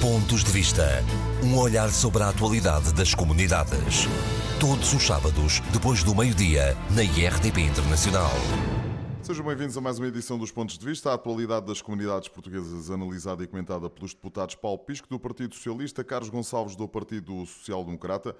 Pontos 0.00 0.42
de 0.42 0.50
Vista. 0.50 1.04
Um 1.44 1.58
olhar 1.58 1.90
sobre 1.90 2.22
a 2.22 2.30
atualidade 2.30 2.94
das 2.94 3.14
comunidades. 3.14 4.06
Todos 4.58 4.94
os 4.94 5.02
sábados, 5.02 5.60
depois 5.74 6.02
do 6.02 6.14
meio-dia, 6.14 6.74
na 6.96 7.02
IRTP 7.02 7.60
Internacional. 7.60 8.30
Sejam 9.20 9.44
bem-vindos 9.44 9.76
a 9.76 9.80
mais 9.82 9.98
uma 9.98 10.08
edição 10.08 10.38
dos 10.38 10.50
Pontos 10.50 10.78
de 10.78 10.86
Vista. 10.86 11.10
A 11.10 11.14
atualidade 11.16 11.66
das 11.66 11.82
comunidades 11.82 12.30
portuguesas 12.30 12.90
analisada 12.90 13.44
e 13.44 13.46
comentada 13.46 13.90
pelos 13.90 14.14
deputados 14.14 14.54
Paulo 14.54 14.78
Pisco, 14.78 15.06
do 15.06 15.20
Partido 15.20 15.54
Socialista, 15.54 16.02
Carlos 16.02 16.30
Gonçalves, 16.30 16.74
do 16.74 16.88
Partido 16.88 17.44
Social 17.44 17.84
Democrata. 17.84 18.34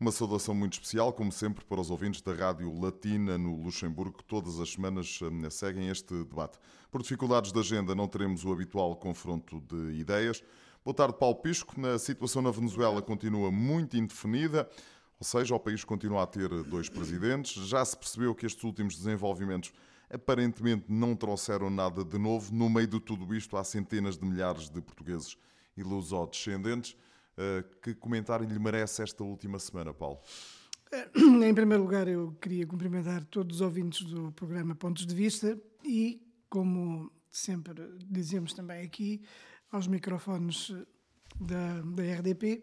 Uma 0.00 0.12
saudação 0.12 0.54
muito 0.54 0.72
especial, 0.72 1.12
como 1.12 1.30
sempre, 1.30 1.62
para 1.62 1.78
os 1.78 1.90
ouvintes 1.90 2.22
da 2.22 2.32
Rádio 2.32 2.72
Latina 2.80 3.36
no 3.36 3.62
Luxemburgo, 3.62 4.16
que 4.16 4.24
todas 4.24 4.58
as 4.58 4.72
semanas 4.72 5.20
eh, 5.22 5.50
seguem 5.50 5.88
este 5.88 6.14
debate. 6.24 6.58
Por 6.90 7.02
dificuldades 7.02 7.52
de 7.52 7.60
agenda, 7.60 7.94
não 7.94 8.08
teremos 8.08 8.46
o 8.46 8.50
habitual 8.50 8.96
confronto 8.96 9.60
de 9.60 10.00
ideias. 10.00 10.42
Boa 10.84 10.94
tarde, 10.94 11.16
Paulo 11.16 11.36
Pisco. 11.36 11.74
A 11.86 11.96
situação 11.96 12.42
na 12.42 12.50
Venezuela 12.50 13.00
continua 13.00 13.52
muito 13.52 13.96
indefinida, 13.96 14.68
ou 15.16 15.24
seja, 15.24 15.54
o 15.54 15.60
país 15.60 15.84
continua 15.84 16.24
a 16.24 16.26
ter 16.26 16.48
dois 16.64 16.88
presidentes. 16.88 17.68
Já 17.68 17.84
se 17.84 17.96
percebeu 17.96 18.34
que 18.34 18.44
estes 18.44 18.64
últimos 18.64 18.96
desenvolvimentos 18.96 19.72
aparentemente 20.10 20.86
não 20.88 21.14
trouxeram 21.14 21.70
nada 21.70 22.04
de 22.04 22.18
novo. 22.18 22.52
No 22.52 22.68
meio 22.68 22.88
de 22.88 22.98
tudo 22.98 23.32
isto, 23.32 23.56
há 23.56 23.62
centenas 23.62 24.18
de 24.18 24.26
milhares 24.26 24.68
de 24.68 24.82
portugueses 24.82 25.38
e 25.76 25.84
luso-descendentes. 25.84 26.96
Eh, 27.38 27.64
que 27.80 27.94
comentário 27.94 28.44
lhe 28.44 28.58
merece 28.58 29.04
esta 29.04 29.22
última 29.22 29.60
semana, 29.60 29.94
Paulo? 29.94 30.18
Eh, 30.90 31.08
em 31.48 31.54
primeiro 31.54 31.84
lugar, 31.84 32.08
eu 32.08 32.36
queria 32.40 32.66
cumprimentar 32.66 33.24
todos 33.26 33.58
os 33.58 33.60
ouvintes 33.62 34.02
do 34.02 34.32
programa 34.32 34.74
Pontos 34.74 35.06
de 35.06 35.14
Vista 35.14 35.56
e, 35.84 36.20
como 36.50 37.08
sempre 37.30 37.72
dizemos 38.10 38.52
também 38.52 38.82
aqui, 38.82 39.22
aos 39.72 39.88
microfones 39.88 40.72
da, 41.40 41.80
da 41.80 42.02
RDP, 42.02 42.62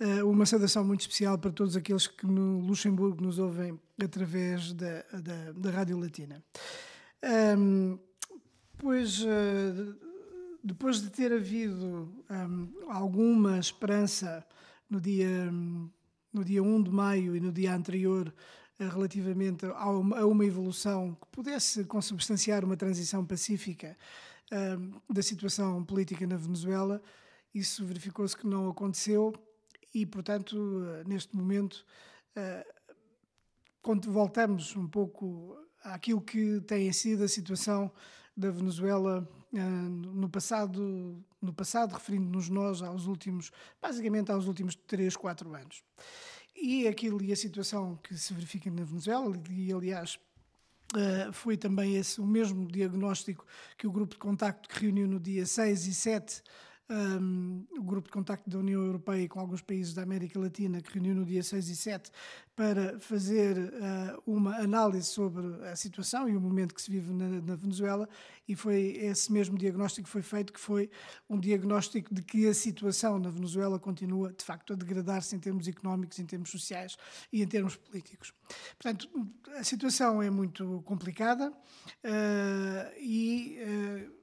eh, 0.00 0.22
uma 0.22 0.46
saudação 0.46 0.84
muito 0.84 1.00
especial 1.00 1.36
para 1.36 1.50
todos 1.50 1.76
aqueles 1.76 2.06
que 2.06 2.26
no 2.26 2.60
Luxemburgo 2.60 3.22
nos 3.22 3.38
ouvem 3.38 3.78
através 4.02 4.72
da, 4.72 5.02
da, 5.12 5.52
da 5.52 5.70
Rádio 5.70 5.98
Latina. 5.98 6.42
Um, 7.58 7.98
pois 8.78 9.24
depois 10.62 11.00
de 11.00 11.10
ter 11.10 11.32
havido 11.32 12.08
um, 12.30 12.90
alguma 12.90 13.58
esperança 13.58 14.46
no 14.88 15.00
dia, 15.00 15.50
no 16.32 16.44
dia 16.44 16.62
1 16.62 16.82
de 16.82 16.90
maio 16.90 17.36
e 17.36 17.40
no 17.40 17.52
dia 17.52 17.74
anterior 17.74 18.32
relativamente 18.78 19.66
a 19.66 19.90
uma, 19.90 20.44
evolução 20.44 21.16
que 21.20 21.26
pudesse 21.32 21.84
consubstanciar 21.84 22.64
uma 22.64 22.76
transição 22.76 23.24
pacífica 23.24 23.96
da 25.08 25.22
situação 25.22 25.84
política 25.84 26.26
na 26.26 26.36
Venezuela, 26.36 27.02
isso 27.54 27.84
verificou-se 27.84 28.36
que 28.36 28.46
não 28.46 28.68
aconteceu 28.68 29.34
e, 29.94 30.06
portanto, 30.06 30.54
uh, 30.54 31.08
neste 31.08 31.34
momento, 31.36 31.84
quando 33.82 34.12
voltamos 34.12 34.76
um 34.76 34.86
pouco 34.86 35.56
àquilo 35.82 36.20
que 36.20 36.60
tem 36.60 36.92
sido 36.92 37.24
a 37.24 37.28
situação 37.28 37.90
da 38.36 38.50
Venezuela 38.50 39.28
ah, 39.56 39.88
no 39.88 40.28
passado, 40.28 41.24
no 41.40 41.52
passado 41.52 41.92
referindo-nos 41.92 42.48
nós 42.48 42.82
aos 42.82 43.06
últimos, 43.06 43.50
basicamente 43.80 44.30
aos 44.30 44.46
últimos 44.46 44.76
3, 44.76 45.16
4 45.16 45.54
anos. 45.54 45.82
E 46.54 46.86
aquilo 46.86 47.22
e 47.22 47.32
a 47.32 47.36
situação 47.36 47.96
que 47.96 48.16
se 48.16 48.32
verifica 48.34 48.70
na 48.70 48.84
Venezuela, 48.84 49.32
e 49.50 49.72
aliás 49.72 50.18
Uh, 50.94 51.30
foi 51.32 51.56
também 51.56 51.96
esse 51.96 52.18
o 52.18 52.26
mesmo 52.26 52.66
diagnóstico 52.66 53.44
que 53.76 53.86
o 53.86 53.92
grupo 53.92 54.14
de 54.14 54.18
contacto 54.18 54.68
que 54.68 54.80
reuniu 54.80 55.06
no 55.06 55.20
dia 55.20 55.44
6 55.44 55.86
e 55.86 55.94
7 55.94 56.42
um, 56.90 57.66
o 57.78 57.82
grupo 57.82 58.08
de 58.08 58.12
contacto 58.12 58.48
da 58.48 58.58
União 58.58 58.82
Europeia 58.82 59.28
com 59.28 59.40
alguns 59.40 59.60
países 59.60 59.92
da 59.92 60.02
América 60.02 60.38
Latina, 60.38 60.80
que 60.80 60.92
reuniu 60.92 61.14
no 61.14 61.24
dia 61.24 61.42
6 61.42 61.68
e 61.68 61.76
7 61.76 62.10
para 62.56 62.98
fazer 62.98 63.56
uh, 63.56 64.22
uma 64.26 64.56
análise 64.56 65.06
sobre 65.06 65.46
a 65.66 65.76
situação 65.76 66.28
e 66.28 66.36
o 66.36 66.40
momento 66.40 66.74
que 66.74 66.82
se 66.82 66.90
vive 66.90 67.12
na, 67.12 67.28
na, 67.28 67.54
Venezuela, 67.54 68.08
e 68.48 68.56
foi 68.56 68.96
esse 69.00 69.32
mesmo 69.32 69.56
diagnóstico 69.56 70.06
que 70.06 70.10
foi 70.10 70.22
feito, 70.22 70.52
que 70.52 70.58
foi 70.58 70.90
um 71.28 71.38
diagnóstico 71.38 72.12
de 72.12 72.22
que 72.22 72.48
a 72.48 72.54
situação 72.54 73.18
na 73.18 73.30
Venezuela 73.30 73.78
continua, 73.78 74.32
de 74.32 74.44
facto, 74.44 74.72
a 74.72 74.76
degradar-se 74.76 75.36
em 75.36 75.38
termos 75.38 75.68
económicos, 75.68 76.18
em 76.18 76.26
termos 76.26 76.50
sociais 76.50 76.96
e 77.32 77.42
em 77.42 77.46
termos 77.46 77.76
políticos. 77.76 78.32
Portanto, 78.76 79.08
a 79.56 79.62
situação 79.62 80.20
é 80.22 80.30
muito 80.30 80.82
complicada 80.84 81.50
uh, 81.50 82.98
e 82.98 83.58
uh, 83.60 84.17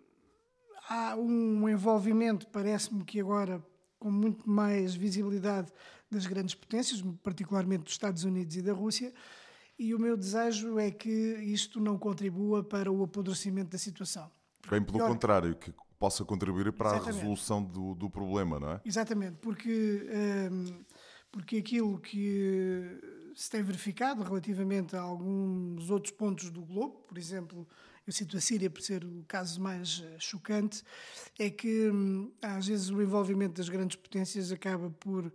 há 0.90 1.16
um 1.16 1.68
envolvimento, 1.68 2.48
parece-me 2.48 3.04
que 3.04 3.20
agora 3.20 3.64
com 4.00 4.12
muito 4.12 4.48
mais 4.50 4.96
visibilidade 4.96 5.72
das 6.12 6.26
grandes 6.26 6.54
potências, 6.54 7.02
particularmente 7.24 7.84
dos 7.84 7.94
Estados 7.94 8.24
Unidos 8.24 8.56
e 8.56 8.62
da 8.62 8.74
Rússia, 8.74 9.14
e 9.78 9.94
o 9.94 10.00
meu 10.00 10.16
desejo 10.16 10.80
é 10.80 10.92
que 10.92 11.10
isto 11.10 11.80
não 11.80 11.98
contribua 11.98 12.64
para 12.64 12.92
o 12.92 13.04
apodrecimento 13.04 13.72
da 13.72 13.78
situação. 13.78 14.32
Bem 14.70 14.82
pelo 14.82 15.00
Pior... 15.00 15.10
contrário, 15.10 15.56
que 15.56 15.74
possa 16.00 16.24
contribuir 16.24 16.72
para 16.72 16.92
a 16.92 17.04
resolução 17.04 17.64
do, 17.64 17.96
do, 17.96 18.10
problema, 18.10 18.60
não 18.60 18.72
é? 18.72 18.82
Exatamente, 18.86 19.38
porque, 19.42 20.08
um, 20.52 20.84
porque 21.32 21.58
aquilo 21.58 22.00
que 22.00 23.00
se 23.36 23.50
tem 23.50 23.64
verificado 23.64 24.24
relativamente 24.24 24.96
a 24.96 25.02
alguns 25.02 25.90
outros 25.90 26.14
pontos 26.14 26.50
do 26.50 26.62
globo, 26.62 27.04
por 27.08 27.18
exemplo, 27.18 27.68
eu 28.06 28.14
cito 28.14 28.38
a 28.38 28.42
Síria 28.42 28.70
por 28.70 28.82
ser 28.82 29.04
o 29.04 29.24
caso 29.28 29.60
mais 29.60 30.04
eh, 30.06 30.18
chocante, 30.20 30.84
é 31.40 31.50
que 31.50 31.90
hum, 31.90 32.32
às 32.42 32.68
vezes 32.68 32.90
o 32.90 33.02
envolvimento 33.02 33.56
das 33.56 33.70
grandes 33.70 33.96
potências 33.96 34.52
acaba 34.52 34.90
por 34.92 35.26
uh, 35.26 35.32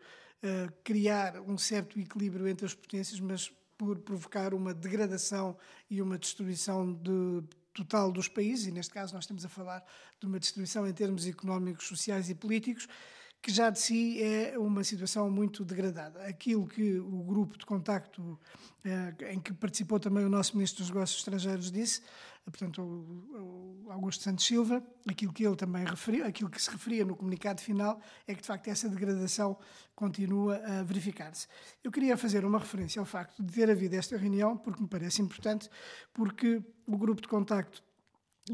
criar 0.84 1.40
um 1.40 1.58
certo 1.58 1.98
equilíbrio 1.98 2.46
entre 2.46 2.66
as 2.66 2.74
potências, 2.74 3.18
mas 3.18 3.50
por 3.76 3.98
provocar 3.98 4.54
uma 4.54 4.74
degradação 4.74 5.56
e 5.88 6.00
uma 6.00 6.18
destruição 6.18 6.92
de, 6.92 7.42
total 7.72 8.12
dos 8.12 8.28
países, 8.28 8.66
e 8.66 8.70
neste 8.70 8.92
caso 8.92 9.14
nós 9.14 9.24
estamos 9.24 9.44
a 9.44 9.48
falar 9.48 9.84
de 10.18 10.26
uma 10.26 10.38
destruição 10.38 10.86
em 10.86 10.92
termos 10.92 11.26
económicos, 11.26 11.86
sociais 11.86 12.28
e 12.28 12.34
políticos, 12.34 12.86
que 13.42 13.50
já 13.50 13.70
de 13.70 13.78
si 13.78 14.22
é 14.22 14.58
uma 14.58 14.84
situação 14.84 15.30
muito 15.30 15.64
degradada. 15.64 16.22
Aquilo 16.24 16.66
que 16.66 16.98
o 16.98 17.22
grupo 17.22 17.56
de 17.56 17.64
contacto, 17.64 18.38
eh, 18.84 19.32
em 19.32 19.40
que 19.40 19.52
participou 19.54 19.98
também 19.98 20.24
o 20.24 20.28
nosso 20.28 20.56
Ministro 20.56 20.82
dos 20.82 20.90
Negócios 20.90 21.20
Estrangeiros, 21.20 21.70
disse, 21.72 22.02
portanto, 22.44 22.82
o, 22.82 23.90
Augusto 23.90 24.22
Santos 24.22 24.44
Silva, 24.44 24.84
aquilo 25.08 25.32
que 25.32 25.44
ele 25.44 25.56
também 25.56 25.84
referiu, 25.84 26.26
aquilo 26.26 26.50
que 26.50 26.60
se 26.60 26.70
referia 26.70 27.04
no 27.04 27.16
comunicado 27.16 27.60
final, 27.60 28.00
é 28.26 28.34
que 28.34 28.42
de 28.42 28.46
facto 28.46 28.68
essa 28.68 28.88
degradação 28.88 29.58
continua 29.94 30.56
a 30.56 30.82
verificar-se. 30.82 31.46
Eu 31.82 31.90
queria 31.90 32.16
fazer 32.16 32.44
uma 32.44 32.58
referência 32.58 33.00
ao 33.00 33.06
facto 33.06 33.42
de 33.42 33.52
ter 33.52 33.70
havido 33.70 33.96
esta 33.96 34.16
reunião, 34.16 34.56
porque 34.56 34.82
me 34.82 34.88
parece 34.88 35.22
importante, 35.22 35.68
porque 36.12 36.62
o 36.86 36.96
grupo 36.96 37.22
de 37.22 37.28
contacto 37.28 37.82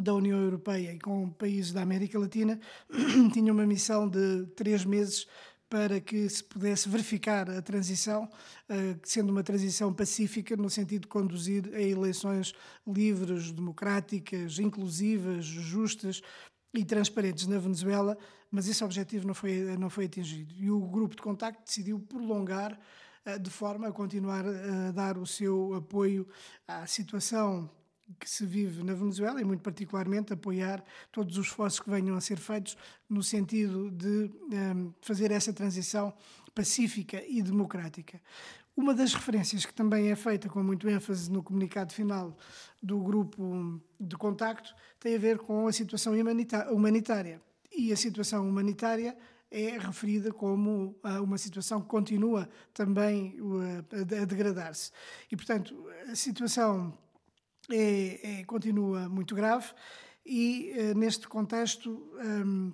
da 0.02 0.14
União 0.14 0.38
Europeia 0.38 0.92
e 0.92 0.98
com 0.98 1.30
países 1.30 1.72
da 1.72 1.82
América 1.82 2.18
Latina 2.18 2.60
tinha 3.32 3.52
uma 3.52 3.66
missão 3.66 4.08
de 4.08 4.46
três 4.54 4.84
meses 4.84 5.26
para 5.68 6.00
que 6.00 6.28
se 6.28 6.44
pudesse 6.44 6.88
verificar 6.88 7.50
a 7.50 7.60
transição, 7.60 8.28
eh, 8.68 8.96
sendo 9.02 9.30
uma 9.30 9.42
transição 9.42 9.92
pacífica, 9.92 10.56
no 10.56 10.70
sentido 10.70 11.02
de 11.02 11.08
conduzir 11.08 11.68
a 11.74 11.80
eleições 11.80 12.54
livres, 12.86 13.50
democráticas, 13.50 14.60
inclusivas, 14.60 15.44
justas 15.44 16.22
e 16.72 16.84
transparentes 16.84 17.48
na 17.48 17.58
Venezuela, 17.58 18.16
mas 18.48 18.68
esse 18.68 18.84
objetivo 18.84 19.26
não 19.26 19.34
foi, 19.34 19.76
não 19.76 19.90
foi 19.90 20.04
atingido. 20.04 20.54
E 20.56 20.70
o 20.70 20.80
grupo 20.80 21.16
de 21.16 21.22
contacto 21.22 21.64
decidiu 21.64 21.98
prolongar 21.98 22.78
eh, 23.24 23.38
de 23.38 23.50
forma 23.50 23.88
a 23.88 23.92
continuar 23.92 24.44
a 24.46 24.92
dar 24.92 25.18
o 25.18 25.26
seu 25.26 25.74
apoio 25.74 26.28
à 26.68 26.86
situação 26.86 27.68
que 28.18 28.28
se 28.28 28.46
vive 28.46 28.82
na 28.82 28.94
Venezuela 28.94 29.40
e, 29.40 29.44
muito 29.44 29.62
particularmente, 29.62 30.32
apoiar 30.32 30.84
todos 31.10 31.36
os 31.38 31.46
esforços 31.46 31.80
que 31.80 31.90
venham 31.90 32.16
a 32.16 32.20
ser 32.20 32.38
feitos 32.38 32.76
no 33.08 33.22
sentido 33.22 33.90
de 33.90 34.06
um, 34.06 34.52
ehm, 34.52 34.94
fazer 35.00 35.30
essa 35.30 35.52
transição 35.52 36.12
pacífica 36.54 37.22
e 37.26 37.42
democrática. 37.42 38.20
Uma 38.76 38.94
das 38.94 39.14
referências 39.14 39.64
que 39.64 39.72
também 39.72 40.10
é 40.10 40.16
feita 40.16 40.48
com 40.48 40.62
muito 40.62 40.88
ênfase 40.88 41.30
no 41.30 41.42
comunicado 41.42 41.92
final 41.94 42.36
do 42.82 43.00
grupo 43.00 43.80
de 43.98 44.16
contacto 44.16 44.74
tem 45.00 45.14
a 45.14 45.18
ver 45.18 45.38
com 45.38 45.66
a 45.66 45.72
situação 45.72 46.12
humanitária. 46.70 47.40
E 47.74 47.90
a 47.92 47.96
situação 47.96 48.46
humanitária 48.48 49.16
é 49.50 49.78
referida 49.78 50.32
como 50.32 50.94
ah, 51.02 51.22
uma 51.22 51.38
situação 51.38 51.80
que 51.80 51.88
continua 51.88 52.48
também 52.74 53.38
a 54.20 54.24
degradar-se. 54.24 54.90
E, 55.30 55.36
portanto, 55.36 55.74
a 56.10 56.14
situação 56.14 56.92
é, 57.70 58.40
é, 58.40 58.44
continua 58.44 59.08
muito 59.08 59.34
grave 59.34 59.66
e, 60.24 60.72
uh, 60.76 60.98
neste 60.98 61.28
contexto, 61.28 61.90
um, 62.44 62.72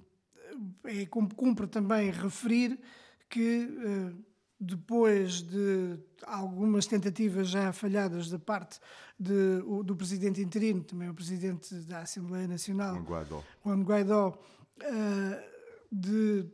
é, 0.85 1.07
cumpre 1.07 1.67
também 1.67 2.11
referir 2.11 2.81
que, 3.29 3.65
uh, 3.65 4.25
depois 4.59 5.43
de 5.43 5.99
algumas 6.25 6.87
tentativas 6.87 7.49
já 7.49 7.73
falhadas 7.73 8.31
da 8.31 8.39
parte 8.39 8.79
de, 9.19 9.61
do 9.85 9.97
presidente 9.97 10.41
interino, 10.41 10.83
também 10.83 11.09
o 11.09 11.15
presidente 11.15 11.75
da 11.83 12.01
Assembleia 12.01 12.47
Nacional, 12.47 12.95
Juan 12.95 13.05
Guaidó, 13.05 13.45
Juan 13.65 13.83
Guaidó 13.83 14.29
uh, 14.29 15.53
de 15.91 16.47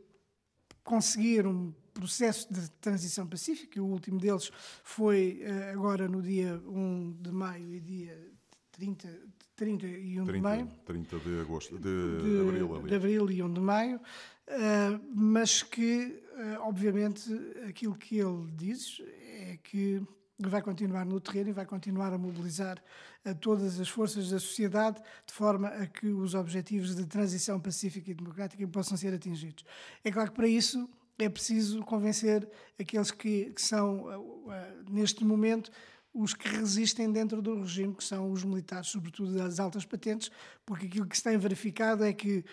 conseguir 0.83 1.45
um 1.45 1.71
processo 1.99 2.51
de 2.51 2.69
transição 2.79 3.27
pacífica. 3.27 3.81
O 3.81 3.85
último 3.85 4.19
deles 4.19 4.49
foi 4.83 5.43
uh, 5.43 5.73
agora 5.73 6.07
no 6.07 6.21
dia 6.21 6.61
1 6.65 7.17
de 7.19 7.31
maio 7.31 7.73
e 7.75 7.79
dia 7.81 8.31
30, 8.71 9.09
31 9.55 10.23
30, 10.25 10.31
de 10.31 10.41
maio. 10.41 10.71
30 10.85 11.19
de 11.19 11.41
agosto, 11.41 11.77
de, 11.77 11.81
de 11.81 12.41
abril. 12.41 12.75
Ali. 12.75 12.87
De 12.87 12.95
abril 12.95 13.29
e 13.29 13.43
1 13.43 13.53
de 13.53 13.59
maio, 13.59 13.97
uh, 13.97 15.01
mas 15.13 15.61
que, 15.61 16.23
uh, 16.35 16.61
obviamente, 16.61 17.29
aquilo 17.67 17.95
que 17.95 18.17
ele 18.17 18.49
diz 18.55 19.01
é 19.21 19.57
que 19.61 20.01
vai 20.39 20.61
continuar 20.61 21.05
no 21.05 21.19
terreno 21.19 21.49
e 21.49 21.53
vai 21.53 21.65
continuar 21.65 22.13
a 22.13 22.17
mobilizar 22.17 22.81
a 23.25 23.33
todas 23.33 23.77
as 23.77 23.89
forças 23.89 24.29
da 24.29 24.39
sociedade 24.39 25.01
de 25.25 25.33
forma 25.33 25.67
a 25.67 25.85
que 25.85 26.07
os 26.07 26.33
objetivos 26.33 26.95
de 26.95 27.05
transição 27.05 27.59
pacífica 27.59 28.09
e 28.09 28.13
democrática 28.13 28.65
possam 28.69 28.95
ser 28.95 29.13
atingidos. 29.13 29.65
É 30.01 30.09
claro 30.09 30.29
que 30.29 30.37
para 30.37 30.47
isso 30.47 30.89
é 31.19 31.29
preciso 31.29 31.83
convencer 31.83 32.49
aqueles 32.79 33.11
que, 33.11 33.51
que 33.51 33.61
são, 33.61 34.05
uh, 34.05 34.51
neste 34.89 35.23
momento, 35.25 35.69
os 36.13 36.33
que 36.33 36.47
resistem 36.47 37.11
dentro 37.11 37.41
do 37.41 37.61
regime, 37.61 37.93
que 37.93 38.03
são 38.03 38.31
os 38.31 38.43
militares, 38.43 38.87
sobretudo 38.87 39.33
das 39.33 39.59
altas 39.59 39.85
patentes, 39.85 40.31
porque 40.65 40.87
aquilo 40.87 41.05
que 41.05 41.17
se 41.17 41.23
tem 41.23 41.37
verificado 41.37 42.03
é 42.03 42.13
que, 42.13 42.43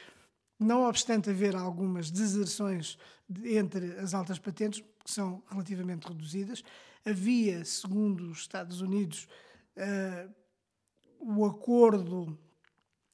não 0.58 0.84
obstante 0.88 1.30
haver 1.30 1.54
algumas 1.54 2.10
deserções 2.10 2.98
entre 3.44 3.92
as 3.98 4.14
altas 4.14 4.38
patentes, 4.38 4.82
que 5.04 5.10
são 5.10 5.42
relativamente 5.48 6.08
reduzidas, 6.08 6.62
havia, 7.04 7.64
segundo 7.64 8.30
os 8.30 8.38
Estados 8.38 8.80
Unidos, 8.80 9.28
uh, 9.76 10.34
o 11.20 11.44
acordo 11.46 12.36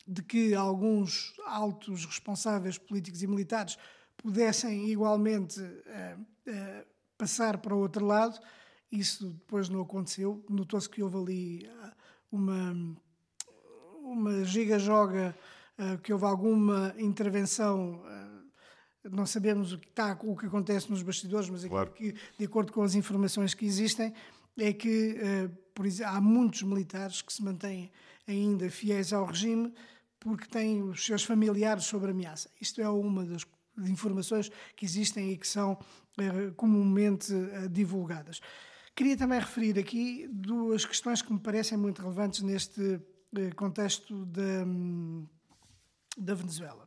de 0.07 0.23
que 0.23 0.55
alguns 0.55 1.35
altos 1.47 2.05
responsáveis 2.05 2.79
políticos 2.79 3.23
e 3.23 3.27
militares 3.27 3.79
pudessem 4.23 4.89
igualmente 4.91 5.61
uh, 5.61 6.21
uh, 6.21 6.87
passar 7.19 7.59
para 7.59 7.75
o 7.75 7.79
outro 7.79 8.07
lado. 8.07 8.39
Isso 8.91 9.31
depois 9.31 9.69
não 9.69 9.81
aconteceu. 9.81 10.45
Notou-se 10.49 10.89
que 10.89 11.03
houve 11.03 11.17
ali 11.17 11.71
uma, 12.31 12.77
uma 14.03 14.45
giga-joga, 14.45 15.35
que 16.03 16.13
houve 16.13 16.27
alguma 16.27 16.95
intervenção 16.99 18.03
não 19.11 19.27
sabemos 19.27 19.73
o 19.73 19.79
que 19.79 19.89
está, 19.89 20.17
o 20.23 20.37
que 20.37 20.47
acontece 20.47 20.91
nos 20.91 21.03
bastidores, 21.03 21.49
mas 21.49 21.65
claro. 21.65 21.91
que, 21.91 22.15
de 22.39 22.45
acordo 22.45 22.71
com 22.71 22.83
as 22.83 22.95
informações 22.95 23.53
que 23.55 23.65
existem, 23.65 24.13
é 24.59 24.73
que 24.73 25.17
uh, 25.17 25.63
por 25.75 25.87
exemplo, 25.87 26.13
há 26.13 26.21
muitos 26.21 26.63
militares 26.63 27.23
que 27.23 27.33
se 27.33 27.43
mantêm 27.43 27.91
ainda 28.27 28.71
fiéis 28.71 29.13
ao 29.13 29.25
regime 29.25 29.73
porque 30.21 30.47
têm 30.47 30.83
os 30.83 31.05
seus 31.05 31.25
familiares 31.25 31.85
sob 31.85 32.09
ameaça. 32.09 32.49
Isto 32.61 32.81
é 32.81 32.89
uma 32.89 33.25
das 33.25 33.45
informações 33.79 34.51
que 34.77 34.85
existem 34.85 35.33
e 35.33 35.37
que 35.37 35.47
são 35.47 35.73
uh, 35.73 36.55
comumente 36.57 37.33
uh, 37.33 37.69
divulgadas. 37.69 38.41
Queria 38.95 39.17
também 39.17 39.39
referir 39.39 39.79
aqui 39.79 40.29
duas 40.31 40.85
questões 40.85 41.23
que 41.23 41.33
me 41.33 41.41
parecem 41.41 41.79
muito 41.79 42.03
relevantes 42.03 42.43
neste 42.43 43.01
contexto 43.57 44.27
da, 44.27 44.65
hum, 44.67 45.27
da 46.19 46.35
Venezuela 46.35 46.87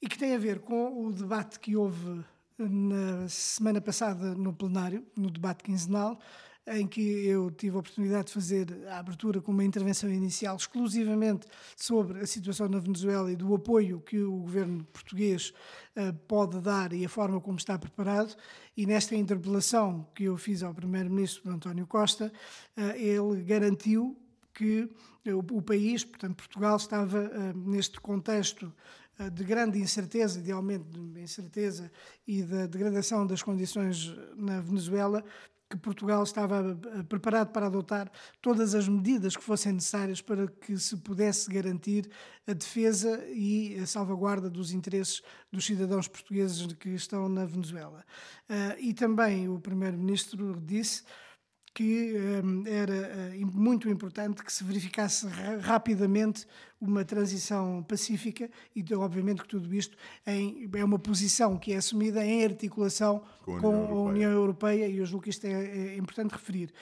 e 0.00 0.08
que 0.08 0.18
tem 0.18 0.34
a 0.34 0.38
ver 0.38 0.60
com 0.60 1.06
o 1.06 1.12
debate 1.12 1.60
que 1.60 1.76
houve 1.76 2.24
na 2.58 3.28
semana 3.28 3.80
passada 3.80 4.34
no 4.34 4.52
plenário, 4.52 5.06
no 5.16 5.30
debate 5.30 5.62
quinzenal, 5.62 6.18
em 6.66 6.86
que 6.86 7.26
eu 7.26 7.50
tive 7.50 7.76
a 7.76 7.80
oportunidade 7.80 8.26
de 8.26 8.32
fazer 8.32 8.86
a 8.88 8.98
abertura 8.98 9.40
com 9.40 9.50
uma 9.50 9.64
intervenção 9.64 10.08
inicial 10.10 10.56
exclusivamente 10.56 11.46
sobre 11.76 12.20
a 12.20 12.26
situação 12.26 12.68
na 12.68 12.78
Venezuela 12.78 13.32
e 13.32 13.36
do 13.36 13.54
apoio 13.54 14.00
que 14.00 14.18
o 14.18 14.38
governo 14.38 14.84
português 14.92 15.52
uh, 15.96 16.12
pode 16.28 16.60
dar 16.60 16.92
e 16.92 17.04
a 17.04 17.08
forma 17.08 17.40
como 17.40 17.58
está 17.58 17.78
preparado. 17.78 18.36
E 18.76 18.86
nesta 18.86 19.16
interpelação 19.16 20.06
que 20.14 20.24
eu 20.24 20.36
fiz 20.36 20.62
ao 20.62 20.72
primeiro-ministro 20.72 21.50
António 21.50 21.86
Costa, 21.86 22.32
uh, 22.76 22.80
ele 22.96 23.42
garantiu 23.42 24.16
que 24.54 24.88
o, 25.26 25.56
o, 25.56 25.62
país, 25.62 26.04
portanto 26.04 26.36
Portugal, 26.36 26.76
estava 26.76 27.54
neste 27.54 27.98
contexto 28.00 28.72
eh, 29.18 29.30
de 29.30 29.44
grande 29.44 29.78
incerteza, 29.78 30.40
de 30.40 30.50
aumento 30.52 30.98
de 30.98 31.20
incerteza 31.20 31.90
e 32.26 32.42
da 32.42 32.66
degradação 32.66 33.26
das 33.26 33.42
condições 33.42 34.14
na 34.36 34.60
Venezuela, 34.60 35.24
que 35.72 35.78
Portugal 35.78 36.22
estava 36.22 36.78
eh, 36.98 37.02
preparado 37.04 37.50
para 37.50 37.66
adotar 37.66 38.12
todas 38.42 38.74
as 38.74 38.86
medidas 38.86 39.34
que 39.34 39.42
fossem 39.42 39.72
necessárias 39.72 40.20
para 40.20 40.46
que 40.46 40.76
se 40.76 40.98
pudesse 40.98 41.50
garantir 41.50 42.10
a 42.46 42.52
defesa 42.52 43.24
e 43.28 43.78
a 43.78 43.86
salvaguarda 43.86 44.50
dos 44.50 44.70
interesses 44.72 45.22
dos 45.50 45.64
cidadãos 45.64 46.06
portugueses 46.08 46.66
que 46.74 46.90
estão 46.90 47.26
na 47.26 47.46
Venezuela. 47.46 48.04
Eh, 48.50 48.76
e 48.80 48.94
também 48.94 49.48
o 49.48 49.58
Primeiro-Ministro 49.58 50.60
disse 50.60 51.04
que 51.74 52.14
um, 52.44 52.66
era 52.66 53.32
uh, 53.34 53.46
muito 53.46 53.88
importante 53.88 54.42
que 54.42 54.52
se 54.52 54.62
verificasse 54.62 55.26
ra 55.26 55.56
rapidamente 55.56 56.46
uma 56.80 57.04
transição 57.04 57.82
pacífica 57.82 58.50
e, 58.74 58.84
obviamente, 58.94 59.42
que 59.42 59.48
tudo 59.48 59.72
isto 59.74 59.96
em, 60.26 60.68
é 60.74 60.84
uma 60.84 60.98
posição 60.98 61.56
que 61.56 61.72
é 61.72 61.76
assumida 61.76 62.24
em 62.24 62.44
articulação 62.44 63.22
com 63.44 63.52
a 63.52 63.56
União, 63.56 63.60
com 63.60 63.72
Europeia. 63.72 63.98
A 63.98 64.10
União 64.10 64.30
Europeia 64.30 64.88
e 64.88 64.98
eu 64.98 65.06
julgo 65.06 65.24
que 65.24 65.30
isto 65.30 65.46
é, 65.46 65.50
é, 65.52 65.96
importante 65.96 66.32
referir. 66.32 66.72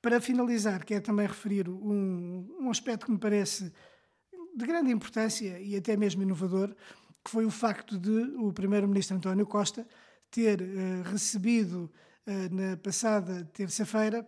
Para 0.00 0.20
finalizar, 0.20 0.84
quero 0.84 1.02
também 1.02 1.26
referir 1.26 1.68
um, 1.68 2.46
um 2.60 2.70
aspecto 2.70 3.06
que 3.06 3.12
me 3.12 3.18
parece 3.18 3.72
de 4.54 4.66
grande 4.66 4.92
importância 4.92 5.58
e 5.58 5.76
até 5.76 5.96
mesmo 5.96 6.22
inovador, 6.22 6.74
que 7.24 7.30
foi 7.30 7.44
o 7.44 7.50
facto 7.50 7.98
de 7.98 8.34
o 8.36 8.52
Primeiro-Ministro 8.52 9.16
António 9.16 9.46
Costa 9.46 9.86
ter 10.30 10.60
uh, 10.60 11.10
recebido 11.10 11.90
eh, 11.94 12.07
na 12.50 12.76
passada 12.76 13.48
terça-feira 13.52 14.26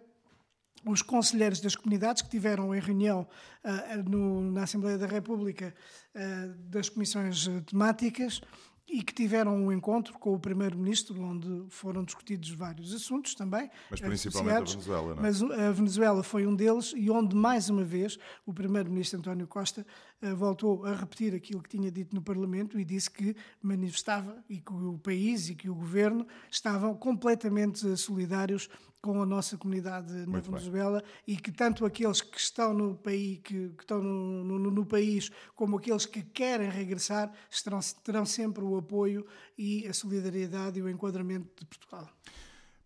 os 0.87 1.03
conselheiros 1.03 1.61
das 1.61 1.77
comunidades 1.77 2.23
que 2.23 2.31
tiveram 2.31 2.75
em 2.75 2.81
reunião 2.81 3.27
uh, 3.65 4.11
no, 4.11 4.51
na 4.51 4.63
Assembleia 4.63 4.97
da 4.97 5.07
República 5.07 5.75
uh, 6.15 6.55
das 6.71 6.89
comissões 6.89 7.47
temáticas 7.67 8.41
e 8.91 9.03
que 9.03 9.15
tiveram 9.15 9.55
um 9.55 9.73
encontro 9.73 10.19
com 10.19 10.35
o 10.35 10.39
Primeiro-Ministro, 10.39 11.23
onde 11.23 11.65
foram 11.69 12.03
discutidos 12.03 12.51
vários 12.51 12.93
assuntos 12.93 13.35
também. 13.35 13.71
Mas 13.91 14.01
principalmente 14.01 14.77
a 14.77 14.81
Venezuela, 14.81 15.15
não 15.15 15.19
é? 15.19 15.23
Mas 15.23 15.43
a 15.43 15.71
Venezuela 15.71 16.23
foi 16.23 16.47
um 16.47 16.55
deles 16.55 16.93
e 16.97 17.09
onde, 17.11 17.37
mais 17.37 17.71
uma 17.71 17.85
vez, 17.85 18.19
o 18.45 18.53
Primeiro-Ministro 18.53 19.21
António 19.21 19.47
Costa 19.47 19.87
uh, 20.23 20.35
voltou 20.35 20.85
a 20.85 20.95
repetir 20.95 21.35
aquilo 21.35 21.63
que 21.63 21.69
tinha 21.69 21.91
dito 21.91 22.15
no 22.15 22.23
Parlamento 22.23 22.81
e 22.81 22.85
disse 22.85 23.11
que 23.11 23.37
manifestava 23.63 24.43
e 24.49 24.59
que 24.59 24.73
o 24.73 24.99
país 24.99 25.49
e 25.49 25.55
que 25.55 25.71
o 25.71 25.75
governo 25.75 26.27
estavam 26.51 26.95
completamente 26.95 27.97
solidários 27.97 28.69
com 29.03 29.23
a 29.23 29.27
nossa 29.27 29.57
comunidade 29.57 30.13
na 30.13 30.27
Muito 30.27 30.51
Venezuela 30.51 31.01
bem. 31.01 31.35
e 31.35 31.37
que 31.37 31.51
tanto 31.51 31.87
aqueles 31.87 32.21
que 32.21 32.39
estão 32.39 32.75
no 32.75 32.95
país, 32.97 33.39
que, 33.43 33.71
que 33.71 33.83
estão 33.83 34.03
no, 34.03 34.59
no, 34.59 34.71
no, 34.71 34.87
país 34.87 35.31
como 35.55 35.79
aqueles 35.79 36.05
que 36.05 36.23
querem 36.23 36.69
regressar 36.69 37.33
estarão, 37.51 37.81
terão 38.05 38.27
sempre 38.27 38.63
o 38.63 38.77
apoio 38.77 39.27
e 39.57 39.87
a 39.87 39.95
solidariedade 39.95 40.79
e 40.79 40.83
o 40.83 40.89
enquadramento 40.89 41.49
de 41.59 41.67
Portugal. 41.67 42.09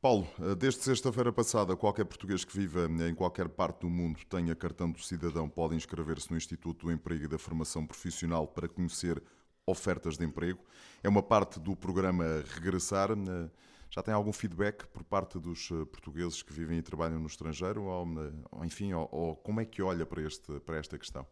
Paulo, 0.00 0.28
eh, 0.38 0.54
desde 0.54 0.82
sexta-feira 0.82 1.32
passada, 1.32 1.74
qualquer 1.74 2.04
português 2.04 2.44
que 2.44 2.56
viva 2.56 2.86
em 3.08 3.14
qualquer 3.14 3.48
parte 3.48 3.80
do 3.80 3.90
mundo 3.90 4.20
tenha 4.28 4.54
cartão 4.54 4.90
do 4.90 5.00
cidadão 5.00 5.48
pode 5.48 5.74
inscrever-se 5.74 6.30
no 6.30 6.36
Instituto 6.36 6.86
do 6.86 6.92
Emprego 6.92 7.24
e 7.24 7.28
da 7.28 7.38
Formação 7.38 7.86
Profissional 7.86 8.46
para 8.46 8.68
conhecer 8.68 9.20
ofertas 9.66 10.16
de 10.16 10.24
emprego. 10.24 10.60
É 11.02 11.08
uma 11.08 11.22
parte 11.22 11.58
do 11.58 11.74
programa 11.74 12.24
Regressar. 12.54 13.08
Eh, 13.94 14.00
já 14.00 14.02
tem 14.02 14.12
algum 14.12 14.32
feedback 14.32 14.86
por 14.88 15.04
parte 15.04 15.38
dos 15.38 15.70
eh, 15.70 15.84
portugueses 15.84 16.42
que 16.42 16.52
vivem 16.52 16.78
e 16.78 16.82
trabalham 16.82 17.18
no 17.18 17.26
estrangeiro? 17.26 17.84
Ou, 17.84 18.06
ou 18.50 18.64
enfim, 18.64 18.92
ou, 18.92 19.08
ou, 19.10 19.36
como 19.36 19.60
é 19.60 19.64
que 19.64 19.82
olha 19.82 20.04
para, 20.04 20.22
este, 20.22 20.60
para 20.60 20.78
esta 20.78 20.98
questão? 20.98 21.26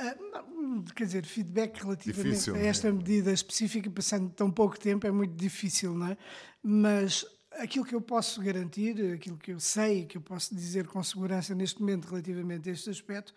Uh, 0.00 0.82
quer 0.94 1.04
dizer, 1.04 1.26
feedback 1.26 1.82
relativamente 1.82 2.30
difícil, 2.30 2.54
a 2.54 2.58
é? 2.58 2.66
esta 2.66 2.88
é? 2.88 2.92
medida 2.92 3.32
específica, 3.32 3.90
passando 3.90 4.30
tão 4.30 4.50
pouco 4.50 4.78
tempo, 4.78 5.06
é 5.06 5.10
muito 5.10 5.34
difícil, 5.34 5.94
não 5.94 6.08
é? 6.08 6.16
Mas 6.62 7.26
aquilo 7.52 7.84
que 7.84 7.94
eu 7.94 8.00
posso 8.00 8.40
garantir, 8.40 9.14
aquilo 9.14 9.36
que 9.36 9.52
eu 9.52 9.60
sei, 9.60 10.06
que 10.06 10.16
eu 10.16 10.22
posso 10.22 10.54
dizer 10.54 10.86
com 10.86 11.02
segurança 11.02 11.54
neste 11.54 11.80
momento 11.80 12.06
relativamente 12.06 12.70
a 12.70 12.72
este 12.72 12.90
aspecto, 12.90 13.34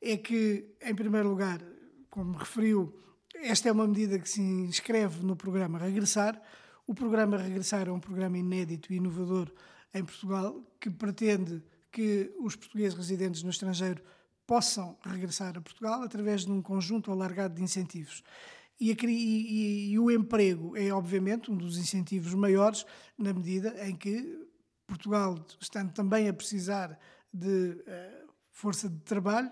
é 0.00 0.16
que, 0.16 0.74
em 0.80 0.94
primeiro 0.94 1.28
lugar, 1.28 1.60
como 2.08 2.36
referiu, 2.36 2.98
esta 3.34 3.68
é 3.68 3.72
uma 3.72 3.86
medida 3.86 4.18
que 4.18 4.28
se 4.28 4.40
inscreve 4.40 5.24
no 5.24 5.36
programa 5.36 5.78
Regressar, 5.78 6.40
o 6.90 6.94
programa 6.94 7.36
Regressar 7.36 7.86
é 7.86 7.92
um 7.92 8.00
programa 8.00 8.36
inédito 8.36 8.92
e 8.92 8.96
inovador 8.96 9.48
em 9.94 10.04
Portugal 10.04 10.60
que 10.80 10.90
pretende 10.90 11.62
que 11.92 12.34
os 12.40 12.56
portugueses 12.56 12.98
residentes 12.98 13.44
no 13.44 13.50
estrangeiro 13.50 14.02
possam 14.44 14.98
regressar 15.04 15.56
a 15.56 15.60
Portugal 15.60 16.02
através 16.02 16.44
de 16.44 16.50
um 16.50 16.60
conjunto 16.60 17.12
alargado 17.12 17.54
de 17.54 17.62
incentivos. 17.62 18.24
E, 18.80 18.90
a, 18.90 18.96
e, 19.04 19.92
e, 19.92 19.98
o 20.00 20.10
emprego 20.10 20.76
é, 20.76 20.90
obviamente, 20.92 21.48
um 21.48 21.56
dos 21.56 21.78
incentivos 21.78 22.34
maiores, 22.34 22.84
na 23.16 23.32
medida 23.32 23.72
em 23.86 23.94
que 23.94 24.48
Portugal, 24.84 25.36
estando 25.60 25.92
também 25.92 26.28
a 26.28 26.34
precisar 26.34 26.98
de 27.32 27.84
uh, 27.86 28.32
força 28.50 28.88
de 28.88 28.98
trabalho, 29.02 29.48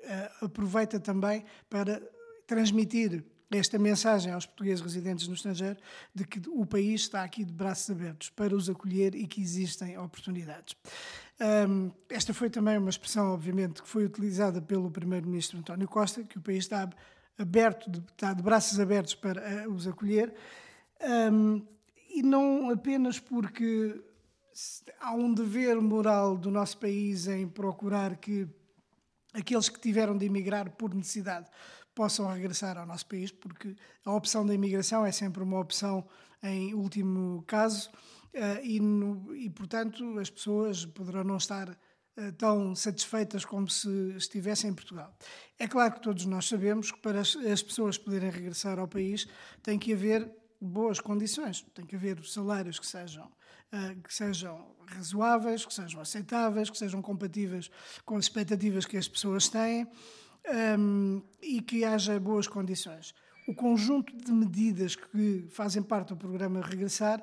uh, 0.00 0.44
aproveita 0.44 1.00
também 1.00 1.46
para 1.70 2.02
transmitir 2.46 3.24
esta 3.50 3.78
mensagem 3.78 4.32
aos 4.32 4.46
portugueses 4.46 4.82
residentes 4.82 5.28
no 5.28 5.34
estrangeiro 5.34 5.78
de 6.14 6.24
que 6.24 6.40
o 6.48 6.64
país 6.66 7.02
está 7.02 7.22
aqui 7.22 7.44
de 7.44 7.52
braços 7.52 7.90
abertos 7.90 8.30
para 8.30 8.54
os 8.54 8.68
acolher 8.68 9.14
e 9.14 9.26
que 9.26 9.40
existem 9.40 9.96
oportunidades. 9.98 10.74
Um, 11.68 11.90
esta 12.08 12.32
foi 12.32 12.48
também 12.48 12.78
uma 12.78 12.90
expressão, 12.90 13.32
obviamente, 13.32 13.82
que 13.82 13.88
foi 13.88 14.04
utilizada 14.04 14.62
pelo 14.62 14.90
Primeiro-Ministro 14.90 15.58
António 15.58 15.88
Costa, 15.88 16.22
que 16.24 16.38
o 16.38 16.40
país 16.40 16.64
está 16.64 16.88
aberto, 17.38 17.90
de, 17.90 17.98
está 18.12 18.32
de 18.32 18.42
braços 18.42 18.78
abertos 18.78 19.14
para 19.14 19.66
uh, 19.66 19.72
os 19.72 19.86
acolher, 19.86 20.32
um, 21.32 21.64
e 22.10 22.22
não 22.22 22.70
apenas 22.70 23.18
porque 23.18 24.00
há 25.00 25.12
um 25.12 25.34
dever 25.34 25.80
moral 25.80 26.36
do 26.36 26.50
nosso 26.50 26.78
país 26.78 27.26
em 27.26 27.48
procurar 27.48 28.16
que 28.16 28.48
aqueles 29.32 29.68
que 29.68 29.80
tiveram 29.80 30.16
de 30.16 30.26
emigrar 30.26 30.70
por 30.70 30.94
necessidade 30.94 31.48
possam 31.94 32.26
regressar 32.32 32.76
ao 32.76 32.86
nosso 32.86 33.06
país, 33.06 33.30
porque 33.30 33.76
a 34.04 34.12
opção 34.12 34.44
da 34.44 34.54
imigração 34.54 35.04
é 35.06 35.12
sempre 35.12 35.42
uma 35.42 35.60
opção 35.60 36.06
em 36.42 36.74
último 36.74 37.42
caso 37.46 37.90
eh, 38.32 38.60
e, 38.64 38.80
no, 38.80 39.34
e 39.34 39.48
portanto, 39.48 40.18
as 40.18 40.28
pessoas 40.28 40.84
poderão 40.84 41.24
não 41.24 41.36
estar 41.36 41.76
eh, 42.16 42.32
tão 42.32 42.74
satisfeitas 42.74 43.44
como 43.44 43.68
se 43.68 43.88
estivessem 44.16 44.70
em 44.70 44.74
Portugal. 44.74 45.16
É 45.58 45.66
claro 45.66 45.94
que 45.94 46.02
todos 46.02 46.24
nós 46.26 46.46
sabemos 46.46 46.92
que 46.92 47.00
para 47.00 47.20
as 47.20 47.62
pessoas 47.62 47.96
poderem 47.96 48.30
regressar 48.30 48.78
ao 48.78 48.88
país 48.88 49.26
tem 49.62 49.78
que 49.78 49.92
haver 49.92 50.30
boas 50.60 51.00
condições, 51.00 51.62
tem 51.74 51.84
que 51.84 51.96
haver 51.96 52.24
salários 52.24 52.78
que 52.78 52.86
sejam 52.86 53.30
eh, 53.72 53.96
que 54.04 54.14
sejam 54.14 54.74
razoáveis, 54.86 55.64
que 55.66 55.74
sejam 55.74 56.00
aceitáveis, 56.00 56.70
que 56.70 56.78
sejam 56.78 57.02
compatíveis 57.02 57.70
com 58.04 58.16
as 58.16 58.26
expectativas 58.26 58.86
que 58.86 58.96
as 58.96 59.08
pessoas 59.08 59.48
têm 59.48 59.88
um, 60.78 61.22
e 61.42 61.60
que 61.60 61.84
haja 61.84 62.18
boas 62.18 62.46
condições. 62.46 63.14
O 63.46 63.54
conjunto 63.54 64.16
de 64.16 64.32
medidas 64.32 64.96
que 64.96 65.46
fazem 65.50 65.82
parte 65.82 66.08
do 66.08 66.16
programa 66.16 66.60
Regressar, 66.60 67.22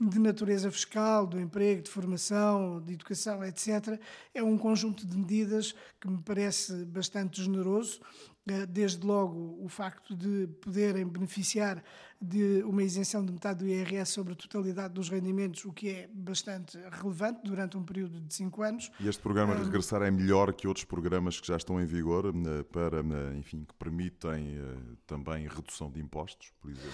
de 0.00 0.18
natureza 0.18 0.70
fiscal, 0.70 1.26
do 1.26 1.38
emprego, 1.38 1.82
de 1.82 1.90
formação, 1.90 2.80
de 2.80 2.94
educação, 2.94 3.44
etc., 3.44 4.00
é 4.34 4.42
um 4.42 4.56
conjunto 4.56 5.06
de 5.06 5.16
medidas 5.16 5.74
que 6.00 6.08
me 6.08 6.22
parece 6.22 6.84
bastante 6.86 7.42
generoso 7.42 8.00
desde 8.68 9.06
logo 9.06 9.58
o 9.62 9.68
facto 9.68 10.14
de 10.16 10.48
poderem 10.60 11.06
beneficiar 11.06 11.82
de 12.20 12.62
uma 12.64 12.82
isenção 12.82 13.24
de 13.24 13.32
metade 13.32 13.60
do 13.60 13.68
IRS 13.68 14.12
sobre 14.12 14.32
a 14.32 14.36
totalidade 14.36 14.94
dos 14.94 15.08
rendimentos, 15.08 15.64
o 15.64 15.72
que 15.72 15.88
é 15.88 16.08
bastante 16.12 16.78
relevante 16.90 17.40
durante 17.44 17.76
um 17.76 17.84
período 17.84 18.20
de 18.20 18.34
cinco 18.34 18.62
anos. 18.62 18.90
E 18.98 19.08
este 19.08 19.22
programa 19.22 19.54
de 19.54 19.62
regressar 19.64 20.02
é 20.02 20.10
melhor 20.10 20.52
que 20.52 20.66
outros 20.66 20.84
programas 20.84 21.40
que 21.40 21.46
já 21.46 21.56
estão 21.56 21.80
em 21.80 21.86
vigor 21.86 22.26
eh, 22.26 22.62
para, 22.64 22.98
eh, 22.98 23.36
enfim, 23.38 23.64
que 23.64 23.74
permitem 23.74 24.58
também 25.06 25.46
redução 25.46 25.90
de 25.90 26.00
impostos, 26.00 26.52
por 26.60 26.70
exemplo? 26.70 26.90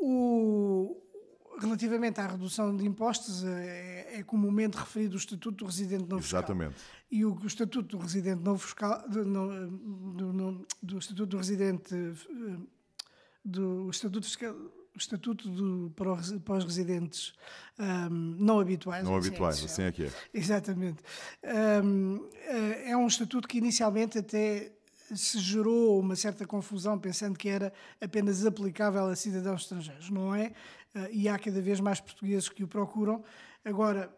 O, 0.00 0.96
relativamente 1.60 2.20
à 2.20 2.26
redução 2.26 2.76
de 2.76 2.86
impostos, 2.86 3.44
é, 3.44 4.18
é 4.18 4.22
comumente 4.22 4.76
referido 4.76 5.14
o 5.14 5.18
Estatuto 5.18 5.58
do 5.58 5.66
Residente 5.66 6.08
Não 6.08 6.20
Fiscal. 6.20 6.40
Exatamente. 6.40 6.76
E 7.10 7.24
o, 7.24 7.34
o 7.34 7.46
Estatuto 7.46 7.96
do 7.96 8.02
Residente 8.02 8.42
Não 8.42 8.58
Fiscal, 8.58 9.04
do, 9.08 9.24
do, 9.24 10.66
do, 10.82 10.98
Estatuto 10.98 11.26
do 11.26 11.36
Residente, 11.36 11.94
eh, 11.94 12.56
do 13.44 13.90
Estatuto 13.90 14.26
Fiscal, 14.26 14.54
o 14.94 14.98
Estatuto 14.98 15.48
do, 15.48 15.90
para, 15.94 16.58
os 16.58 16.64
residentes 16.64 17.32
um, 17.78 18.36
não 18.38 18.60
habituais. 18.60 19.04
Não 19.04 19.16
assim 19.16 19.28
habituais, 19.28 19.62
é 19.62 19.64
assim 19.64 19.82
é 19.82 19.92
que 19.92 20.04
é. 20.04 20.12
Exatamente. 20.34 21.02
Um, 21.82 22.28
eh, 22.34 22.90
é 22.90 22.96
um 22.96 23.06
estatuto 23.06 23.48
que 23.48 23.58
inicialmente 23.58 24.18
até 24.18 24.72
se 25.14 25.38
gerou 25.38 25.98
uma 26.00 26.16
certa 26.16 26.46
confusão, 26.46 26.98
pensando 26.98 27.38
que 27.38 27.48
era 27.48 27.72
apenas 28.00 28.44
aplicável 28.44 29.06
a 29.06 29.16
cidadãos 29.16 29.62
estrangeiros. 29.62 30.10
Não 30.10 30.34
é? 30.34 30.52
Eh, 30.94 31.10
e 31.12 31.28
há 31.28 31.38
cada 31.38 31.60
vez 31.60 31.80
mais 31.80 32.00
portugueses 32.00 32.48
que 32.48 32.64
o 32.64 32.68
procuram. 32.68 33.22
Agora, 33.64 34.14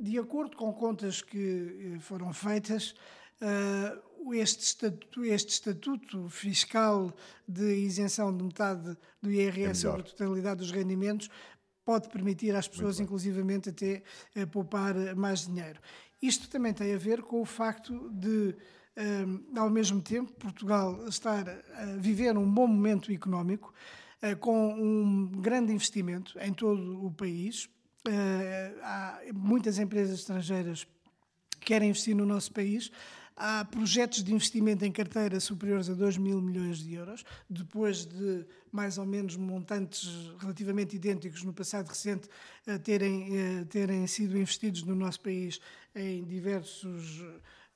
de 0.00 0.18
acordo 0.18 0.56
com 0.56 0.72
contas 0.72 1.22
que 1.22 1.94
eh, 1.96 2.00
foram 2.00 2.32
feitas, 2.32 2.94
eh, 3.40 3.98
este 4.34 4.62
estatuto, 4.64 5.24
este 5.24 5.52
estatuto 5.52 6.28
fiscal 6.28 7.12
de 7.48 7.74
isenção 7.76 8.36
de 8.36 8.44
metade 8.44 8.96
do 9.22 9.30
IRS 9.30 9.70
é 9.70 9.74
sobre 9.74 10.02
a 10.02 10.04
totalidade 10.04 10.60
dos 10.60 10.70
rendimentos 10.70 11.30
pode 11.82 12.08
permitir 12.10 12.54
às 12.54 12.68
pessoas, 12.68 13.00
inclusivamente, 13.00 13.70
até 13.70 14.02
poupar 14.52 14.94
mais 15.16 15.46
dinheiro. 15.46 15.80
Isto 16.22 16.48
também 16.48 16.72
tem 16.72 16.94
a 16.94 16.98
ver 16.98 17.22
com 17.22 17.40
o 17.40 17.44
facto 17.44 18.10
de, 18.10 18.54
ao 19.56 19.70
mesmo 19.70 20.02
tempo, 20.02 20.32
Portugal 20.32 21.06
estar 21.08 21.48
a 21.48 21.84
viver 21.96 22.36
um 22.36 22.50
bom 22.50 22.66
momento 22.66 23.12
económico, 23.12 23.72
eh, 24.22 24.34
com 24.34 24.74
um 24.74 25.26
grande 25.40 25.72
investimento 25.72 26.38
em 26.38 26.52
todo 26.52 27.06
o 27.06 27.10
país. 27.10 27.68
Eh, 28.06 28.74
há 28.82 29.20
muitas 29.34 29.78
empresas 29.78 30.18
estrangeiras 30.18 30.86
que 31.58 31.66
querem 31.66 31.88
investir 31.88 32.14
no 32.14 32.26
nosso 32.26 32.52
país. 32.52 32.90
Há 33.34 33.64
projetos 33.64 34.22
de 34.22 34.34
investimento 34.34 34.84
em 34.84 34.92
carteira 34.92 35.40
superiores 35.40 35.88
a 35.88 35.94
2 35.94 36.18
mil 36.18 36.42
milhões 36.42 36.78
de 36.78 36.92
euros, 36.92 37.24
depois 37.48 38.04
de 38.04 38.44
mais 38.70 38.98
ou 38.98 39.06
menos 39.06 39.36
montantes 39.36 40.06
relativamente 40.38 40.96
idênticos 40.96 41.42
no 41.42 41.54
passado 41.54 41.88
recente 41.88 42.28
eh, 42.66 42.76
terem, 42.76 43.64
terem 43.70 44.06
sido 44.06 44.36
investidos 44.36 44.82
no 44.82 44.94
nosso 44.94 45.20
país 45.22 45.58
em 45.94 46.22
diversos 46.24 47.24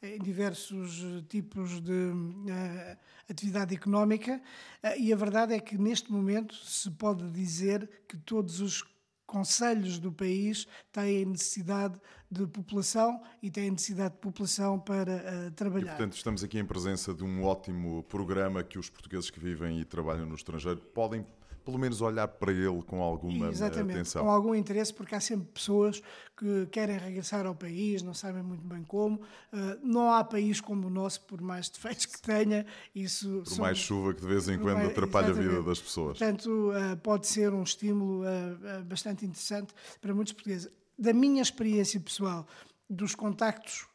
em 0.04 0.18
diversos 0.18 1.02
tipos 1.28 1.80
de 1.80 1.92
uh, 1.92 2.99
atividade 3.28 3.75
económica, 3.75 4.40
uh, 4.82 5.00
e 5.00 5.12
a 5.12 5.16
verdade 5.16 5.54
é 5.54 5.61
que 5.61 5.78
neste 5.78 6.12
momento 6.12 6.54
se 6.54 6.90
pode 6.90 7.30
dizer 7.30 7.88
que 8.06 8.16
todos 8.18 8.61
os 8.61 8.84
conselhos 9.26 9.99
do 9.99 10.12
país 10.12 10.66
têm 10.92 11.25
necessidade 11.25 11.99
de 12.35 12.47
população 12.47 13.21
e 13.43 13.50
têm 13.50 13.71
necessidade 13.71 14.14
de 14.14 14.21
população 14.21 14.79
para 14.79 15.14
uh, 15.14 15.50
trabalhar. 15.53 15.87
E, 15.87 15.88
portanto, 15.91 16.17
estamos 16.17 16.43
aqui 16.43 16.59
em 16.59 16.64
presença 16.64 17.14
de 17.14 17.25
um 17.25 17.45
ótimo 17.45 18.03
programa 18.05 18.62
que 18.62 18.79
os 18.79 18.91
portugueses 18.91 19.31
que 19.31 19.38
vivem 19.38 19.81
e 19.81 19.85
trabalham 19.85 20.26
no 20.26 20.35
estrangeiro 20.35 20.81
podem 20.81 21.25
pelo 21.64 21.79
menos 21.79 22.00
olhar 22.03 22.29
para 22.29 22.53
ele 22.53 22.83
com 22.83 23.03
alguma 23.03 23.49
Exatamente, 23.49 23.93
atenção. 23.93 24.25
com 24.25 24.31
algum 24.31 24.55
interesse, 24.55 24.93
porque 24.93 25.14
há 25.14 25.21
sempre 25.21 25.47
pessoas 25.53 26.03
que 26.37 26.67
querem 26.67 26.99
regressar 26.99 27.47
ao 27.47 27.55
país, 27.55 28.03
não 28.03 28.12
sabem 28.12 28.43
muito 28.43 28.64
bem 28.64 28.83
como. 28.85 29.17
Uh, 29.53 29.79
não 29.83 30.12
há 30.12 30.23
país 30.23 30.61
como 30.61 30.87
o 30.87 30.91
nosso, 30.91 31.23
por 31.23 31.41
mais 31.41 31.69
defeitos 31.71 32.07
que 32.07 32.21
tenha. 32.21 32.67
Isso 32.95 33.43
por 33.47 33.59
mais 33.59 33.79
chuva 33.79 34.12
que 34.12 34.21
de 34.21 34.26
vez 34.26 34.49
em 34.49 34.59
quando 34.59 34.76
mais, 34.76 34.91
atrapalha 34.91 35.29
exatamente. 35.29 35.49
a 35.49 35.57
vida 35.57 35.69
das 35.69 35.81
pessoas. 35.81 36.19
Portanto, 36.19 36.71
uh, 36.71 36.97
pode 36.99 37.26
ser 37.26 37.53
um 37.53 37.62
estímulo 37.62 38.23
uh, 38.23 38.85
bastante 38.85 39.25
interessante 39.25 39.73
para 40.00 40.14
muitos 40.14 40.35
portugueses. 40.35 40.71
Da 40.99 41.13
minha 41.13 41.43
experiência 41.43 42.01
pessoal, 42.01 42.47
dos 42.89 43.15
contactos 43.15 43.87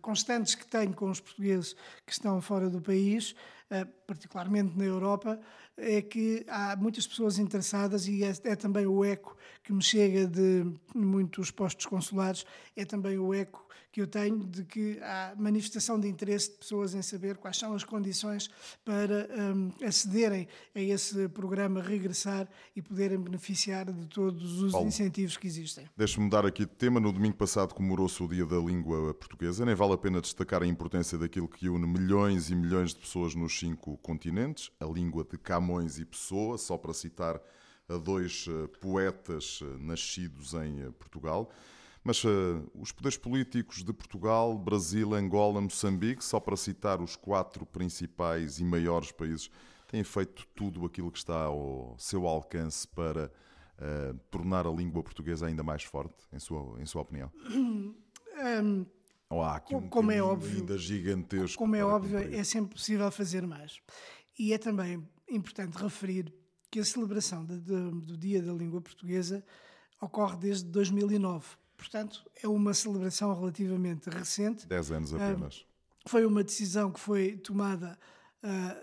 constantes 0.00 0.54
que 0.54 0.66
tenho 0.66 0.92
com 0.92 1.08
os 1.08 1.20
portugueses 1.20 1.74
que 2.04 2.12
estão 2.12 2.40
fora 2.40 2.68
do 2.68 2.80
país, 2.80 3.34
particularmente 4.06 4.76
na 4.76 4.84
Europa, 4.84 5.40
é 5.76 6.02
que 6.02 6.44
há 6.48 6.76
muitas 6.76 7.06
pessoas 7.06 7.38
interessadas 7.38 8.06
e 8.06 8.22
é, 8.24 8.32
é, 8.44 8.56
também 8.56 8.86
o 8.86 9.04
eco 9.04 9.36
que 9.62 9.72
me 9.72 9.82
chega 9.82 10.26
de 10.26 10.64
muitos 10.94 11.50
postos 11.50 11.86
consulares, 11.86 12.44
é 12.76 12.84
também 12.84 13.18
o 13.18 13.32
eco 13.32 13.66
que 13.92 14.00
eu 14.00 14.06
tenho 14.06 14.38
de 14.38 14.64
que 14.64 14.98
há 15.02 15.34
manifestação 15.36 16.00
de 16.00 16.08
interesse 16.08 16.50
de 16.50 16.56
pessoas 16.56 16.94
em 16.94 17.02
saber 17.02 17.36
quais 17.36 17.58
são 17.58 17.74
as 17.74 17.84
condições 17.84 18.48
para 18.82 19.28
um, 19.54 19.70
acederem 19.86 20.48
a 20.74 20.80
esse 20.80 21.28
programa 21.28 21.82
Regressar 21.82 22.48
e 22.74 22.80
poderem 22.80 23.18
beneficiar 23.18 23.92
de 23.92 24.06
todos 24.06 24.62
os 24.62 24.72
Paulo, 24.72 24.88
incentivos 24.88 25.36
que 25.36 25.46
existem. 25.46 25.86
Deixe-me 25.94 26.24
mudar 26.24 26.46
aqui 26.46 26.64
de 26.64 26.72
tema. 26.72 26.98
No 26.98 27.12
domingo 27.12 27.36
passado 27.36 27.74
comemorou-se 27.74 28.22
o 28.22 28.26
Dia 28.26 28.46
da 28.46 28.56
Língua 28.56 29.12
Portuguesa. 29.12 29.66
Nem 29.66 29.74
vale 29.74 29.92
a 29.92 29.98
pena 29.98 30.22
destacar 30.22 30.62
a 30.62 30.66
importância 30.66 31.18
daquilo 31.18 31.46
que 31.46 31.68
une 31.68 31.86
milhões 31.86 32.48
e 32.48 32.54
milhões 32.54 32.94
de 32.94 33.00
pessoas 33.00 33.34
nos 33.34 33.58
cinco 33.58 33.98
continentes, 33.98 34.70
a 34.80 34.86
língua 34.86 35.22
de 35.22 35.36
Camões 35.36 35.98
e 35.98 36.06
Pessoa, 36.06 36.56
só 36.56 36.78
para 36.78 36.94
citar 36.94 37.38
a 37.88 37.98
dois 37.98 38.46
eh, 38.48 38.66
poetas 38.80 39.60
eh, 39.62 39.76
nascidos 39.78 40.54
em 40.54 40.80
eh, 40.80 40.90
Portugal. 40.98 41.50
Mas 42.04 42.24
uh, 42.24 42.68
os 42.74 42.90
poderes 42.90 43.16
políticos 43.16 43.84
de 43.84 43.92
Portugal, 43.92 44.58
Brasil, 44.58 45.14
Angola, 45.14 45.60
Moçambique, 45.60 46.24
só 46.24 46.40
para 46.40 46.56
citar 46.56 47.00
os 47.00 47.14
quatro 47.14 47.64
principais 47.64 48.58
e 48.58 48.64
maiores 48.64 49.12
países, 49.12 49.50
têm 49.86 50.02
feito 50.02 50.46
tudo 50.54 50.84
aquilo 50.84 51.12
que 51.12 51.18
está 51.18 51.44
ao 51.44 51.94
seu 51.98 52.26
alcance 52.26 52.88
para 52.88 53.30
uh, 53.78 54.18
tornar 54.30 54.66
a 54.66 54.70
língua 54.70 55.02
portuguesa 55.02 55.46
ainda 55.46 55.62
mais 55.62 55.84
forte, 55.84 56.16
em 56.32 56.38
sua, 56.40 56.80
em 56.80 56.86
sua 56.86 57.02
opinião? 57.02 57.30
Um, 58.34 58.86
Ou 59.28 59.42
há 59.42 59.56
aqui 59.56 59.74
um 59.74 59.88
como 59.90 60.10
é 60.10 60.22
óbvio, 60.22 60.60
ainda 60.60 60.78
gigantesco? 60.78 61.58
Como 61.58 61.76
é 61.76 61.84
óbvio, 61.84 62.18
é 62.18 62.42
sempre 62.42 62.74
possível 62.74 63.10
fazer 63.10 63.46
mais. 63.46 63.78
E 64.38 64.54
é 64.54 64.58
também 64.58 65.06
importante 65.28 65.76
referir 65.76 66.34
que 66.70 66.80
a 66.80 66.84
celebração 66.84 67.44
de, 67.44 67.60
de, 67.60 67.90
do 67.90 68.16
Dia 68.16 68.42
da 68.42 68.54
Língua 68.54 68.80
Portuguesa 68.80 69.44
ocorre 70.00 70.38
desde 70.38 70.64
2009. 70.70 71.46
Portanto, 71.82 72.22
é 72.42 72.48
uma 72.48 72.72
celebração 72.72 73.34
relativamente 73.34 74.08
recente. 74.08 74.66
Dez 74.66 74.90
anos 74.90 75.12
apenas. 75.12 75.66
foi 76.06 76.24
uma 76.24 76.44
decisão 76.44 76.90
que 76.90 77.00
foi 77.00 77.36
tomada 77.36 77.98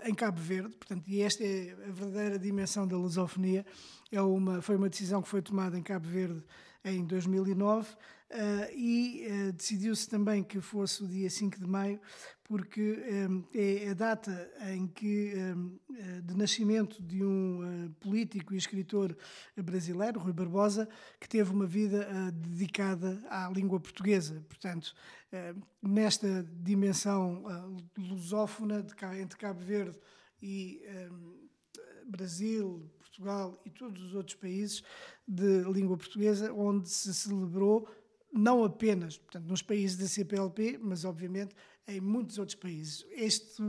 em 0.06 0.14
Cabo 0.14 0.40
Verde, 0.40 0.76
portanto, 0.76 1.04
e 1.08 1.22
esta 1.22 1.44
é 1.44 1.74
a 1.74 1.92
verdadeira 1.92 2.40
dimensão 2.40 2.88
da 2.88 2.96
lusofonia. 2.98 3.66
É 4.12 4.22
uma, 4.22 4.62
foi 4.62 4.78
uma 4.78 4.90
decisão 4.90 5.22
que 5.22 5.28
foi 5.28 5.42
tomada 5.42 5.78
em 5.78 5.84
Cabo 5.84 6.08
Verde 6.08 6.42
em 6.84 7.06
2009 7.06 7.96
Uh, 8.30 8.72
e 8.76 9.26
uh, 9.28 9.54
decidiu-se 9.54 10.08
também 10.08 10.44
que 10.44 10.62
fosse 10.62 11.04
o 11.04 11.08
dia 11.08 11.28
5 11.32 11.60
de 11.60 11.66
maio, 11.66 12.00
porque 12.44 13.04
um, 13.28 13.44
é 13.56 13.90
a 13.90 13.94
data 13.96 14.52
em 14.72 14.88
que, 14.88 15.34
eh, 15.36 16.22
de 16.22 16.36
nascimento 16.36 17.02
de 17.02 17.24
um 17.24 17.94
político 18.00 18.56
e 18.56 18.58
escritor 18.58 19.16
brasileiro, 19.56 20.20
Rui 20.20 20.34
Barbosa, 20.34 20.90
que 21.20 21.30
teve 21.30 21.52
uma 21.52 21.68
vida 21.68 22.32
dedicada 22.32 23.22
à 23.30 23.48
língua 23.50 23.80
portuguesa. 23.80 24.44
Portanto, 24.48 24.96
nesta 25.80 26.44
dimensão 26.60 27.44
lusófona 27.96 28.84
entre 29.22 29.38
Cabo 29.38 29.60
Verde 29.60 30.00
e 30.42 30.82
Brasil, 32.08 32.90
Portugal 33.10 33.60
e 33.66 33.70
todos 33.70 34.02
os 34.04 34.14
outros 34.14 34.36
países 34.36 34.84
de 35.28 35.64
língua 35.64 35.98
portuguesa, 35.98 36.54
onde 36.54 36.90
se 36.90 37.14
celebrou 37.14 37.88
não 38.32 38.64
apenas 38.64 39.18
portanto, 39.18 39.46
nos 39.48 39.62
países 39.62 39.98
da 39.98 40.08
CPLP, 40.08 40.80
mas 40.82 41.04
obviamente 41.04 41.56
em 41.88 42.00
muitos 42.00 42.38
outros 42.38 42.56
países. 42.56 43.06
Este, 43.12 43.62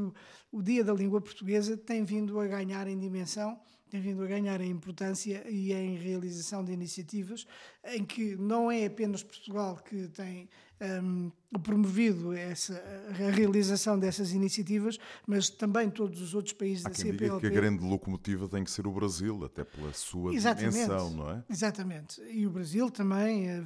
o 0.52 0.62
Dia 0.62 0.84
da 0.84 0.92
Língua 0.92 1.20
Portuguesa 1.22 1.76
tem 1.76 2.04
vindo 2.04 2.38
a 2.38 2.46
ganhar 2.46 2.86
em 2.86 2.98
dimensão, 2.98 3.58
tem 3.88 4.00
vindo 4.00 4.22
a 4.22 4.26
ganhar 4.26 4.60
em 4.60 4.70
importância 4.70 5.48
e 5.48 5.72
em 5.72 5.96
realização 5.96 6.62
de 6.62 6.72
iniciativas 6.72 7.46
em 7.84 8.04
que 8.04 8.36
não 8.36 8.70
é 8.70 8.84
apenas 8.84 9.22
Portugal 9.22 9.76
que 9.76 10.08
tem 10.08 10.50
um, 10.80 11.30
promovido 11.62 12.32
essa, 12.32 12.82
a 13.08 13.30
realização 13.30 13.98
dessas 13.98 14.32
iniciativas, 14.32 14.98
mas 15.26 15.50
também 15.50 15.90
todos 15.90 16.20
os 16.20 16.34
outros 16.34 16.54
países 16.54 16.86
Há 16.86 16.88
da 16.88 16.94
quem 16.94 17.12
CPLP. 17.12 17.24
Diga 17.24 17.40
que 17.40 17.46
a 17.46 17.50
grande 17.50 17.84
locomotiva 17.84 18.48
tem 18.48 18.64
que 18.64 18.70
ser 18.70 18.86
o 18.86 18.92
Brasil, 18.92 19.44
até 19.44 19.64
pela 19.64 19.92
sua 19.92 20.34
Exatamente. 20.34 20.72
dimensão, 20.72 21.10
não 21.10 21.30
é? 21.30 21.44
Exatamente. 21.48 22.22
E 22.22 22.46
o 22.46 22.50
Brasil 22.50 22.90
também 22.90 23.48
eh, 23.48 23.64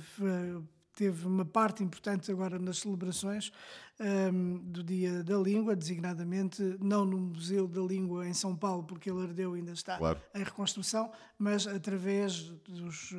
teve 0.95 1.27
uma 1.27 1.45
parte 1.45 1.83
importante 1.83 2.31
agora 2.31 2.59
nas 2.59 2.79
celebrações 2.79 3.53
um, 4.01 4.59
do 4.59 4.83
Dia 4.83 5.23
da 5.23 5.37
Língua, 5.37 5.77
designadamente 5.77 6.63
não 6.81 7.05
no 7.05 7.19
Museu 7.19 7.67
da 7.69 7.81
Língua 7.81 8.27
em 8.27 8.35
São 8.35 8.57
Paulo, 8.57 8.85
porque 8.85 9.11
ele 9.11 9.23
ardeu 9.23 9.55
ainda 9.55 9.73
está 9.73 9.99
claro. 9.99 10.21
em 10.35 10.43
reconstrução, 10.43 11.11
mas 11.39 11.67
através 11.67 12.43
dos 12.69 13.15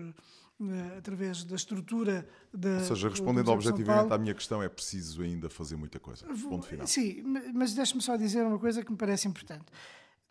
através 0.97 1.43
da 1.43 1.55
estrutura 1.55 2.27
da. 2.53 2.77
Ou 2.77 2.79
seja, 2.85 3.09
respondendo 3.09 3.49
objetivamente 3.49 4.13
à 4.13 4.17
minha 4.17 4.33
questão, 4.33 4.63
é 4.63 4.69
preciso 4.69 5.21
ainda 5.21 5.49
fazer 5.49 5.75
muita 5.75 5.99
coisa. 5.99 6.25
Ponto 6.25 6.65
final. 6.65 6.87
Sim, 6.87 7.23
mas 7.53 7.73
deixe-me 7.73 8.01
só 8.01 8.15
dizer 8.15 8.45
uma 8.45 8.59
coisa 8.59 8.83
que 8.83 8.91
me 8.91 8.97
parece 8.97 9.27
importante. 9.27 9.65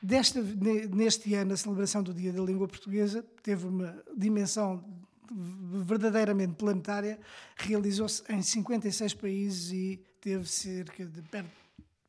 Desta, 0.02 0.42
neste 0.42 1.34
ano, 1.34 1.54
a 1.54 1.56
celebração 1.56 2.02
do 2.02 2.12
Dia 2.12 2.32
da 2.32 2.42
Língua 2.42 2.68
Portuguesa 2.68 3.24
teve 3.42 3.66
uma 3.66 4.02
dimensão 4.16 4.84
verdadeiramente 5.32 6.54
planetária, 6.54 7.18
realizou-se 7.56 8.22
em 8.30 8.42
56 8.42 9.14
países 9.14 9.72
e 9.72 10.04
teve 10.20 10.46
cerca 10.46 11.06
de 11.06 11.22
perto, 11.22 11.50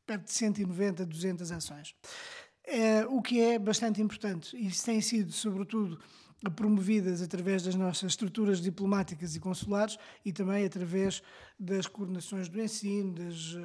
perto 0.06 0.26
de 0.26 0.32
190, 0.32 1.06
200 1.06 1.52
ações. 1.52 1.96
É, 2.66 3.06
o 3.06 3.22
que 3.22 3.40
é 3.40 3.60
bastante 3.60 4.02
importante, 4.02 4.56
e 4.58 4.68
isso 4.68 4.84
tem 4.84 5.00
sido, 5.00 5.32
sobretudo, 5.32 6.00
promovidas 6.56 7.22
através 7.22 7.64
das 7.64 7.76
nossas 7.76 8.12
estruturas 8.12 8.62
diplomáticas 8.62 9.36
e 9.36 9.40
consulares 9.40 9.98
e 10.24 10.32
também 10.32 10.66
através 10.66 11.22
das 11.60 11.88
coordenações 11.88 12.48
do 12.48 12.62
ensino, 12.62 13.14
das, 13.14 13.58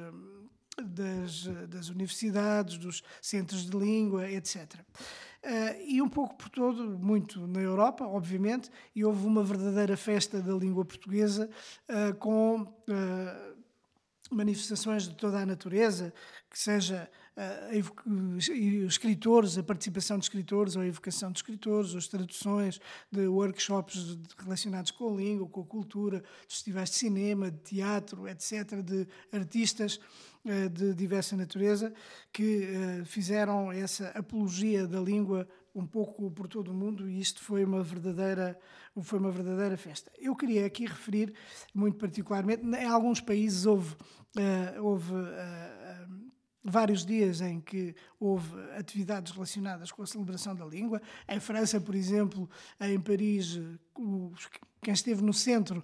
das, 0.83 1.43
das 1.69 1.89
universidades, 1.89 2.77
dos 2.77 3.03
centros 3.21 3.69
de 3.69 3.77
língua, 3.77 4.29
etc. 4.29 4.79
Uh, 5.43 5.81
e 5.87 6.01
um 6.01 6.09
pouco 6.09 6.35
por 6.35 6.49
todo, 6.49 6.99
muito 6.99 7.47
na 7.47 7.59
Europa, 7.59 8.05
obviamente, 8.05 8.69
e 8.95 9.03
houve 9.03 9.25
uma 9.25 9.43
verdadeira 9.43 9.97
festa 9.97 10.39
da 10.39 10.53
língua 10.53 10.85
portuguesa 10.85 11.49
uh, 11.89 12.13
com 12.15 12.61
uh, 12.61 13.55
manifestações 14.29 15.07
de 15.07 15.15
toda 15.15 15.39
a 15.39 15.45
natureza, 15.45 16.13
que 16.47 16.59
seja 16.59 17.09
uh, 17.37 18.85
escritores, 18.85 19.57
a 19.57 19.63
participação 19.63 20.17
de 20.17 20.25
escritores, 20.25 20.75
ou 20.75 20.81
a 20.81 20.87
evocação 20.87 21.31
de 21.31 21.39
escritores, 21.39 21.95
as 21.95 22.07
traduções 22.07 22.79
de 23.11 23.27
workshops 23.27 24.17
relacionados 24.37 24.91
com 24.91 25.13
a 25.13 25.17
língua, 25.17 25.47
com 25.47 25.61
a 25.61 25.65
cultura, 25.65 26.19
de 26.19 26.53
festivais 26.53 26.89
de 26.89 26.95
cinema, 26.95 27.51
de 27.51 27.59
teatro, 27.59 28.27
etc., 28.27 28.81
de 28.83 29.07
artistas 29.31 29.99
eh, 30.43 30.69
de 30.69 30.95
diversa 30.95 31.37
natureza 31.37 31.93
que 32.33 32.63
eh, 32.63 33.05
fizeram 33.05 33.71
essa 33.71 34.07
apologia 34.09 34.87
da 34.87 34.99
língua 34.99 35.47
um 35.75 35.85
pouco 35.85 36.31
por 36.31 36.47
todo 36.47 36.71
o 36.71 36.73
mundo 36.73 37.07
e 37.07 37.19
isto 37.19 37.43
foi 37.43 37.63
uma 37.63 37.83
verdadeira 37.83 38.57
foi 39.03 39.19
uma 39.19 39.29
verdadeira 39.29 39.77
festa. 39.77 40.11
Eu 40.17 40.35
queria 40.35 40.65
aqui 40.65 40.87
referir 40.87 41.31
muito 41.75 41.97
particularmente 41.99 42.65
em 42.65 42.85
alguns 42.87 43.21
países 43.21 43.67
houve 43.67 43.95
houve 44.81 45.13
vários 46.63 47.05
dias 47.05 47.41
em 47.41 47.59
que 47.59 47.95
houve 48.19 48.49
atividades 48.77 49.31
relacionadas 49.31 49.91
com 49.91 50.03
a 50.03 50.07
celebração 50.07 50.55
da 50.55 50.65
língua. 50.65 51.01
Em 51.27 51.39
França, 51.39 51.79
por 51.79 51.95
exemplo, 51.95 52.49
em 52.79 52.99
Paris, 52.99 53.59
quem 54.81 54.93
esteve 54.93 55.21
no 55.21 55.33
centro 55.33 55.83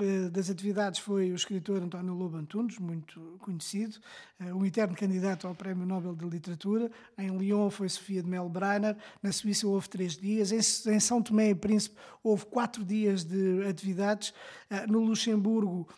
eh, 0.00 0.28
das 0.28 0.50
atividades 0.50 1.00
foi 1.00 1.32
o 1.32 1.34
escritor 1.34 1.82
António 1.82 2.12
Lobo 2.12 2.36
Antunes, 2.36 2.78
muito 2.78 3.38
conhecido, 3.40 3.98
eh, 4.38 4.52
um 4.52 4.64
eterno 4.64 4.94
candidato 4.94 5.46
ao 5.46 5.54
Prémio 5.54 5.86
Nobel 5.86 6.14
de 6.14 6.26
Literatura. 6.26 6.90
Em 7.16 7.36
Lyon 7.36 7.70
foi 7.70 7.88
Sofia 7.88 8.22
de 8.22 8.28
Mel 8.28 8.48
Brainer. 8.48 8.96
Na 9.22 9.32
Suíça 9.32 9.66
houve 9.66 9.88
três 9.88 10.16
dias. 10.16 10.52
Em 10.86 11.00
São 11.00 11.22
Tomé 11.22 11.50
e 11.50 11.54
Príncipe 11.54 11.96
houve 12.22 12.44
quatro 12.46 12.84
dias 12.84 13.24
de 13.24 13.66
atividades. 13.66 14.34
Eh, 14.68 14.86
no 14.86 15.00
Luxemburgo 15.00 15.88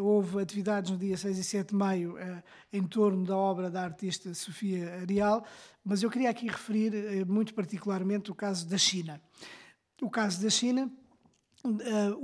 houve 0.00 0.40
atividades 0.40 0.90
no 0.90 0.98
dia 0.98 1.16
6 1.16 1.38
e 1.38 1.44
7 1.44 1.68
de 1.68 1.74
maio 1.74 2.16
em 2.72 2.82
torno 2.82 3.24
da 3.24 3.36
obra 3.36 3.70
da 3.70 3.82
artista 3.82 4.32
Sofia 4.34 5.00
Arial. 5.00 5.44
Mas 5.84 6.02
eu 6.02 6.10
queria 6.10 6.30
aqui 6.30 6.46
referir 6.46 7.24
muito 7.26 7.54
particularmente 7.54 8.30
o 8.30 8.34
caso 8.34 8.68
da 8.68 8.78
China. 8.78 9.20
O 10.00 10.10
caso 10.10 10.42
da 10.42 10.50
China 10.50 10.90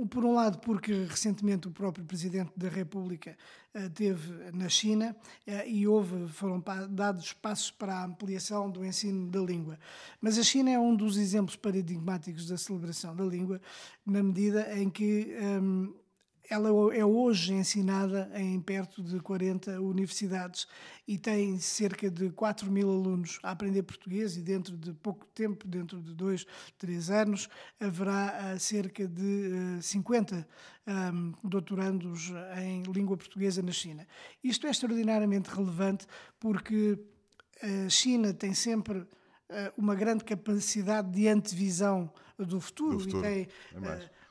por 0.09 0.23
um 0.23 0.33
lado, 0.33 0.59
porque 0.59 0.93
recentemente 1.03 1.67
o 1.67 1.71
próprio 1.71 2.05
Presidente 2.05 2.53
da 2.55 2.69
República 2.69 3.37
teve 3.93 4.31
na 4.53 4.69
China 4.69 5.13
e 5.67 5.85
houve, 5.85 6.29
foram 6.29 6.63
dados 6.89 7.33
passos 7.33 7.69
para 7.69 7.95
a 7.95 8.05
ampliação 8.05 8.71
do 8.71 8.85
ensino 8.85 9.29
da 9.29 9.41
língua. 9.41 9.77
Mas 10.21 10.37
a 10.37 10.43
China 10.43 10.71
é 10.71 10.79
um 10.79 10.95
dos 10.95 11.17
exemplos 11.17 11.57
paradigmáticos 11.57 12.47
da 12.47 12.57
celebração 12.57 13.13
da 13.13 13.25
língua, 13.25 13.61
na 14.05 14.23
medida 14.23 14.73
em 14.79 14.89
que 14.89 15.35
um, 15.61 15.93
ela 16.49 16.69
é 16.95 17.03
hoje 17.03 17.53
ensinada 17.53 18.29
em 18.35 18.59
perto 18.59 19.01
de 19.01 19.19
40 19.19 19.79
universidades 19.81 20.67
e 21.07 21.17
tem 21.17 21.57
cerca 21.59 22.09
de 22.09 22.29
4 22.31 22.69
mil 22.71 22.89
alunos 22.89 23.39
a 23.43 23.51
aprender 23.51 23.83
português 23.83 24.37
e 24.37 24.41
dentro 24.41 24.77
de 24.77 24.93
pouco 24.93 25.25
tempo, 25.27 25.67
dentro 25.67 26.01
de 26.01 26.13
dois, 26.13 26.45
três 26.77 27.09
anos, 27.09 27.49
haverá 27.79 28.53
uh, 28.55 28.59
cerca 28.59 29.07
de 29.07 29.77
uh, 29.77 29.81
50 29.81 30.47
um, 30.87 31.33
doutorandos 31.43 32.31
em 32.57 32.83
língua 32.83 33.17
portuguesa 33.17 33.61
na 33.61 33.71
China. 33.71 34.07
Isto 34.43 34.67
é 34.67 34.69
extraordinariamente 34.69 35.49
relevante 35.49 36.05
porque 36.39 36.99
a 37.61 37.89
China 37.89 38.33
tem 38.33 38.53
sempre 38.53 39.07
uma 39.77 39.95
grande 39.95 40.23
capacidade 40.23 41.11
de 41.11 41.27
antevisão 41.27 42.11
do 42.37 42.59
futuro, 42.59 42.97
do 42.97 43.03
futuro. 43.03 43.25
e 43.25 43.45
tem... 43.45 43.47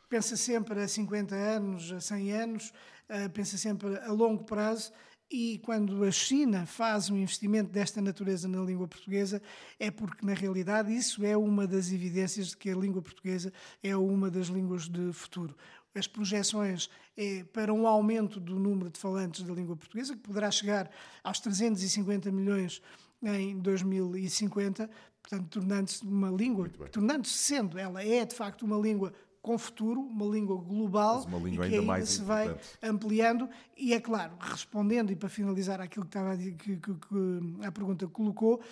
Pensa 0.08 0.36
sempre 0.36 0.80
a 0.80 0.88
50 0.88 1.34
anos, 1.34 1.92
a 1.92 2.00
100 2.00 2.32
anos, 2.32 2.72
uh, 3.08 3.30
pensa 3.30 3.56
sempre 3.56 3.96
a 3.98 4.12
longo 4.12 4.44
prazo. 4.44 4.92
E 5.30 5.58
quando 5.64 6.04
a 6.04 6.10
China 6.10 6.66
faz 6.66 7.10
um 7.10 7.16
investimento 7.16 7.72
desta 7.72 8.00
natureza 8.00 8.46
na 8.46 8.60
língua 8.60 8.86
portuguesa, 8.86 9.42
é 9.80 9.90
porque, 9.90 10.24
na 10.24 10.34
realidade, 10.34 10.94
isso 10.94 11.24
é 11.24 11.36
uma 11.36 11.66
das 11.66 11.90
evidências 11.90 12.48
de 12.48 12.56
que 12.56 12.70
a 12.70 12.76
língua 12.76 13.02
portuguesa 13.02 13.52
é 13.82 13.96
uma 13.96 14.30
das 14.30 14.46
línguas 14.46 14.88
de 14.88 15.12
futuro. 15.12 15.56
As 15.94 16.06
projeções 16.06 16.90
é 17.16 17.44
para 17.44 17.72
um 17.72 17.86
aumento 17.86 18.38
do 18.38 18.58
número 18.58 18.90
de 18.90 18.98
falantes 18.98 19.42
da 19.42 19.54
língua 19.54 19.76
portuguesa, 19.76 20.14
que 20.14 20.20
poderá 20.20 20.50
chegar 20.50 20.90
aos 21.22 21.40
350 21.40 22.30
milhões 22.30 22.82
em 23.22 23.58
2050, 23.58 24.90
portanto, 25.22 25.48
tornando-se 25.48 26.04
uma 26.04 26.30
língua, 26.30 26.68
tornando-se 26.90 27.38
sendo, 27.38 27.78
ela 27.78 28.04
é 28.04 28.24
de 28.24 28.34
facto 28.34 28.62
uma 28.62 28.76
língua 28.76 29.12
com 29.44 29.58
futuro, 29.58 30.00
uma 30.00 30.24
língua 30.24 30.56
global 30.56 31.22
uma 31.26 31.38
língua 31.38 31.66
e 31.66 31.68
que 31.68 31.74
ainda 31.74 31.86
mais 31.86 32.08
se 32.08 32.22
importante. 32.22 32.78
vai 32.80 32.90
ampliando. 32.90 33.46
E 33.76 33.92
é 33.92 34.00
claro, 34.00 34.32
respondendo 34.40 35.12
e 35.12 35.16
para 35.16 35.28
finalizar 35.28 35.82
aquilo 35.82 36.06
que 36.06 36.08
estava 36.08 36.32
a, 36.32 36.36
que, 36.38 36.54
que, 36.54 36.78
que 36.78 37.62
a 37.62 37.70
pergunta 37.70 38.06
que 38.06 38.12
colocou, 38.12 38.62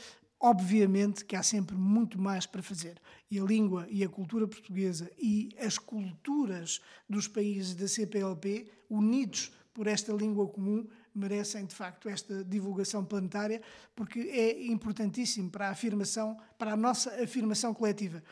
obviamente 0.40 1.26
que 1.26 1.36
há 1.36 1.42
sempre 1.42 1.76
muito 1.76 2.18
mais 2.18 2.46
para 2.46 2.62
fazer. 2.62 2.98
E 3.30 3.38
a 3.38 3.44
língua 3.44 3.86
e 3.90 4.02
a 4.02 4.08
cultura 4.08 4.48
portuguesa 4.48 5.10
e 5.18 5.50
as 5.60 5.76
culturas 5.76 6.80
dos 7.06 7.28
países 7.28 7.74
da 7.74 7.86
CPLP, 7.86 8.66
unidos 8.88 9.52
por 9.74 9.86
esta 9.86 10.10
língua 10.14 10.48
comum, 10.48 10.88
merecem 11.14 11.66
de 11.66 11.74
facto 11.74 12.08
esta 12.08 12.42
divulgação 12.42 13.04
planetária, 13.04 13.60
porque 13.94 14.20
é 14.20 14.64
importantíssimo 14.64 15.50
para 15.50 15.68
a 15.68 15.72
afirmação, 15.72 16.38
para 16.56 16.72
a 16.72 16.76
nossa 16.76 17.10
afirmação 17.22 17.74
coletiva 17.74 18.22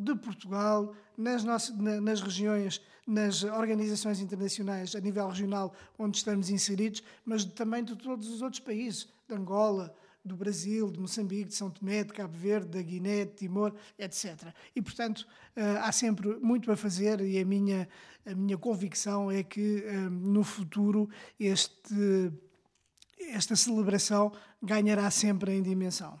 de 0.00 0.14
Portugal, 0.14 0.94
nas, 1.16 1.44
nossas, 1.44 1.76
nas 1.76 2.20
regiões, 2.20 2.80
nas 3.06 3.44
organizações 3.44 4.20
internacionais 4.20 4.94
a 4.94 5.00
nível 5.00 5.28
regional 5.28 5.74
onde 5.98 6.16
estamos 6.16 6.48
inseridos, 6.48 7.02
mas 7.24 7.44
também 7.44 7.84
de 7.84 7.94
todos 7.96 8.28
os 8.28 8.40
outros 8.40 8.60
países, 8.60 9.08
de 9.28 9.34
Angola, 9.34 9.94
do 10.24 10.36
Brasil, 10.36 10.90
de 10.90 10.98
Moçambique, 10.98 11.48
de 11.48 11.54
São 11.54 11.70
Tomé, 11.70 12.04
de 12.04 12.12
Cabo 12.12 12.36
Verde, 12.36 12.68
da 12.68 12.82
Guiné, 12.82 13.24
de 13.24 13.32
Timor, 13.32 13.74
etc. 13.98 14.54
E, 14.74 14.82
portanto, 14.82 15.26
eh, 15.56 15.78
há 15.78 15.90
sempre 15.92 16.36
muito 16.36 16.70
a 16.70 16.76
fazer 16.76 17.20
e 17.20 17.38
a 17.38 17.44
minha, 17.44 17.88
a 18.26 18.34
minha 18.34 18.58
convicção 18.58 19.30
é 19.30 19.42
que 19.42 19.82
eh, 19.84 19.92
no 20.10 20.44
futuro 20.44 21.08
este, 21.38 22.32
esta 23.18 23.56
celebração 23.56 24.32
ganhará 24.62 25.10
sempre 25.10 25.52
em 25.52 25.62
dimensão. 25.62 26.20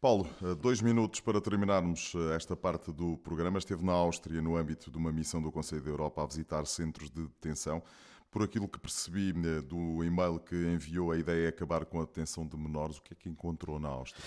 Paulo, 0.00 0.26
eh, 0.42 0.54
dois 0.54 0.80
minutos 0.80 1.20
para 1.20 1.42
terminarmos 1.42 2.14
esta 2.34 2.56
parte 2.56 2.90
do 2.90 3.18
programa. 3.18 3.58
Esteve 3.58 3.84
na 3.84 3.92
Áustria 3.92 4.40
no 4.40 4.56
âmbito 4.56 4.90
de 4.90 4.96
uma 4.96 5.12
missão 5.12 5.42
do 5.42 5.52
Conselho 5.52 5.82
da 5.82 5.90
Europa 5.90 6.22
a 6.22 6.26
visitar 6.26 6.64
centros 6.64 7.10
de 7.10 7.20
detenção. 7.20 7.82
Por 8.30 8.42
aquilo 8.42 8.66
que 8.66 8.78
percebi 8.78 9.34
né, 9.34 9.60
do 9.60 10.02
e-mail 10.02 10.40
que 10.40 10.54
enviou, 10.54 11.12
a 11.12 11.18
ideia 11.18 11.46
é 11.46 11.48
acabar 11.48 11.84
com 11.84 12.00
a 12.00 12.04
detenção 12.06 12.46
de 12.46 12.56
menores. 12.56 12.96
O 12.96 13.02
que 13.02 13.12
é 13.12 13.16
que 13.16 13.28
encontrou 13.28 13.78
na 13.78 13.88
Áustria? 13.88 14.24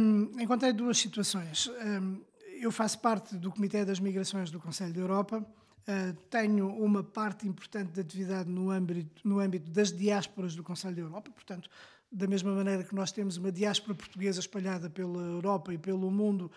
Um, 0.00 0.40
encontrei 0.40 0.72
duas 0.72 0.96
situações. 0.96 1.68
Um, 1.68 2.22
eu 2.58 2.72
faço 2.72 3.00
parte 3.00 3.36
do 3.36 3.50
Comitê 3.50 3.84
das 3.84 4.00
Migrações 4.00 4.50
do 4.50 4.58
Conselho 4.58 4.94
da 4.94 5.00
Europa. 5.00 5.46
Uh, 5.82 6.16
tenho 6.30 6.68
uma 6.68 7.04
parte 7.04 7.46
importante 7.46 7.92
de 7.92 8.00
atividade 8.00 8.48
no 8.48 8.70
âmbito, 8.70 9.28
no 9.28 9.40
âmbito 9.40 9.70
das 9.70 9.92
diásporas 9.92 10.54
do 10.54 10.62
Conselho 10.62 10.94
da 10.94 11.02
Europa, 11.02 11.30
portanto, 11.32 11.68
da 12.10 12.26
mesma 12.26 12.52
maneira 12.52 12.82
que 12.82 12.94
nós 12.94 13.12
temos 13.12 13.36
uma 13.36 13.52
diáspora 13.52 13.94
portuguesa 13.94 14.40
espalhada 14.40 14.90
pela 14.90 15.22
Europa 15.22 15.72
e 15.72 15.78
pelo 15.78 16.10
mundo, 16.10 16.50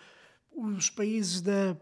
os 0.50 0.90
países 0.90 1.40
da 1.40 1.76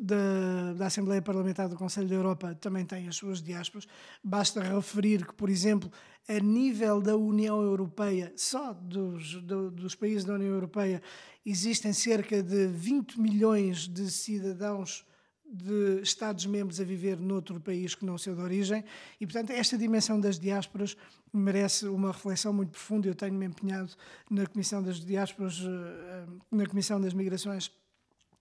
da, 0.00 0.72
da, 0.74 0.86
Assembleia 0.86 1.22
Parlamentar 1.22 1.68
do 1.68 1.76
Conselho 1.76 2.08
da 2.08 2.14
Europa 2.14 2.54
também 2.56 2.84
tem 2.84 3.06
as 3.08 3.16
suas 3.16 3.40
diásporas. 3.40 3.86
Basta 4.22 4.60
referir 4.60 5.24
que, 5.24 5.32
por 5.32 5.48
exemplo, 5.48 5.90
a 6.28 6.38
nível 6.40 7.00
da 7.00 7.16
União 7.16 7.62
Europeia, 7.62 8.32
só 8.36 8.72
dos, 8.72 9.40
do, 9.42 9.70
dos 9.70 9.94
países 9.94 10.24
da 10.24 10.34
União 10.34 10.52
Europeia, 10.52 11.00
existem 11.44 11.92
cerca 11.92 12.42
de 12.42 12.66
20 12.66 13.20
milhões 13.20 13.86
de 13.86 14.10
cidadãos 14.10 15.06
de 15.48 16.00
Estados-membros 16.02 16.80
a 16.80 16.84
viver 16.84 17.18
noutro 17.18 17.60
país 17.60 17.94
que 17.94 18.04
não 18.04 18.14
o 18.14 18.18
seu 18.18 18.34
de 18.34 18.40
origem. 18.40 18.84
E, 19.20 19.26
portanto, 19.26 19.50
esta 19.50 19.78
dimensão 19.78 20.20
das 20.20 20.38
diásporas 20.38 20.96
merece 21.32 21.86
uma 21.86 22.12
reflexão 22.12 22.52
muito 22.52 22.70
profunda. 22.70 23.08
Eu 23.08 23.14
tenho-me 23.14 23.46
empenhado 23.46 23.92
na 24.30 24.46
Comissão 24.46 24.82
das 24.82 24.98
Diásporas, 24.98 25.60
eh, 25.60 26.26
na 26.50 26.66
Comissão 26.66 27.00
das 27.00 27.14
Migrações 27.14 27.70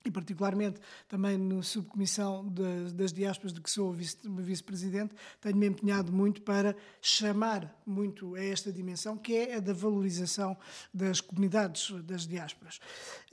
e 0.06 0.12
particularmente 0.12 0.80
também 1.08 1.38
na 1.38 1.63
subcomissão 1.63 2.48
das, 2.48 2.94
das 2.94 3.12
diásporas 3.12 3.52
de 3.52 3.60
que 3.60 3.70
sou 3.70 3.91
vice-presidente, 3.91 5.15
tenho-me 5.41 5.68
empenhado 5.68 6.13
muito 6.13 6.41
para 6.44 6.76
chamar 7.02 7.76
muito 7.86 8.36
a 8.36 8.44
esta 8.44 8.72
dimensão, 8.72 9.18
que 9.18 9.36
é 9.36 9.56
a 9.56 9.60
da 9.60 9.74
valorização 9.74 10.56
das 10.94 11.20
comunidades 11.20 11.91
das 12.04 12.28
diásporas. 12.28 12.80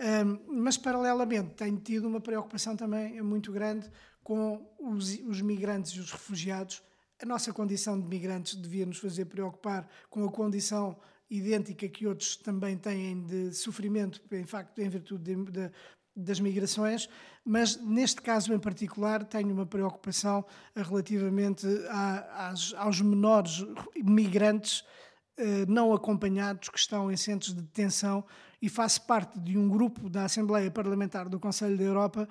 Um, 0.00 0.62
mas, 0.62 0.76
paralelamente, 0.76 1.54
tenho 1.54 1.76
tido 1.78 2.08
uma 2.08 2.20
preocupação 2.20 2.74
também 2.74 3.20
muito 3.20 3.52
grande 3.52 3.90
com 4.24 4.66
os, 4.78 5.18
os 5.26 5.40
migrantes 5.42 5.92
e 5.92 6.00
os 6.00 6.10
refugiados. 6.10 6.82
A 7.20 7.26
nossa 7.26 7.52
condição 7.52 8.00
de 8.00 8.08
migrantes 8.08 8.56
devia 8.56 8.86
nos 8.86 8.98
fazer 8.98 9.26
preocupar 9.26 9.88
com 10.08 10.24
a 10.24 10.30
condição 10.30 10.96
idêntica 11.36 11.88
que 11.88 12.06
outros 12.06 12.36
também 12.36 12.76
têm 12.76 13.22
de 13.22 13.52
sofrimento, 13.52 14.20
em 14.32 14.44
facto, 14.44 14.78
em 14.78 14.88
virtude 14.88 15.34
de, 15.34 15.50
de, 15.50 15.70
das 16.14 16.38
migrações, 16.38 17.08
mas 17.44 17.80
neste 17.80 18.20
caso 18.20 18.52
em 18.52 18.58
particular 18.58 19.24
tenho 19.24 19.52
uma 19.52 19.66
preocupação 19.66 20.44
relativamente 20.76 21.66
a, 21.88 22.52
aos 22.76 23.00
menores 23.00 23.64
migrantes 23.96 24.84
eh, 25.38 25.64
não 25.66 25.94
acompanhados 25.94 26.68
que 26.68 26.78
estão 26.78 27.10
em 27.10 27.16
centros 27.16 27.54
de 27.54 27.62
detenção 27.62 28.22
e 28.60 28.68
faço 28.68 29.06
parte 29.06 29.40
de 29.40 29.56
um 29.56 29.68
grupo 29.68 30.10
da 30.10 30.26
Assembleia 30.26 30.70
Parlamentar 30.70 31.28
do 31.28 31.40
Conselho 31.40 31.78
da 31.78 31.84
Europa 31.84 32.28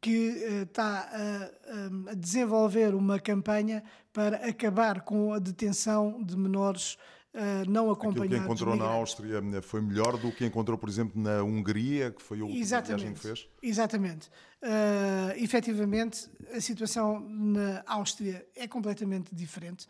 que 0.00 0.42
eh, 0.42 0.62
está 0.62 1.08
a, 1.12 2.10
a 2.10 2.14
desenvolver 2.14 2.94
uma 2.96 3.20
campanha 3.20 3.84
para 4.12 4.48
acabar 4.48 5.02
com 5.02 5.32
a 5.32 5.38
detenção 5.38 6.20
de 6.20 6.36
menores 6.36 6.98
Uh, 7.34 7.64
não 7.66 7.90
acompanhados. 7.90 8.24
Aquilo 8.24 8.40
que 8.40 8.44
encontrou 8.44 8.76
na 8.76 8.84
Áustria 8.84 9.42
eh, 9.54 9.62
foi 9.62 9.80
melhor 9.80 10.18
do 10.18 10.30
que 10.30 10.44
encontrou, 10.44 10.76
por 10.76 10.86
exemplo, 10.86 11.18
na 11.18 11.42
Hungria, 11.42 12.10
que 12.10 12.20
foi 12.20 12.40
a 12.40 12.42
última 12.42 12.60
Exatamente. 12.60 12.98
viagem 12.98 13.14
que 13.14 13.20
fez? 13.20 13.48
Exatamente. 13.62 14.28
Uh, 14.62 15.32
efetivamente, 15.36 16.28
a 16.54 16.60
situação 16.60 17.20
na 17.20 17.82
Áustria 17.86 18.46
é 18.54 18.68
completamente 18.68 19.34
diferente. 19.34 19.86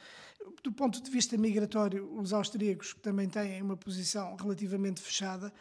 Do 0.62 0.70
ponto 0.72 1.02
de 1.02 1.10
vista 1.10 1.36
migratório, 1.36 2.08
os 2.16 2.32
austríacos 2.32 2.94
também 3.02 3.28
têm 3.28 3.60
uma 3.60 3.76
posição 3.76 4.36
relativamente 4.36 5.00
fechada, 5.00 5.52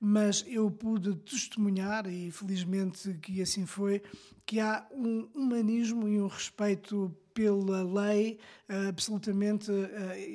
mas 0.00 0.44
eu 0.46 0.70
pude 0.70 1.14
testemunhar, 1.16 2.06
e 2.06 2.30
felizmente 2.30 3.14
que 3.14 3.42
assim 3.42 3.66
foi, 3.66 4.02
que 4.46 4.60
há 4.60 4.86
um 4.92 5.28
humanismo 5.34 6.08
e 6.08 6.20
um 6.20 6.26
respeito 6.26 7.14
pela 7.38 7.84
lei 7.84 8.38
uh, 8.68 8.88
absolutamente 8.88 9.70
uh, 9.70 9.84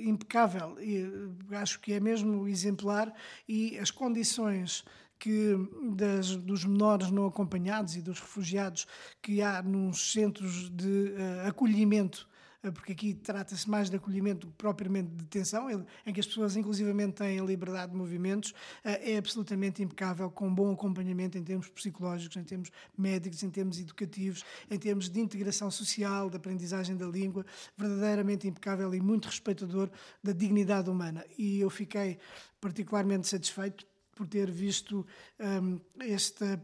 impecável. 0.06 0.80
E 0.80 1.04
uh, 1.04 1.36
acho 1.52 1.80
que 1.82 1.92
é 1.92 2.00
mesmo 2.00 2.48
exemplar 2.48 3.14
e 3.48 3.78
as 3.78 3.92
condições 3.92 4.86
que 5.20 5.56
das, 5.96 6.36
dos 6.36 6.66
menores 6.66 7.10
não 7.10 7.26
acompanhados 7.26 7.96
e 7.96 8.02
dos 8.02 8.20
refugiados 8.20 8.86
que 9.22 9.42
há 9.42 9.62
nos 9.62 10.12
centros 10.12 10.70
de 10.70 11.14
acolhimento 11.48 12.28
eh, 12.30 12.33
porque 12.72 12.94
aqui 12.94 13.14
trata-se 13.14 13.70
mais 13.70 13.90
de 13.90 13.98
acolhimento 13.98 14.48
propriamente 14.58 15.10
de 15.10 15.24
detenção, 15.24 15.70
em 16.06 16.14
que 16.14 16.20
as 16.20 16.26
pessoas 16.26 16.56
inclusivamente 16.56 17.14
têm 17.14 17.46
liberdade 17.46 17.92
de 17.92 17.98
movimentos, 17.98 18.54
eh, 18.84 19.14
é 19.14 19.18
absolutamente 19.18 19.84
impecável, 19.84 20.30
com 20.30 20.54
bom 20.54 20.72
acompanhamento 20.72 21.38
em 21.38 21.44
termos 21.44 21.70
psicológicos, 21.70 22.38
em 22.38 22.44
termos 22.44 22.72
médicos, 22.98 23.44
em 23.44 23.50
termos 23.50 23.80
educativos, 23.80 24.44
em 24.70 24.78
termos 24.78 25.10
de 25.10 25.20
integração 25.20 25.70
social, 25.70 26.30
de 26.30 26.38
aprendizagem 26.38 26.96
da 26.96 27.06
língua, 27.06 27.46
verdadeiramente 27.78 28.48
impecável 28.48 28.94
e 28.94 29.02
muito 29.02 29.26
respeitador 29.26 29.90
da 30.24 30.32
dignidade 30.32 30.90
humana. 30.90 31.26
E 31.38 31.60
eu 31.60 31.70
fiquei 31.70 32.18
particularmente 32.62 33.28
satisfeito 33.28 33.86
por 34.16 34.28
ter 34.28 34.50
visto 34.50 35.06
um, 35.40 35.80
esta 36.00 36.62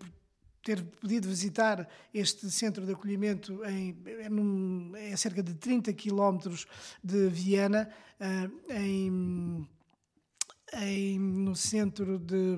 ter 0.63 0.83
podido 0.83 1.27
visitar 1.27 1.87
este 2.13 2.49
centro 2.51 2.85
de 2.85 2.93
acolhimento 2.93 3.63
em, 3.65 3.97
em, 4.05 5.11
em 5.11 5.17
cerca 5.17 5.41
de 5.41 5.53
30 5.53 5.93
quilómetros 5.93 6.65
de 7.03 7.27
Viena, 7.29 7.89
uh, 8.19 8.73
em, 8.73 9.67
em, 10.73 11.19
no 11.19 11.55
centro 11.55 12.19
de 12.19 12.55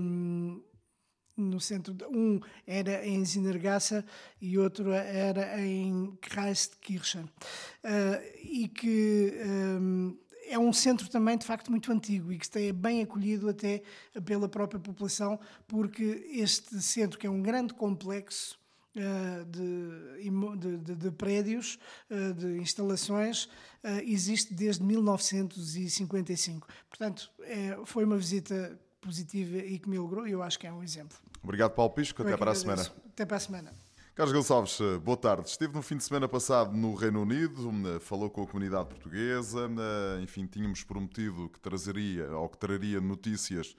no 1.38 1.60
centro 1.60 1.94
de, 1.94 2.06
um 2.06 2.40
era 2.68 3.06
em 3.06 3.24
Zinnergasse 3.26 4.04
e 4.40 4.58
outro 4.58 4.92
era 4.92 5.60
em 5.60 6.16
Kreistkirchen. 6.22 7.24
Uh, 7.24 8.22
e 8.44 8.68
que 8.68 9.34
um, 9.44 10.18
é 10.52 10.60
um 10.60 10.74
centro 10.74 11.10
também, 11.10 11.38
de 11.38 11.46
facto, 11.46 11.72
muito 11.72 11.92
antigo 11.92 12.32
e 12.32 12.38
que 12.38 12.60
é 12.60 12.74
bem 12.74 13.02
acolhido 13.02 13.50
até 13.50 13.82
pela 14.26 14.50
própria 14.50 14.80
população, 14.80 15.40
porque 15.68 16.28
este 16.32 16.82
centro, 16.82 17.18
que 17.18 17.26
é 17.26 17.30
um 17.30 17.42
grande 17.42 17.74
complexo 17.74 18.60
uh, 18.96 19.46
de, 19.46 20.78
de, 20.78 20.96
de, 20.96 21.12
prédios, 21.12 21.80
uh, 22.10 22.34
de 22.34 22.58
instalações, 22.60 23.46
uh, 23.46 24.02
existe 24.04 24.54
desde 24.54 24.84
1955. 24.84 26.68
Portanto, 26.90 27.32
é, 27.42 27.78
foi 27.86 28.04
uma 28.04 28.18
visita 28.18 28.78
positiva 29.00 29.58
e 29.58 29.80
que 29.80 29.90
me 29.90 29.96
alegrou 29.98 30.28
e 30.28 30.32
eu 30.32 30.44
acho 30.44 30.60
que 30.60 30.68
é 30.68 30.74
um 30.74 30.84
exemplo. 30.84 31.18
Obrigado, 31.42 31.72
Paulo 31.72 31.94
Pisco. 31.94 32.22
Até 32.22 32.36
para 32.38 32.52
a 32.52 32.56
semana. 32.56 32.86
Até 33.08 33.26
para 33.26 33.38
a 33.38 33.40
semana. 33.40 33.74
Carlos 34.22 34.38
Gonçalves, 34.38 34.80
eh, 34.80 35.00
boa 35.00 35.18
tarde. 35.18 35.50
Esteve 35.50 35.74
no 35.74 35.82
fim 35.82 35.98
de 35.98 36.04
semana 36.04 36.30
passado 36.30 36.78
no 36.78 36.94
Reino 36.94 37.24
Unido, 37.24 37.72
eh, 37.88 38.00
falou 38.00 38.30
com 38.30 38.44
a 38.44 38.46
comunidade 38.46 38.88
portuguesa, 38.88 39.68
eh, 39.68 40.22
enfim, 40.22 40.46
tínhamos 40.46 40.84
prometido 40.84 41.50
que 41.50 41.60
trazeria 41.60 42.30
ou 42.38 42.48
que 42.48 42.56
traria 42.56 43.02
notícias 43.02 43.76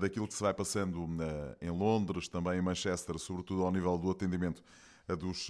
daquilo 0.00 0.28
que 0.28 0.34
se 0.34 0.40
vai 0.40 0.54
passando 0.54 1.04
em 1.60 1.70
Londres, 1.70 2.28
também 2.28 2.60
em 2.60 2.62
Manchester, 2.62 3.18
sobretudo 3.18 3.64
ao 3.64 3.72
nível 3.72 3.98
do 3.98 4.08
atendimento 4.08 4.62
dos 5.18 5.48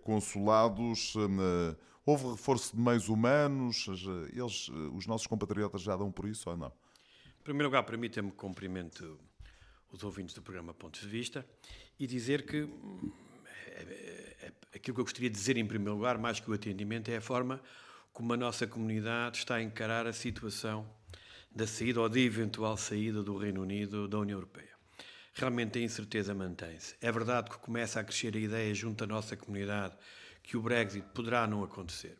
consulados. 0.00 1.12
Houve 2.06 2.30
reforço 2.30 2.74
de 2.74 2.80
meios 2.80 3.10
humanos? 3.10 3.86
Eles, 4.32 4.70
os 4.94 5.06
nossos 5.06 5.26
compatriotas 5.26 5.82
já 5.82 5.94
dão 5.94 6.10
por 6.10 6.26
isso 6.26 6.48
ou 6.48 6.56
não? 6.56 6.72
Em 7.38 7.44
primeiro 7.44 7.68
lugar, 7.68 7.82
permita-me 7.82 8.30
que 8.30 8.38
cumprimente 8.38 9.04
os 9.92 10.02
ouvintes 10.02 10.34
do 10.34 10.40
programa 10.40 10.72
Pontos 10.72 11.02
de 11.02 11.08
Vista 11.08 11.46
e 12.00 12.06
dizer 12.06 12.46
que 12.46 12.62
hum, 12.62 13.12
aquilo 14.74 14.94
que 14.94 15.00
eu 15.00 15.04
gostaria 15.04 15.30
de 15.30 15.36
dizer 15.36 15.56
em 15.56 15.66
primeiro 15.66 15.94
lugar, 15.94 16.18
mais 16.18 16.40
que 16.40 16.50
o 16.50 16.54
atendimento, 16.54 17.10
é 17.10 17.16
a 17.16 17.20
forma 17.20 17.60
como 18.12 18.32
a 18.32 18.36
nossa 18.36 18.66
comunidade 18.66 19.38
está 19.38 19.56
a 19.56 19.62
encarar 19.62 20.06
a 20.06 20.12
situação 20.12 20.88
da 21.54 21.66
saída 21.66 22.00
ou 22.00 22.08
da 22.08 22.20
eventual 22.20 22.76
saída 22.76 23.22
do 23.22 23.36
Reino 23.36 23.62
Unido 23.62 24.06
da 24.06 24.18
União 24.18 24.36
Europeia. 24.36 24.76
Realmente 25.34 25.78
a 25.78 25.82
incerteza 25.82 26.34
mantém-se. 26.34 26.94
É 27.00 27.12
verdade 27.12 27.50
que 27.50 27.58
começa 27.58 28.00
a 28.00 28.04
crescer 28.04 28.34
a 28.34 28.38
ideia 28.38 28.74
junto 28.74 29.04
à 29.04 29.06
nossa 29.06 29.36
comunidade 29.36 29.94
que 30.42 30.56
o 30.56 30.62
Brexit 30.62 31.06
poderá 31.12 31.46
não 31.46 31.62
acontecer. 31.62 32.16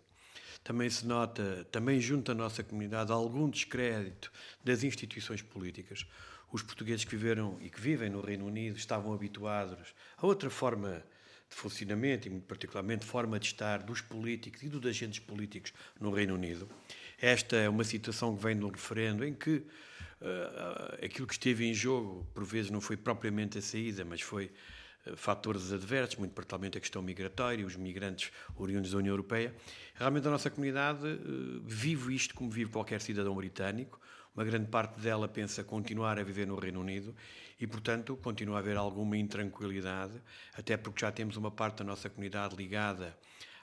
Também 0.63 0.91
se 0.91 1.07
nota, 1.07 1.67
também 1.71 2.01
junto 2.01 2.33
à 2.33 2.35
nossa 2.35 2.63
comunidade, 2.63 3.13
algum 3.13 3.49
descrédito 3.49 4.33
das 4.65 4.83
instituições 4.83 5.41
políticas. 5.41 6.07
Os 6.53 6.63
portugueses 6.63 7.05
que 7.05 7.17
viveram 7.17 7.57
e 7.61 7.71
que 7.71 7.81
vivem 7.81 8.11
no 8.11 8.21
Reino 8.21 8.47
Unido 8.47 8.77
estavam 8.77 9.15
habituados 9.15 9.95
a 10.17 10.27
outra 10.27 10.51
forma 10.51 11.03
de 11.49 11.57
funcionamento 11.57 12.27
e, 12.27 12.31
muito 12.31 12.45
particularmente, 12.45 13.05
forma 13.05 13.39
de 13.39 13.47
estar 13.47 13.83
dos 13.83 14.01
políticos 14.01 14.63
e 14.63 14.69
dos 14.69 14.85
agentes 14.85 15.21
políticos 15.21 15.73
no 16.01 16.11
Reino 16.11 16.35
Unido. 16.35 16.69
Esta 17.21 17.57
é 17.57 17.69
uma 17.69 17.85
situação 17.85 18.37
que 18.37 18.43
vem 18.43 18.57
do 18.57 18.69
referendo 18.69 19.25
em 19.25 19.33
que 19.33 19.57
uh, 20.21 21.05
aquilo 21.05 21.27
que 21.27 21.35
esteve 21.35 21.67
em 21.67 21.75
jogo, 21.75 22.27
por 22.35 22.45
vezes, 22.45 22.71
não 22.71 22.81
foi 22.81 22.97
propriamente 22.97 23.59
a 23.59 23.63
saída, 23.63 24.05
mas 24.05 24.21
foi 24.21 24.51
uh, 25.07 25.17
fatores 25.17 25.73
adversos, 25.73 26.17
muito 26.17 26.33
particularmente 26.33 26.79
a 26.79 26.81
questão 26.81 27.03
migratória, 27.03 27.65
os 27.65 27.77
migrantes 27.77 28.31
oriundos 28.57 28.91
da 28.91 28.99
União 28.99 29.13
Europeia. 29.13 29.55
Realmente 29.95 30.27
a 30.27 30.31
nossa 30.31 30.51
comunidade 30.51 31.07
uh, 31.07 31.63
vive 31.65 32.15
isto 32.15 32.35
como 32.35 32.51
vive 32.51 32.71
qualquer 32.71 33.01
cidadão 33.01 33.35
britânico. 33.35 34.01
Uma 34.37 34.45
grande 34.45 34.67
parte 34.67 35.01
dela 35.01 35.27
pensa 35.27 35.65
continuar 35.65 36.19
a 36.19 36.23
viver 36.23 36.47
no 36.47 36.57
Reino 36.57 36.81
Unido 36.81 37.17
e, 37.59 37.67
portanto, 37.67 38.15
continua 38.19 38.57
a 38.57 38.59
haver 38.59 38.77
alguma 38.77 39.17
intranquilidade, 39.17 40.13
até 40.53 40.77
porque 40.77 41.01
já 41.01 41.11
temos 41.11 41.39
uma 41.39 41.51
parte 41.51 41.79
da 41.79 41.85
nossa 41.85 42.11
comunidade 42.11 42.55
ligada 42.55 43.17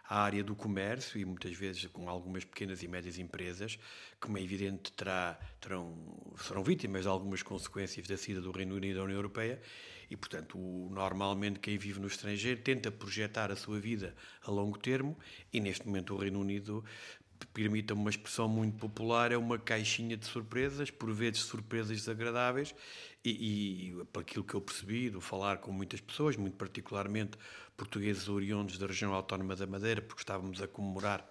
à 0.04 0.24
área 0.24 0.44
do 0.44 0.56
comércio 0.56 1.20
e 1.20 1.26
muitas 1.26 1.56
vezes 1.56 1.86
com 1.86 2.10
algumas 2.10 2.44
pequenas 2.44 2.82
e 2.82 2.88
médias 2.88 3.20
empresas, 3.20 3.76
que, 3.76 3.82
como 4.20 4.40
é 4.40 4.42
evidente, 4.42 4.92
terá, 4.94 5.40
terão, 5.62 5.96
serão 6.38 6.64
vítimas 6.64 7.04
de 7.04 7.08
algumas 7.08 7.44
consequências 7.44 8.08
da 8.08 8.18
saída 8.18 8.42
do 8.42 8.50
Reino 8.50 8.76
Unido 8.76 8.98
da 8.98 9.04
União 9.04 9.18
Europeia 9.18 9.62
e, 10.10 10.18
portanto, 10.18 10.58
normalmente 10.92 11.60
quem 11.60 11.78
vive 11.78 12.00
no 12.00 12.08
estrangeiro 12.08 12.62
tenta 12.62 12.92
projetar 12.92 13.52
a 13.52 13.56
sua 13.56 13.80
vida 13.80 14.16
a 14.42 14.50
longo 14.50 14.80
termo 14.80 15.16
e, 15.52 15.60
neste 15.60 15.86
momento, 15.86 16.16
o 16.16 16.18
Reino 16.18 16.40
Unido 16.40 16.84
permita 17.48 17.94
uma 17.94 18.10
expressão 18.10 18.48
muito 18.48 18.78
popular, 18.78 19.32
é 19.32 19.38
uma 19.38 19.58
caixinha 19.58 20.16
de 20.18 20.26
surpresas, 20.26 20.90
por 20.90 21.12
vezes 21.14 21.42
surpresas 21.42 21.98
desagradáveis, 22.00 22.74
e, 23.24 23.90
e 23.90 24.06
para 24.06 24.22
aquilo 24.22 24.44
que 24.44 24.54
eu 24.54 24.62
percebi, 24.62 25.10
do 25.10 25.22
falar 25.22 25.58
com 25.58 25.72
muitas 25.72 26.02
pessoas, 26.02 26.36
muito 26.36 26.56
particularmente 26.56 27.38
portugueses 27.76 28.30
oriundos 28.30 28.78
da 28.78 28.88
região 28.88 29.14
autónoma 29.14 29.56
da 29.56 29.66
Madeira, 29.66 30.02
porque 30.02 30.22
estávamos 30.22 30.62
a 30.62 30.68
comemorar 30.68 31.28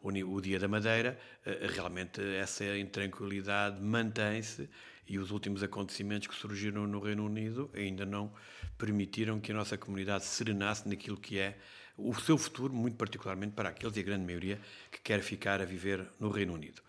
o, 0.00 0.08
o 0.08 0.40
Dia 0.40 0.58
da 0.58 0.68
Madeira, 0.68 1.18
eh, 1.44 1.68
realmente 1.74 2.20
essa 2.36 2.64
intranquilidade 2.78 3.80
mantém-se 3.80 4.68
e 5.08 5.18
os 5.18 5.30
últimos 5.30 5.62
acontecimentos 5.62 6.28
que 6.28 6.34
surgiram 6.34 6.86
no 6.86 7.00
Reino 7.00 7.24
Unido 7.24 7.70
ainda 7.74 8.04
não 8.04 8.32
permitiram 8.76 9.40
que 9.40 9.50
a 9.50 9.54
nossa 9.54 9.76
comunidade 9.76 10.24
serenasse 10.24 10.88
naquilo 10.88 11.16
que 11.16 11.38
é 11.38 11.58
o 11.98 12.14
seu 12.14 12.38
futuro, 12.38 12.72
muito 12.72 12.96
particularmente 12.96 13.52
para 13.52 13.70
aqueles 13.70 13.96
e 13.96 14.00
a 14.00 14.02
grande 14.04 14.24
maioria 14.24 14.60
que 14.90 15.00
quer 15.00 15.20
ficar 15.20 15.60
a 15.60 15.64
viver 15.64 16.06
no 16.20 16.30
Reino 16.30 16.54
Unido. 16.54 16.80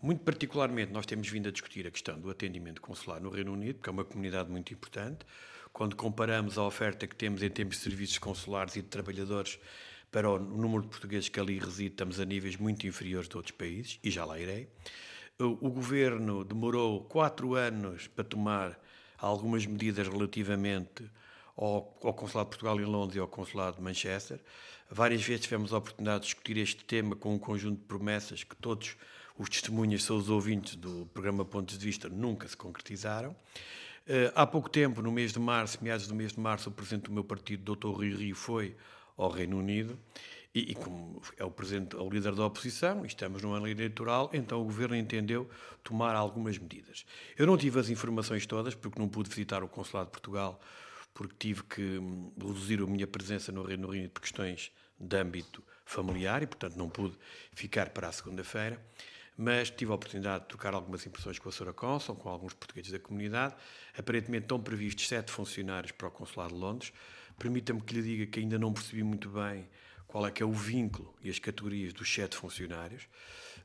Muito 0.00 0.24
particularmente, 0.24 0.92
nós 0.92 1.04
temos 1.04 1.28
vindo 1.28 1.48
a 1.48 1.52
discutir 1.52 1.86
a 1.86 1.90
questão 1.90 2.18
do 2.18 2.30
atendimento 2.30 2.80
consular 2.80 3.20
no 3.20 3.30
Reino 3.30 3.52
Unido, 3.52 3.80
que 3.80 3.88
é 3.88 3.92
uma 3.92 4.04
comunidade 4.04 4.50
muito 4.50 4.72
importante. 4.72 5.26
Quando 5.72 5.96
comparamos 5.96 6.56
a 6.56 6.62
oferta 6.62 7.06
que 7.06 7.14
temos 7.14 7.42
em 7.42 7.50
termos 7.50 7.76
de 7.76 7.82
serviços 7.82 8.16
consulares 8.18 8.76
e 8.76 8.82
de 8.82 8.88
trabalhadores 8.88 9.58
para 10.10 10.30
o 10.30 10.38
número 10.38 10.82
de 10.82 10.88
portugueses 10.88 11.28
que 11.28 11.38
ali 11.38 11.58
residem, 11.58 11.88
estamos 11.88 12.18
a 12.18 12.24
níveis 12.24 12.56
muito 12.56 12.86
inferiores 12.86 13.28
de 13.28 13.36
outros 13.36 13.54
países, 13.54 13.98
e 14.02 14.10
já 14.10 14.24
lá 14.24 14.38
irei. 14.38 14.68
O 15.38 15.70
governo 15.70 16.42
demorou 16.42 17.04
quatro 17.04 17.54
anos 17.54 18.06
para 18.08 18.24
tomar 18.24 18.80
algumas 19.18 19.66
medidas 19.66 20.08
relativamente 20.08 21.04
ao, 21.58 21.98
ao 22.04 22.14
Consulado 22.14 22.46
de 22.46 22.56
Portugal 22.56 22.80
em 22.80 22.84
Londres 22.84 23.16
e 23.16 23.18
ao 23.18 23.26
Consulado 23.26 23.76
de 23.76 23.82
Manchester. 23.82 24.40
Várias 24.88 25.22
vezes 25.22 25.42
tivemos 25.42 25.72
a 25.72 25.78
oportunidade 25.78 26.20
de 26.20 26.26
discutir 26.26 26.56
este 26.56 26.84
tema 26.84 27.16
com 27.16 27.34
um 27.34 27.38
conjunto 27.38 27.80
de 27.80 27.84
promessas 27.84 28.44
que 28.44 28.56
todos 28.56 28.96
os 29.36 29.48
testemunhas 29.48 30.08
os 30.08 30.30
ouvintes 30.30 30.76
do 30.76 31.06
programa 31.12 31.44
Pontos 31.44 31.76
de 31.76 31.84
Vista 31.84 32.08
nunca 32.08 32.46
se 32.48 32.56
concretizaram. 32.56 33.30
Uh, 33.30 34.32
há 34.34 34.46
pouco 34.46 34.70
tempo, 34.70 35.02
no 35.02 35.12
mês 35.12 35.32
de 35.32 35.38
março, 35.38 35.82
meados 35.82 36.08
do 36.08 36.14
mês 36.14 36.32
de 36.32 36.40
março, 36.40 36.70
o 36.70 36.72
presidente 36.72 37.04
do 37.04 37.12
meu 37.12 37.24
partido, 37.24 37.76
Dr. 37.76 37.88
Rui 37.88 38.14
Rio, 38.14 38.34
foi 38.34 38.74
ao 39.16 39.28
Reino 39.28 39.58
Unido 39.58 39.98
e, 40.54 40.72
e, 40.72 40.74
como 40.74 41.20
é 41.36 41.44
o 41.44 41.50
presidente, 41.50 41.94
é 41.94 42.00
o 42.00 42.08
líder 42.08 42.34
da 42.34 42.46
oposição, 42.46 43.04
estamos 43.04 43.42
no 43.42 43.52
ano 43.52 43.68
eleitoral, 43.68 44.30
então 44.32 44.62
o 44.62 44.64
governo 44.64 44.96
entendeu 44.96 45.48
tomar 45.84 46.14
algumas 46.14 46.56
medidas. 46.56 47.04
Eu 47.36 47.46
não 47.46 47.58
tive 47.58 47.78
as 47.78 47.90
informações 47.90 48.46
todas, 48.46 48.74
porque 48.74 48.98
não 48.98 49.08
pude 49.08 49.28
visitar 49.28 49.62
o 49.62 49.68
Consulado 49.68 50.06
de 50.06 50.12
Portugal 50.12 50.58
porque 51.18 51.34
tive 51.36 51.64
que 51.64 51.98
hum, 51.98 52.30
reduzir 52.40 52.80
a 52.80 52.86
minha 52.86 53.06
presença 53.06 53.50
no 53.50 53.64
Reino 53.64 53.88
Unido 53.88 54.08
por 54.10 54.20
questões 54.20 54.70
de 55.00 55.16
âmbito 55.16 55.64
familiar 55.84 56.44
e, 56.44 56.46
portanto, 56.46 56.76
não 56.76 56.88
pude 56.88 57.18
ficar 57.52 57.90
para 57.90 58.06
a 58.06 58.12
segunda-feira. 58.12 58.80
Mas 59.36 59.68
tive 59.68 59.90
a 59.90 59.96
oportunidade 59.96 60.44
de 60.44 60.50
trocar 60.50 60.74
algumas 60.74 61.04
impressões 61.04 61.40
com 61.40 61.48
a 61.48 61.52
Sra. 61.52 61.72
Consul, 61.72 62.14
com 62.14 62.28
alguns 62.28 62.54
portugueses 62.54 62.92
da 62.92 63.00
comunidade. 63.00 63.56
Aparentemente 63.98 64.44
estão 64.44 64.60
previstos 64.60 65.08
sete 65.08 65.32
funcionários 65.32 65.90
para 65.90 66.06
o 66.06 66.10
Consulado 66.12 66.54
de 66.54 66.60
Londres. 66.60 66.92
Permita-me 67.36 67.80
que 67.80 67.94
lhe 67.94 68.02
diga 68.02 68.26
que 68.26 68.38
ainda 68.38 68.56
não 68.56 68.72
percebi 68.72 69.02
muito 69.02 69.28
bem 69.28 69.68
qual 70.06 70.24
é 70.24 70.30
que 70.30 70.40
é 70.40 70.46
o 70.46 70.52
vínculo 70.52 71.12
e 71.20 71.30
as 71.30 71.40
categorias 71.40 71.92
dos 71.92 72.08
sete 72.08 72.36
funcionários. 72.36 73.08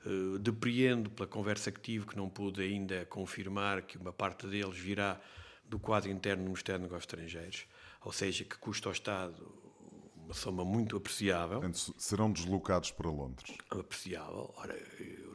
Uh, 0.03 0.39
depreendo 0.39 1.11
pela 1.11 1.27
conversa 1.27 1.71
que 1.71 1.79
tive 1.79 2.07
que 2.07 2.17
não 2.17 2.29
pude 2.29 2.63
ainda 2.63 3.05
confirmar 3.05 3.83
que 3.83 3.95
uma 3.95 4.11
parte 4.11 4.47
deles 4.47 4.75
virá 4.75 5.21
do 5.73 5.79
quadro 5.79 6.11
interno 6.11 6.43
do 6.43 6.49
Ministério 6.49 6.81
dos 6.81 6.87
Negócios 6.87 7.11
Estrangeiros, 7.11 7.65
ou 8.05 8.13
seja, 8.13 8.43
que 8.43 8.55
custa 8.59 8.89
ao 8.89 8.93
Estado 8.93 9.33
uma 10.15 10.33
soma 10.35 10.63
muito 10.63 10.95
apreciável. 10.95 11.59
Portanto, 11.59 11.95
serão 11.97 12.31
deslocados 12.31 12.91
para 12.91 13.09
Londres? 13.09 13.57
Apreciável. 13.71 14.53
Ora, 14.55 14.79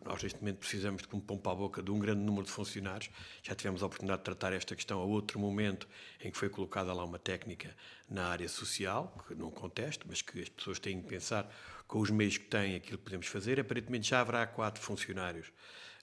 nós 0.05 0.23
neste 0.23 0.39
momento 0.39 0.59
precisamos 0.59 1.03
de 1.03 1.15
um 1.15 1.21
pão 1.21 1.37
para 1.37 1.53
a 1.53 1.55
boca 1.57 1.83
de 1.83 1.91
um 1.91 1.99
grande 1.99 2.21
número 2.21 2.47
de 2.47 2.53
funcionários. 2.53 3.11
Já 3.43 3.55
tivemos 3.57 3.83
a 3.83 3.87
oportunidade 3.87 4.21
de 4.21 4.25
tratar 4.25 4.53
esta 4.53 4.77
questão 4.77 5.01
a 5.01 5.05
outro 5.05 5.41
momento 5.41 5.89
em 6.23 6.31
que 6.31 6.39
foi 6.39 6.49
colocada 6.49 6.93
lá 6.93 7.05
uma 7.05 7.19
técnica 7.19 7.77
na 8.09 8.29
área 8.29 8.49
social, 8.49 9.13
que 9.27 9.35
não 9.35 9.51
contesto, 9.51 10.07
mas 10.09 10.23
que 10.23 10.41
as 10.41 10.49
pessoas 10.49 10.79
têm 10.79 11.03
que 11.03 11.09
pensar 11.09 11.53
com 11.89 11.99
os 11.99 12.11
meios 12.11 12.39
que 12.39 12.47
têm 12.47 12.77
aquilo 12.77 12.97
que 12.97 13.05
podemos 13.05 13.27
fazer. 13.27 13.59
Aparentemente 13.59 14.09
já 14.09 14.21
haverá 14.21 14.47
quatro 14.47 14.81
funcionários 14.81 15.51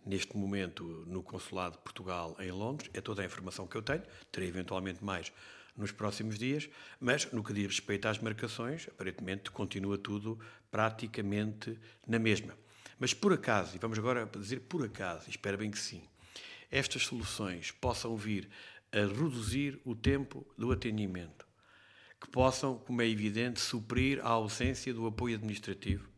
neste 0.06 0.38
momento 0.38 0.84
no 1.08 1.24
Consulado 1.24 1.78
de 1.78 1.84
Portugal 1.84 2.36
em 2.40 2.52
Londres. 2.52 2.90
É 2.94 3.02
toda 3.02 3.22
a 3.22 3.26
informação 3.26 3.66
que 3.66 3.76
eu 3.76 3.82
tenho, 3.82 4.04
terei 4.32 4.50
eventualmente 4.50 5.04
mais 5.04 5.32
nos 5.76 5.92
próximos 5.92 6.38
dias, 6.38 6.70
mas 7.00 7.30
no 7.32 7.44
que 7.44 7.54
diz 7.54 7.66
respeito 7.66 8.08
às 8.08 8.20
marcações, 8.20 8.88
aparentemente 8.88 9.52
continua 9.52 9.98
tudo 9.98 10.40
praticamente 10.72 11.78
na 12.08 12.18
mesma. 12.18 12.58
Mas 12.98 13.14
por 13.14 13.34
acaso, 13.34 13.76
e 13.76 13.80
vamos 13.80 14.00
agora 14.00 14.30
dizer 14.38 14.62
por 14.62 14.86
acaso, 14.86 15.30
espero 15.30 15.58
bem 15.58 15.70
que 15.70 15.80
sim, 15.80 16.02
estas 16.72 17.06
soluções 17.06 17.72
possam 17.72 18.16
vir 18.16 18.50
a 18.92 19.00
reduzir 19.00 19.80
o 19.84 19.94
tempo 19.94 20.46
do 20.58 20.72
atendimento, 20.72 21.46
que 22.22 22.30
possam, 22.30 22.78
como 22.78 23.02
é 23.02 23.08
evidente, 23.08 23.60
suprir 23.60 24.20
a 24.26 24.30
ausência 24.30 24.94
do 24.94 25.06
apoio 25.06 25.36
administrativo, 25.36 26.10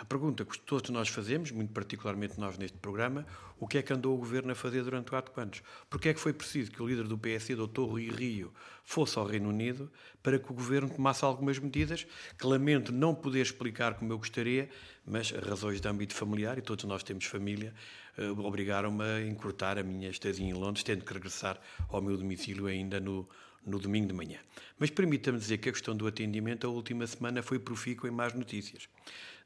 a 0.00 0.04
pergunta 0.06 0.46
que 0.46 0.58
todos 0.58 0.88
nós 0.88 1.10
fazemos, 1.10 1.50
muito 1.50 1.74
particularmente 1.74 2.40
nós 2.40 2.56
neste 2.56 2.78
programa, 2.78 3.26
o 3.58 3.68
que 3.68 3.76
é 3.76 3.82
que 3.82 3.92
andou 3.92 4.14
o 4.14 4.18
Governo 4.18 4.50
a 4.50 4.54
fazer 4.54 4.82
durante 4.82 5.10
quatro 5.10 5.38
anos? 5.38 5.62
Porque 5.90 6.08
é 6.08 6.14
que 6.14 6.18
foi 6.18 6.32
preciso 6.32 6.70
que 6.70 6.82
o 6.82 6.88
líder 6.88 7.06
do 7.06 7.18
PSD, 7.18 7.54
Dr. 7.54 7.82
Rui 7.82 8.08
Rio, 8.08 8.50
fosse 8.82 9.18
ao 9.18 9.26
Reino 9.26 9.50
Unido 9.50 9.92
para 10.22 10.38
que 10.38 10.50
o 10.50 10.54
Governo 10.54 10.88
tomasse 10.88 11.22
algumas 11.22 11.58
medidas 11.58 12.06
que 12.38 12.46
lamento 12.46 12.92
não 12.92 13.14
poder 13.14 13.42
explicar 13.42 13.92
como 13.92 14.10
eu 14.10 14.16
gostaria, 14.16 14.70
mas 15.04 15.32
razões 15.32 15.82
de 15.82 15.88
âmbito 15.88 16.14
familiar, 16.14 16.56
e 16.56 16.62
todos 16.62 16.86
nós 16.86 17.02
temos 17.02 17.26
família, 17.26 17.74
eh, 18.16 18.30
obrigaram-me 18.30 19.04
a 19.04 19.20
encurtar 19.26 19.78
a 19.78 19.82
minha 19.82 20.08
estadia 20.08 20.46
em 20.46 20.54
Londres, 20.54 20.82
tendo 20.82 21.04
que 21.04 21.12
regressar 21.12 21.60
ao 21.90 22.00
meu 22.00 22.16
domicílio 22.16 22.66
ainda 22.66 22.98
no, 22.98 23.28
no 23.64 23.78
domingo 23.78 24.08
de 24.08 24.14
manhã. 24.14 24.38
Mas 24.78 24.90
permita-me 24.90 25.38
dizer 25.38 25.58
que 25.58 25.68
a 25.68 25.72
questão 25.72 25.96
do 25.96 26.06
atendimento, 26.06 26.66
a 26.66 26.70
última 26.70 27.06
semana, 27.06 27.42
foi 27.42 27.58
profícua 27.58 28.08
em 28.08 28.12
más 28.12 28.32
notícias. 28.34 28.88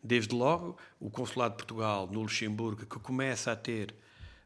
Desde 0.02 0.34
logo, 0.34 0.78
o 1.00 1.10
Consulado 1.10 1.52
de 1.52 1.58
Portugal 1.58 2.06
no 2.06 2.20
Luxemburgo, 2.20 2.86
que 2.86 2.98
começa 2.98 3.50
a 3.50 3.56
ter 3.56 3.94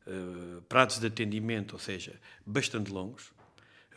uh, 0.07 0.63
prazos 0.63 1.01
de 1.01 1.07
atendimento, 1.07 1.73
ou 1.73 1.79
seja, 1.79 2.19
bastante 2.47 2.91
longos, 2.91 3.33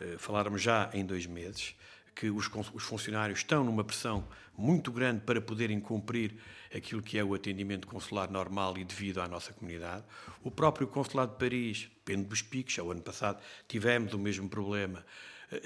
uh, 0.00 0.18
faláramos 0.18 0.60
já 0.60 0.90
em 0.92 1.04
dois 1.04 1.26
meses, 1.26 1.74
que 2.14 2.30
os, 2.30 2.50
os, 2.74 2.82
funcionários 2.82 3.38
estão 3.38 3.64
numa 3.64 3.82
pressão 3.82 4.26
muito 4.56 4.92
grande 4.92 5.22
para 5.22 5.40
poderem 5.40 5.80
cumprir 5.80 6.36
aquilo 6.74 7.02
que 7.02 7.18
é 7.18 7.24
o 7.24 7.32
atendimento 7.32 7.86
consular 7.86 8.30
normal 8.30 8.76
e 8.76 8.84
devido 8.84 9.20
à 9.20 9.28
nossa 9.28 9.52
comunidade. 9.52 10.04
O 10.42 10.50
próprio 10.50 10.86
Consulado 10.86 11.32
de 11.32 11.38
Paris, 11.38 11.88
depende 12.04 12.24
dos 12.28 12.42
picos, 12.42 12.76
o 12.78 12.90
ano 12.90 13.00
passado 13.00 13.40
tivemos 13.66 14.12
o 14.12 14.18
mesmo 14.18 14.48
problema, 14.48 15.04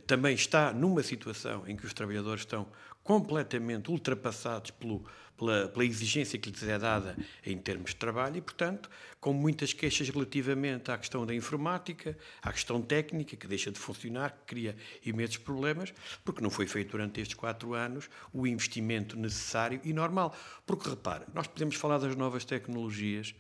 também 0.07 0.35
está 0.35 0.73
numa 0.73 1.03
situação 1.03 1.65
em 1.67 1.77
que 1.77 1.87
os 1.87 1.93
trabalhadores 1.93 2.43
estão 2.43 2.67
completamente 3.07 3.89
ultrapassados 3.89 4.73
pelo, 4.73 5.05
pela, 5.37 5.69
pela, 5.69 5.85
exigência 5.85 6.39
que 6.39 6.51
lhes 6.51 6.63
é 6.65 6.77
dada 6.77 7.17
em 7.45 7.57
termos 7.57 7.91
de 7.91 7.97
trabalho 7.97 8.37
e, 8.37 8.41
portanto, 8.41 8.91
com 9.21 9.33
muitas 9.33 9.73
queixas 9.73 10.09
relativamente 10.09 10.91
à 10.91 10.99
questão 10.99 11.25
da 11.25 11.33
informática, 11.33 12.19
à 12.43 12.53
questão 12.53 12.83
técnica, 12.83 13.37
que 13.37 13.47
deixa 13.47 13.71
de 13.71 13.79
funcionar, 13.79 14.31
que 14.31 14.47
cria 14.47 14.77
imensos 15.05 15.37
problemas, 15.37 15.95
porque 16.25 16.43
não 16.43 16.51
foi 16.51 16.67
feito 16.67 16.91
durante 16.91 17.21
estes 17.21 17.37
quatro 17.37 17.75
anos 17.75 18.11
o 18.33 18.45
investimento 18.45 19.17
necessário 19.17 19.81
e 19.85 19.93
normal. 19.93 20.35
Porque, 20.67 20.91
repare, 20.91 21.27
nós 21.33 21.47
podemos 21.47 21.77
falar 21.77 21.99
das 21.99 22.17
novas 22.17 22.45
tecnologias, 22.45 23.35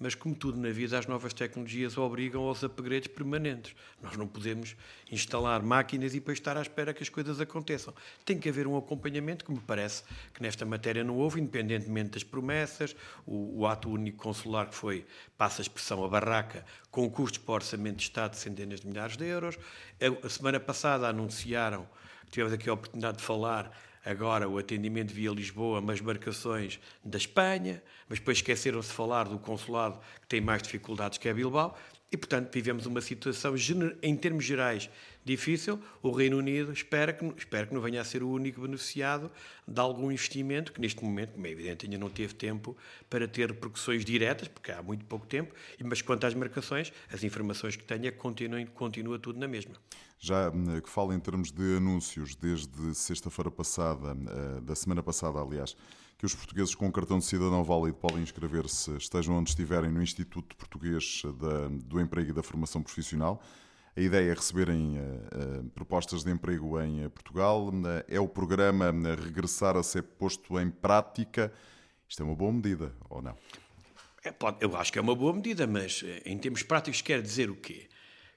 mas 0.00 0.14
como 0.14 0.34
tudo 0.34 0.58
na 0.58 0.70
vida, 0.70 0.98
as 0.98 1.06
novas 1.06 1.34
tecnologias 1.34 1.98
obrigam 1.98 2.44
aos 2.44 2.62
upgrades 2.62 3.08
permanentes. 3.08 3.74
Nós 4.02 4.16
não 4.16 4.26
podemos 4.26 4.74
instalar 5.12 5.62
máquinas 5.62 6.14
e 6.14 6.20
depois 6.20 6.38
estar 6.38 6.56
à 6.56 6.62
espera 6.62 6.94
que 6.94 7.02
as 7.02 7.10
coisas 7.10 7.38
aconteçam. 7.38 7.92
Tem 8.24 8.38
que 8.38 8.48
haver 8.48 8.66
um 8.66 8.78
acompanhamento, 8.78 9.44
que 9.44 9.52
me 9.52 9.60
parece 9.60 10.02
que 10.32 10.42
nesta 10.42 10.64
matéria 10.64 11.04
não 11.04 11.18
houve, 11.18 11.38
independentemente 11.38 12.12
das 12.12 12.24
promessas, 12.24 12.96
o, 13.26 13.60
o 13.60 13.66
ato 13.66 13.90
único 13.90 14.16
consular 14.16 14.70
que 14.70 14.74
foi, 14.74 15.04
passa 15.36 15.60
a 15.60 15.64
expressão, 15.64 16.02
a 16.02 16.08
barraca, 16.08 16.64
com 16.90 17.08
custos 17.10 17.38
para 17.38 17.52
o 17.52 17.54
orçamento 17.56 17.96
de 17.96 18.04
Estado 18.04 18.30
de 18.30 18.38
centenas 18.38 18.80
de 18.80 18.86
milhares 18.86 19.18
de 19.18 19.26
euros. 19.26 19.58
A, 20.00 20.26
a 20.26 20.30
semana 20.30 20.58
passada 20.58 21.08
anunciaram, 21.08 21.86
tivemos 22.30 22.54
aqui 22.54 22.70
a 22.70 22.72
oportunidade 22.72 23.18
de 23.18 23.22
falar 23.22 23.70
agora 24.04 24.48
o 24.48 24.58
atendimento 24.58 25.12
via 25.12 25.30
Lisboa, 25.30 25.80
mas 25.80 26.00
marcações 26.00 26.80
da 27.04 27.18
Espanha, 27.18 27.82
mas 28.08 28.18
depois 28.18 28.38
esqueceram-se 28.38 28.88
de 28.88 28.94
falar 28.94 29.24
do 29.24 29.38
consulado 29.38 30.00
que 30.20 30.26
tem 30.26 30.40
mais 30.40 30.62
dificuldades 30.62 31.18
que 31.18 31.28
é 31.28 31.34
Bilbao, 31.34 31.76
e 32.12 32.16
portanto 32.16 32.52
vivemos 32.52 32.86
uma 32.86 33.00
situação, 33.00 33.54
em 34.02 34.16
termos 34.16 34.44
gerais, 34.44 34.90
difícil. 35.24 35.78
O 36.02 36.10
Reino 36.10 36.38
Unido 36.38 36.72
espera 36.72 37.12
que, 37.12 37.24
espera 37.36 37.66
que 37.66 37.74
não 37.74 37.80
venha 37.80 38.00
a 38.00 38.04
ser 38.04 38.22
o 38.22 38.28
único 38.28 38.62
beneficiado 38.62 39.30
de 39.66 39.80
algum 39.80 40.10
investimento, 40.10 40.72
que 40.72 40.80
neste 40.80 41.04
momento, 41.04 41.34
como 41.34 41.46
é 41.46 41.50
evidente, 41.50 41.86
ainda 41.86 41.98
não 41.98 42.10
teve 42.10 42.34
tempo 42.34 42.76
para 43.08 43.28
ter 43.28 43.48
repercussões 43.48 44.04
diretas, 44.04 44.48
porque 44.48 44.72
há 44.72 44.82
muito 44.82 45.04
pouco 45.04 45.24
tempo, 45.24 45.54
mas 45.84 46.02
quanto 46.02 46.26
às 46.26 46.34
marcações, 46.34 46.92
as 47.12 47.22
informações 47.22 47.76
que 47.76 47.84
tenho 47.84 48.06
é 48.06 48.10
que 48.10 48.18
continua, 48.18 48.64
continua 48.66 49.18
tudo 49.18 49.38
na 49.38 49.46
mesma. 49.46 49.76
Já 50.22 50.50
hum, 50.50 50.78
que 50.82 50.88
fala 50.90 51.14
em 51.14 51.18
termos 51.18 51.50
de 51.50 51.78
anúncios, 51.78 52.34
desde 52.34 52.94
sexta-feira 52.94 53.50
passada, 53.50 54.14
eh, 54.14 54.60
da 54.60 54.74
semana 54.74 55.02
passada, 55.02 55.40
aliás, 55.40 55.74
que 56.18 56.26
os 56.26 56.34
portugueses 56.34 56.74
com 56.74 56.92
cartão 56.92 57.18
de 57.18 57.24
cidadão 57.24 57.64
válido 57.64 57.96
podem 57.96 58.22
inscrever-se, 58.22 58.94
estejam 58.98 59.34
onde 59.34 59.48
estiverem, 59.48 59.90
no 59.90 60.02
Instituto 60.02 60.54
Português 60.54 61.22
do 61.86 61.98
Emprego 61.98 62.30
e 62.30 62.32
da 62.34 62.42
Formação 62.42 62.82
Profissional. 62.82 63.42
A 63.96 64.00
ideia 64.02 64.30
é 64.30 64.34
receberem 64.34 64.98
uh, 64.98 65.70
propostas 65.70 66.22
de 66.22 66.30
emprego 66.30 66.78
em 66.78 67.08
Portugal. 67.08 67.72
é 68.06 68.20
o 68.20 68.28
programa 68.28 68.92
regressar 69.24 69.78
a 69.78 69.82
ser 69.82 70.02
posto 70.02 70.60
em 70.60 70.70
prática. 70.70 71.50
Isto 72.06 72.22
é 72.22 72.26
uma 72.26 72.36
boa 72.36 72.52
medida, 72.52 72.94
ou 73.08 73.22
não? 73.22 73.34
É, 74.22 74.30
pode, 74.30 74.58
eu 74.60 74.76
acho 74.76 74.92
que 74.92 74.98
é 74.98 75.02
uma 75.02 75.16
boa 75.16 75.32
medida, 75.32 75.66
mas 75.66 76.04
em 76.26 76.36
termos 76.36 76.62
práticos 76.62 77.00
quer 77.00 77.22
dizer 77.22 77.48
o 77.48 77.56
quê? 77.56 77.88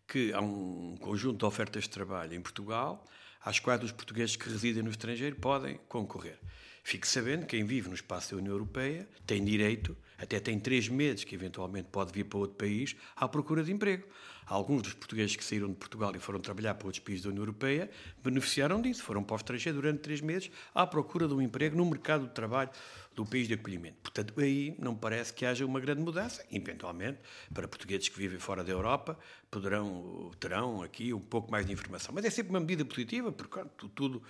Que 0.07 0.33
há 0.33 0.41
um 0.41 0.95
conjunto 0.97 1.39
de 1.39 1.45
ofertas 1.45 1.83
de 1.83 1.89
trabalho 1.89 2.33
em 2.33 2.41
Portugal, 2.41 3.05
às 3.43 3.59
quais 3.59 3.83
os 3.83 3.91
portugueses 3.91 4.35
que 4.35 4.49
residem 4.49 4.83
no 4.83 4.89
estrangeiro 4.89 5.35
podem 5.35 5.79
concorrer. 5.87 6.39
Fique 6.85 7.07
sabendo, 7.07 7.45
quem 7.45 7.63
vive 7.63 7.87
no 7.87 7.95
espaço 7.95 8.31
da 8.31 8.41
União 8.41 8.53
Europeia 8.53 9.07
tem 9.25 9.43
direito, 9.43 9.95
até 10.17 10.37
tem 10.37 10.59
três 10.59 10.89
meses 10.89 11.23
que 11.23 11.33
eventualmente 11.33 11.87
pode 11.89 12.11
vir 12.11 12.25
para 12.25 12.39
outro 12.39 12.57
país, 12.57 12.93
à 13.15 13.25
procura 13.25 13.63
de 13.63 13.71
emprego. 13.71 14.05
Alguns 14.45 14.81
dos 14.81 14.93
portugueses 14.93 15.35
que 15.37 15.43
saíram 15.43 15.69
de 15.69 15.75
Portugal 15.75 16.13
e 16.13 16.19
foram 16.19 16.41
trabalhar 16.41 16.75
para 16.75 16.87
outros 16.87 17.01
países 17.01 17.23
da 17.23 17.29
União 17.29 17.43
Europeia 17.43 17.89
beneficiaram 18.21 18.81
disso, 18.81 19.01
foram 19.01 19.23
para 19.23 19.35
o 19.35 19.37
estrangeiro 19.37 19.81
durante 19.81 19.99
três 20.01 20.19
meses 20.19 20.51
à 20.75 20.85
procura 20.85 21.25
de 21.25 21.33
um 21.33 21.41
emprego 21.41 21.77
no 21.77 21.85
mercado 21.85 22.27
de 22.27 22.33
trabalho 22.33 22.69
do 23.15 23.25
país 23.25 23.47
de 23.47 23.53
acolhimento. 23.53 23.97
Portanto, 24.01 24.33
aí 24.39 24.75
não 24.79 24.95
parece 24.95 25.33
que 25.33 25.45
haja 25.45 25.65
uma 25.65 25.79
grande 25.79 26.01
mudança. 26.01 26.43
Eventualmente, 26.51 27.19
para 27.53 27.67
portugueses 27.67 28.09
que 28.09 28.17
vivem 28.17 28.39
fora 28.39 28.63
da 28.63 28.71
Europa, 28.71 29.17
poderão, 29.51 30.31
terão 30.39 30.81
aqui 30.81 31.13
um 31.13 31.19
pouco 31.19 31.51
mais 31.51 31.65
de 31.65 31.73
informação. 31.73 32.13
Mas 32.13 32.25
é 32.25 32.29
sempre 32.29 32.49
uma 32.51 32.59
medida 32.59 32.83
positiva, 32.83 33.31
porque 33.31 33.59
tudo, 33.93 34.21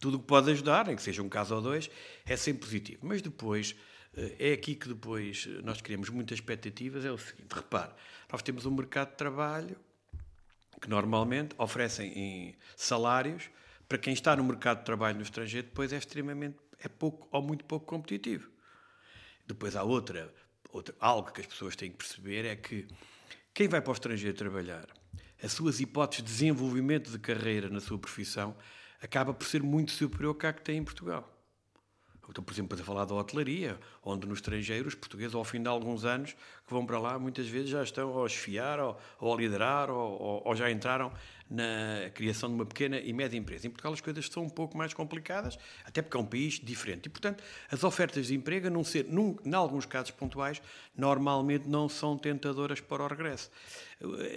tudo 0.00 0.18
que 0.18 0.26
pode 0.26 0.50
ajudar, 0.50 0.88
em 0.88 0.96
que 0.96 1.02
seja 1.02 1.22
um 1.22 1.28
caso 1.28 1.54
ou 1.54 1.62
dois, 1.62 1.90
é 2.24 2.36
sempre 2.36 2.62
positivo. 2.62 3.00
Mas 3.02 3.20
depois, 3.20 3.76
eh, 4.16 4.36
é 4.38 4.52
aqui 4.52 4.74
que 4.74 4.88
depois 4.88 5.46
nós 5.62 5.80
criamos 5.80 6.08
muitas 6.08 6.38
expectativas, 6.38 7.04
é 7.04 7.12
o 7.12 7.18
seguinte, 7.18 7.52
repare, 7.52 7.92
nós 8.30 8.42
temos 8.42 8.64
um 8.64 8.70
mercado 8.70 9.10
de 9.10 9.16
trabalho 9.16 9.76
que 10.80 10.88
normalmente 10.88 11.54
oferecem 11.58 12.56
salários 12.76 13.50
para 13.92 13.98
quem 13.98 14.14
está 14.14 14.34
no 14.34 14.42
mercado 14.42 14.78
de 14.78 14.84
trabalho 14.86 15.16
no 15.16 15.22
estrangeiro, 15.22 15.66
depois 15.66 15.92
é 15.92 15.98
extremamente 15.98 16.56
é 16.82 16.88
pouco 16.88 17.28
ou 17.30 17.42
muito 17.42 17.64
pouco 17.64 17.86
competitivo. 17.86 18.50
Depois 19.46 19.76
há 19.76 19.82
outra, 19.82 20.32
outra 20.70 20.94
algo 20.98 21.32
que 21.32 21.40
as 21.40 21.46
pessoas 21.46 21.76
têm 21.76 21.90
que 21.90 21.96
perceber 21.96 22.44
é 22.44 22.56
que 22.56 22.86
quem 23.54 23.68
vai 23.68 23.80
para 23.80 23.90
o 23.90 23.94
estrangeiro 23.94 24.36
trabalhar, 24.36 24.86
as 25.42 25.52
suas 25.52 25.80
hipóteses 25.80 26.24
de 26.24 26.30
desenvolvimento 26.30 27.10
de 27.10 27.18
carreira 27.18 27.68
na 27.68 27.80
sua 27.80 27.98
profissão 27.98 28.56
acaba 29.00 29.34
por 29.34 29.46
ser 29.46 29.62
muito 29.62 29.92
superior 29.92 30.36
à 30.44 30.52
que 30.52 30.62
tem 30.62 30.78
em 30.78 30.84
Portugal. 30.84 31.28
Estou, 32.28 32.42
por 32.42 32.54
exemplo, 32.54 32.80
a 32.80 32.82
falar 32.82 33.04
da 33.04 33.14
hotelaria, 33.14 33.78
onde 34.02 34.26
no 34.26 34.32
estrangeiro 34.32 34.88
os 34.88 34.94
portugueses, 34.94 35.34
ao 35.34 35.44
fim 35.44 35.60
de 35.60 35.68
alguns 35.68 36.04
anos, 36.04 36.32
que 36.66 36.72
vão 36.72 36.86
para 36.86 36.98
lá, 36.98 37.18
muitas 37.18 37.46
vezes 37.46 37.68
já 37.68 37.82
estão 37.82 38.22
a 38.22 38.26
esfiar, 38.26 38.80
ou, 38.80 38.98
ou 39.20 39.34
a 39.34 39.36
liderar, 39.36 39.90
ou, 39.90 40.42
ou 40.42 40.56
já 40.56 40.70
entraram 40.70 41.12
na 41.52 42.08
criação 42.14 42.48
de 42.48 42.54
uma 42.54 42.64
pequena 42.64 42.98
e 42.98 43.12
média 43.12 43.36
empresa. 43.36 43.66
Em 43.66 43.70
Portugal 43.70 43.92
as 43.92 44.00
coisas 44.00 44.26
são 44.26 44.44
um 44.44 44.48
pouco 44.48 44.76
mais 44.76 44.94
complicadas, 44.94 45.58
até 45.84 46.00
porque 46.00 46.16
é 46.16 46.20
um 46.20 46.24
país 46.24 46.58
diferente. 46.58 47.06
E, 47.06 47.10
portanto, 47.10 47.44
as 47.70 47.84
ofertas 47.84 48.28
de 48.28 48.34
emprego, 48.34 48.68
a 48.68 48.70
não 48.70 48.82
ser, 48.82 49.04
num, 49.04 49.36
em 49.44 49.54
alguns 49.54 49.84
casos 49.84 50.10
pontuais, 50.10 50.62
normalmente 50.96 51.68
não 51.68 51.88
são 51.88 52.16
tentadoras 52.16 52.80
para 52.80 53.02
o 53.02 53.06
regresso. 53.06 53.50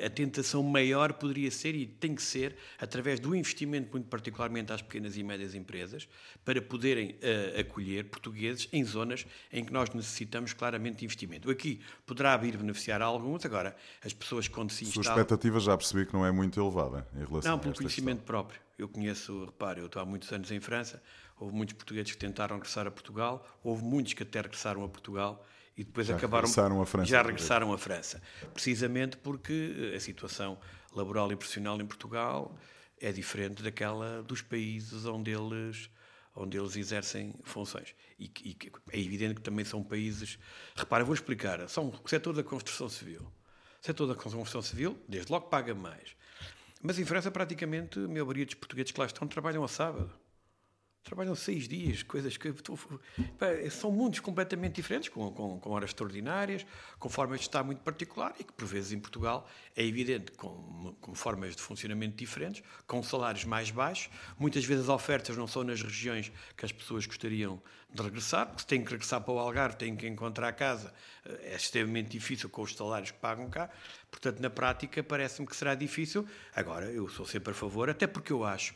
A 0.06 0.10
tentação 0.10 0.62
maior 0.62 1.14
poderia 1.14 1.50
ser, 1.50 1.74
e 1.74 1.88
tem 1.88 2.14
que 2.14 2.22
ser, 2.22 2.56
através 2.78 3.20
do 3.20 3.34
investimento, 3.34 3.90
muito 3.92 4.08
particularmente 4.08 4.72
às 4.72 4.82
pequenas 4.82 5.18
e 5.18 5.24
médias 5.24 5.56
empresas, 5.56 6.08
para 6.44 6.62
poderem 6.62 7.12
uh, 7.12 7.60
acolher 7.62 8.06
portugueses 8.06 8.68
em 8.72 8.84
zonas 8.84 9.26
em 9.52 9.64
que 9.64 9.74
nós 9.74 9.90
necessitamos 9.90 10.54
claramente 10.54 10.98
de 10.98 11.06
investimento. 11.06 11.50
Aqui 11.50 11.82
poderá 12.06 12.38
vir 12.38 12.58
beneficiar 12.58 13.02
a 13.02 13.06
alguns, 13.06 13.44
agora, 13.46 13.76
as 14.04 14.14
pessoas 14.14 14.48
quando 14.48 14.70
se 14.70 14.84
instalam... 14.84 15.04
Sua 15.04 15.14
expectativa 15.14 15.60
já 15.60 15.76
percebi 15.76 16.06
que 16.06 16.14
não 16.14 16.26
é 16.26 16.32
muito 16.32 16.60
elevada 16.60 17.05
em 17.14 17.26
relação 17.26 17.52
Não, 17.52 17.60
pelo 17.60 17.74
conhecimento 17.74 18.20
questão. 18.20 18.26
próprio. 18.26 18.62
Eu 18.78 18.90
conheço, 18.90 19.46
repare, 19.46 19.80
eu 19.80 19.86
estou 19.86 20.02
há 20.02 20.06
muitos 20.06 20.32
anos 20.32 20.52
em 20.52 20.60
França, 20.60 21.02
houve 21.40 21.56
muitos 21.56 21.76
portugueses 21.76 22.12
que 22.12 22.18
tentaram 22.18 22.56
regressar 22.56 22.88
a 22.88 22.92
Portugal, 22.92 23.46
houve 23.64 23.84
muitos 23.84 24.14
que 24.14 24.24
até 24.24 24.42
regressaram 24.42 24.84
a 24.84 24.90
Portugal 24.90 25.46
e 25.78 25.84
depois 25.84 26.08
já 26.08 26.16
acabaram 26.16 26.48
regressaram 26.48 26.82
a 26.82 26.86
França, 26.86 27.10
já 27.10 27.22
regressaram 27.22 27.74
à 27.74 27.78
França, 27.78 28.22
precisamente 28.54 29.18
porque 29.18 29.94
a 29.96 30.00
situação 30.00 30.58
laboral 30.94 31.32
e 31.32 31.36
profissional 31.36 31.80
em 31.80 31.86
Portugal 31.86 32.58
é 33.00 33.12
diferente 33.12 33.62
daquela 33.62 34.24
dos 34.24 34.42
países 34.42 35.06
onde 35.06 35.32
eles 35.32 35.90
onde 36.36 36.58
eles 36.58 36.76
exercem 36.76 37.34
funções. 37.44 37.96
E, 38.20 38.30
e 38.44 38.58
é 38.92 39.00
evidente 39.00 39.36
que 39.36 39.42
também 39.42 39.64
são 39.64 39.82
países. 39.82 40.38
Repara, 40.76 41.04
vou 41.04 41.14
explicar. 41.14 41.68
São 41.70 41.88
o 42.04 42.10
setor 42.10 42.34
da 42.34 42.44
construção 42.44 42.90
civil. 42.90 43.22
O 43.22 43.86
setor 43.86 44.08
da 44.08 44.16
construção 44.16 44.62
civil, 44.62 45.00
desde 45.08 45.32
logo, 45.32 45.48
paga 45.48 45.74
mais. 45.74 46.16
Mas 46.86 47.00
em 47.00 47.04
França, 47.04 47.32
praticamente, 47.32 47.98
a 47.98 48.08
maioria 48.08 48.46
dos 48.46 48.54
portugueses 48.54 48.92
que 48.92 49.00
lá 49.00 49.08
estão 49.08 49.28
trabalham 49.28 49.64
a 49.64 49.68
sábado. 49.68 50.12
Trabalham 51.06 51.36
seis 51.36 51.68
dias, 51.68 52.02
coisas 52.02 52.36
que 52.36 52.52
são 53.70 53.92
mundos 53.92 54.20
completamente 54.20 54.74
diferentes, 54.74 55.08
com, 55.08 55.32
com, 55.32 55.60
com, 55.60 55.70
horas 55.70 55.92
extraordinárias, 55.92 56.66
com 56.98 57.08
formas 57.08 57.42
de 57.42 57.46
estar 57.46 57.64
muito 57.64 57.84
particular 57.84 58.34
e 58.40 58.44
que, 58.44 58.52
por 58.52 58.66
vezes, 58.66 58.92
em 58.92 59.00
Portugal 59.00 59.48
é 59.76 59.86
evidente, 59.86 60.32
com, 60.32 60.96
com 61.00 61.14
formas 61.14 61.56
de 61.56 61.62
funcionamento 61.62 62.16
diferentes, 62.18 62.64
com 62.88 63.04
salários 63.04 63.46
mais 63.46 63.70
baixos. 63.70 64.10
Muitas 64.40 64.66
vezes 64.66 64.86
as 64.86 64.90
ofertas 64.90 65.38
não 65.38 65.46
são 65.46 65.64
nas 65.64 65.80
regiões 65.80 66.32
que 66.58 66.66
as 66.66 66.72
pessoas 66.72 67.06
gostariam 67.06 67.62
de 67.94 68.02
regressar, 68.02 68.48
porque 68.48 68.62
se 68.62 68.68
têm 68.68 68.84
que 68.84 68.90
regressar 68.90 69.22
para 69.22 69.32
o 69.32 69.38
Algarve, 69.38 69.78
têm 69.78 69.96
que 69.96 70.08
encontrar 70.08 70.52
casa, 70.54 70.92
eh, 71.24 71.52
é 71.54 71.56
extremamente 71.56 72.10
difícil 72.10 72.50
com 72.50 72.64
os 72.64 72.76
salários 72.76 73.12
que 73.12 73.20
pagam 73.20 73.48
cá. 73.48 73.70
Portanto, 74.10 74.40
na 74.40 74.50
prática, 74.50 75.04
parece-me 75.04 75.48
que 75.48 75.56
será 75.56 75.76
difícil. 75.76 76.28
Agora, 76.56 76.92
eu 76.92 77.08
sou 77.10 77.28
sempre 77.28 77.52
a 77.52 77.54
favor, 77.54 77.92
até 77.92 78.08
porque 78.08 78.34
eu 78.34 78.44
acho 78.44 78.74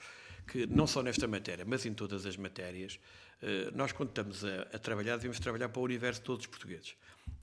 que, 0.50 0.66
não 0.66 0.88
só 0.88 1.04
nesta 1.04 1.28
matéria, 1.28 1.64
mas 1.66 1.86
em 1.86 1.93
todas 1.93 2.26
as 2.26 2.36
matérias, 2.36 3.00
eh, 3.41 3.72
nós, 3.74 3.91
quando 3.91 4.10
estamos 4.10 4.43
a, 4.43 4.62
a 4.74 4.80
trabalhar, 4.80 5.16
devemos 5.18 5.39
trabalhar 5.39 5.70
para 5.70 5.80
o 5.80 5.84
universo 5.84 6.20
de 6.22 6.26
todos 6.26 6.45
os 6.45 6.47
portugueses. 6.47 6.95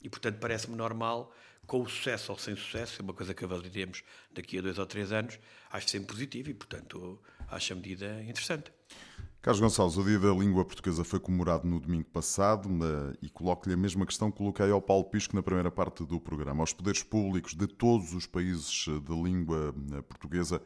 E, 0.03 0.09
portanto, 0.09 0.37
parece-me 0.39 0.75
normal, 0.75 1.33
com 1.65 1.81
o 1.81 1.89
sucesso 1.89 2.31
ou 2.31 2.37
sem 2.37 2.55
sucesso, 2.55 3.01
é 3.01 3.03
uma 3.03 3.13
coisa 3.13 3.33
que 3.33 3.43
avaliaremos 3.43 4.03
daqui 4.31 4.57
a 4.57 4.61
dois 4.61 4.77
ou 4.77 4.85
três 4.85 5.11
anos, 5.11 5.39
acho 5.71 5.89
sempre 5.89 6.07
positivo 6.07 6.49
e, 6.49 6.53
portanto, 6.53 7.19
acho 7.49 7.73
a 7.73 7.75
medida 7.75 8.21
interessante. 8.23 8.71
Carlos 9.41 9.61
Gonçalves, 9.61 9.97
o 9.97 10.03
Dia 10.03 10.19
da 10.19 10.33
Língua 10.33 10.65
Portuguesa 10.65 11.05
foi 11.05 11.21
comemorado 11.21 11.65
no 11.65 11.79
domingo 11.79 12.09
passado 12.09 12.69
e 13.21 13.29
coloco-lhe 13.29 13.73
a 13.73 13.77
mesma 13.77 14.05
questão 14.05 14.29
que 14.29 14.37
coloquei 14.37 14.69
ao 14.69 14.81
Paulo 14.81 15.05
Pisco 15.05 15.35
na 15.35 15.43
primeira 15.43 15.71
parte 15.71 16.03
do 16.03 16.19
programa. 16.19 16.63
Aos 16.63 16.73
poderes 16.73 17.01
públicos 17.01 17.53
de 17.53 17.65
todos 17.65 18.13
os 18.13 18.25
países 18.25 18.85
de 18.87 19.13
língua 19.13 19.73
eh, 19.93 20.01
portuguesa 20.01 20.61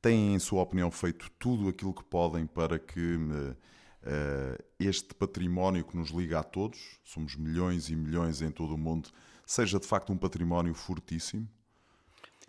têm, 0.00 0.34
em 0.34 0.38
sua 0.38 0.62
opinião, 0.62 0.90
feito 0.90 1.30
tudo 1.38 1.68
aquilo 1.68 1.92
que 1.92 2.04
podem 2.04 2.46
para 2.46 2.78
que 2.78 3.16
uh, 3.16 4.64
este 4.78 5.14
património 5.14 5.84
que 5.84 5.96
nos 5.96 6.10
liga 6.10 6.40
a 6.40 6.42
todos, 6.42 6.98
somos 7.02 7.36
milhões 7.36 7.90
e 7.90 7.96
milhões 7.96 8.42
em 8.42 8.50
todo 8.50 8.74
o 8.74 8.78
mundo, 8.78 9.10
seja 9.44 9.78
de 9.78 9.86
facto 9.86 10.12
um 10.12 10.16
património 10.16 10.74
fortíssimo? 10.74 11.48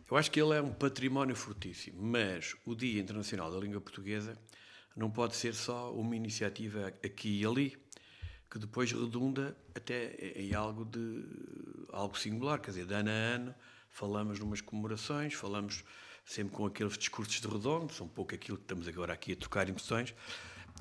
Eu 0.09 0.17
acho 0.17 0.31
que 0.31 0.41
ele 0.41 0.55
é 0.55 0.61
um 0.61 0.73
património 0.73 1.35
fortíssimo, 1.35 2.01
mas 2.01 2.55
o 2.65 2.73
Dia 2.73 2.99
Internacional 2.99 3.51
da 3.51 3.59
Língua 3.59 3.79
Portuguesa 3.79 4.37
não 4.95 5.09
pode 5.09 5.35
ser 5.35 5.53
só 5.53 5.93
uma 5.93 6.15
iniciativa 6.15 6.87
aqui 6.87 7.41
e 7.41 7.45
ali, 7.45 7.77
que 8.49 8.57
depois 8.57 8.91
redunda 8.91 9.55
até 9.75 10.15
em 10.35 10.55
algo 10.55 10.83
de 10.83 11.23
algo 11.91 12.17
singular, 12.17 12.59
quer 12.59 12.71
dizer, 12.71 12.85
de 12.85 12.93
ano 12.95 13.09
a 13.09 13.13
ano 13.13 13.55
falamos 13.89 14.39
numas 14.39 14.61
comemorações, 14.61 15.33
falamos 15.33 15.83
sempre 16.25 16.55
com 16.55 16.65
aqueles 16.65 16.97
discursos 16.97 17.41
de 17.41 17.47
redondo, 17.47 17.91
são 17.91 18.05
um 18.05 18.09
pouco 18.09 18.35
aquilo 18.35 18.57
que 18.57 18.63
estamos 18.63 18.87
agora 18.87 19.13
aqui 19.13 19.33
a 19.33 19.35
trocar 19.35 19.67
impressões. 19.67 20.13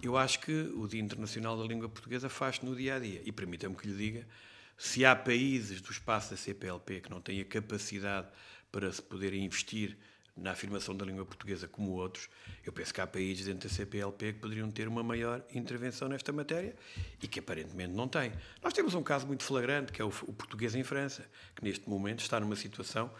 Eu 0.02 0.16
acho 0.16 0.40
que 0.40 0.52
o 0.52 0.86
Dia 0.86 1.00
Internacional 1.00 1.56
da 1.56 1.64
Língua 1.64 1.88
Portuguesa 1.88 2.28
faz-se 2.28 2.64
no 2.64 2.76
dia 2.76 2.96
a 2.96 2.98
dia. 2.98 3.20
E 3.24 3.32
permita-me 3.32 3.74
que 3.74 3.88
lhe 3.88 3.96
diga: 3.96 4.28
se 4.76 5.04
há 5.04 5.16
países 5.16 5.80
do 5.80 5.90
espaço 5.90 6.30
da 6.30 6.36
CPLP 6.36 7.00
que 7.00 7.10
não 7.10 7.20
têm 7.20 7.40
a 7.40 7.44
capacidade 7.44 8.28
para 8.70 8.92
se 8.92 9.02
poderem 9.02 9.44
investir 9.44 9.98
na 10.40 10.52
afirmação 10.52 10.96
da 10.96 11.04
língua 11.04 11.24
portuguesa 11.24 11.66
como 11.68 11.92
outros, 11.92 12.28
eu 12.64 12.72
penso 12.72 12.92
que 12.92 13.00
há 13.00 13.06
países 13.06 13.46
dentro 13.46 13.68
da 13.68 13.74
CPLP 13.74 14.34
que 14.34 14.38
poderiam 14.40 14.70
ter 14.70 14.88
uma 14.88 15.02
maior 15.02 15.44
intervenção 15.54 16.08
nesta 16.08 16.32
matéria 16.32 16.74
e 17.22 17.26
que 17.26 17.38
aparentemente 17.40 17.92
não 17.92 18.08
têm. 18.08 18.32
Nós 18.62 18.72
temos 18.72 18.94
um 18.94 19.02
caso 19.02 19.26
muito 19.26 19.42
flagrante, 19.44 19.92
que 19.92 20.00
é 20.00 20.04
o, 20.04 20.08
o 20.08 20.32
português 20.32 20.74
em 20.74 20.82
França, 20.82 21.24
que 21.54 21.64
neste 21.64 21.88
momento 21.88 22.20
está 22.20 22.38
numa 22.40 22.56
situação, 22.56 23.10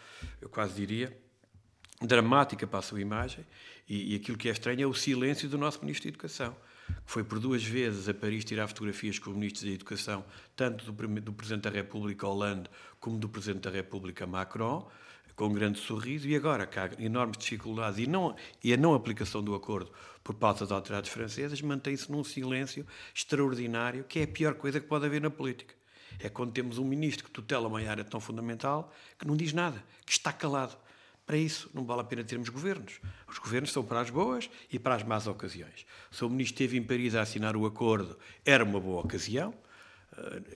eu 0.41 0.49
quase 0.49 0.73
diria, 0.73 1.15
dramática 2.01 2.65
para 2.65 2.79
a 2.79 2.81
sua 2.81 3.01
imagem, 3.01 3.45
e, 3.87 4.13
e 4.13 4.15
aquilo 4.15 4.37
que 4.37 4.47
é 4.47 4.51
estranho 4.51 4.83
é 4.83 4.87
o 4.87 4.93
silêncio 4.93 5.49
do 5.49 5.57
nosso 5.57 5.81
Ministro 5.81 6.03
da 6.03 6.09
Educação 6.09 6.55
que 7.05 7.11
foi 7.11 7.23
por 7.23 7.39
duas 7.39 7.63
vezes 7.63 8.09
a 8.09 8.13
Paris 8.13 8.43
tirar 8.43 8.67
fotografias 8.67 9.19
com 9.19 9.29
os 9.29 9.35
ministros 9.35 9.63
da 9.63 9.69
Educação, 9.69 10.25
tanto 10.55 10.91
do, 10.91 11.21
do 11.21 11.33
Presidente 11.33 11.63
da 11.63 11.69
República 11.69 12.27
Hollande 12.27 12.69
como 12.99 13.17
do 13.17 13.29
Presidente 13.29 13.63
da 13.63 13.69
República 13.69 14.25
Macron, 14.25 14.89
com 15.39 15.47
um 15.47 15.53
grande 15.53 15.79
sorriso, 15.79 16.27
e 16.27 16.35
agora 16.35 16.67
que 16.67 16.77
há 16.77 16.89
enormes 16.99 17.37
dificuldades 17.37 17.97
e, 17.97 18.05
não, 18.05 18.35
e 18.61 18.73
a 18.73 18.77
não 18.77 18.93
aplicação 18.93 19.41
do 19.41 19.55
acordo 19.55 19.89
por 20.21 20.35
parte 20.35 20.59
das 20.59 20.69
autoridades 20.69 21.09
francesas, 21.09 21.61
mantém-se 21.61 22.11
num 22.11 22.25
silêncio 22.25 22.85
extraordinário, 23.15 24.03
que 24.03 24.19
é 24.19 24.23
a 24.23 24.27
pior 24.27 24.55
coisa 24.55 24.81
que 24.81 24.85
pode 24.85 25.05
haver 25.05 25.21
na 25.21 25.29
política. 25.29 25.73
É 26.19 26.27
quando 26.27 26.51
temos 26.51 26.77
um 26.77 26.83
ministro 26.83 27.23
que 27.23 27.31
tutela 27.31 27.69
uma 27.69 27.79
área 27.79 28.03
tão 28.03 28.19
fundamental 28.19 28.93
que 29.17 29.25
não 29.25 29.37
diz 29.37 29.53
nada, 29.53 29.81
que 30.05 30.11
está 30.11 30.33
calado. 30.33 30.75
Para 31.25 31.37
isso, 31.37 31.69
não 31.73 31.85
vale 31.85 32.01
a 32.01 32.03
pena 32.03 32.21
termos 32.21 32.49
governos. 32.49 32.99
Os 33.25 33.39
governos 33.39 33.71
são 33.71 33.81
para 33.81 34.01
as 34.01 34.09
boas 34.09 34.49
e 34.69 34.77
para 34.77 34.95
as 34.95 35.03
más 35.03 35.25
ocasiões. 35.25 35.85
Se 36.11 36.25
o 36.25 36.29
ministro 36.29 36.55
esteve 36.55 36.77
em 36.77 36.83
Paris 36.83 37.15
a 37.15 37.21
assinar 37.21 37.55
o 37.55 37.65
acordo, 37.65 38.19
era 38.43 38.65
uma 38.65 38.81
boa 38.81 39.03
ocasião 39.03 39.53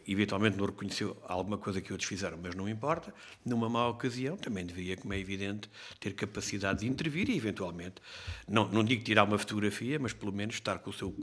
eventualmente 0.07 0.57
não 0.57 0.65
reconheceu 0.65 1.15
alguma 1.27 1.57
coisa 1.57 1.81
que 1.81 1.91
outros 1.91 2.07
fizeram, 2.07 2.37
mas 2.41 2.55
não 2.55 2.67
importa, 2.67 3.13
numa 3.45 3.69
má 3.69 3.87
ocasião 3.87 4.35
também 4.37 4.65
deveria, 4.65 4.97
como 4.97 5.13
é 5.13 5.19
evidente, 5.19 5.69
ter 5.99 6.13
capacidade 6.13 6.81
de 6.81 6.87
intervir 6.87 7.29
e 7.29 7.37
eventualmente, 7.37 7.95
não, 8.47 8.67
não 8.67 8.83
digo 8.83 9.03
tirar 9.03 9.23
uma 9.23 9.37
fotografia, 9.37 9.97
mas 9.99 10.13
pelo 10.13 10.31
menos 10.31 10.55
estar 10.55 10.79
com 10.79 10.89
o 10.89 10.93
seu 10.93 11.13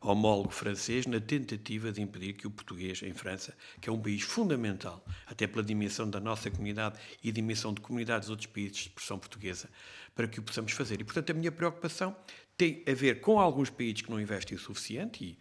homólogo 0.00 0.50
francês 0.50 1.06
na 1.06 1.18
tentativa 1.18 1.90
de 1.90 2.02
impedir 2.02 2.34
que 2.34 2.46
o 2.46 2.50
português 2.50 3.02
em 3.02 3.12
França, 3.12 3.56
que 3.80 3.88
é 3.88 3.92
um 3.92 3.98
país 3.98 4.22
fundamental, 4.22 5.04
até 5.26 5.46
pela 5.46 5.62
dimensão 5.62 6.08
da 6.08 6.20
nossa 6.20 6.50
comunidade 6.50 6.98
e 7.22 7.32
dimensão 7.32 7.72
de 7.72 7.80
comunidades 7.80 8.26
de 8.26 8.32
outros 8.32 8.46
países 8.46 8.72
de 8.72 8.80
expressão 8.88 9.18
portuguesa, 9.18 9.68
para 10.14 10.28
que 10.28 10.38
o 10.38 10.42
possamos 10.42 10.72
fazer. 10.72 11.00
E, 11.00 11.04
portanto, 11.04 11.30
a 11.30 11.34
minha 11.34 11.50
preocupação 11.50 12.14
tem 12.56 12.84
a 12.86 12.92
ver 12.92 13.20
com 13.20 13.40
alguns 13.40 13.70
países 13.70 14.02
que 14.02 14.10
não 14.10 14.20
investem 14.20 14.56
o 14.56 14.60
suficiente, 14.60 15.24
e 15.24 15.38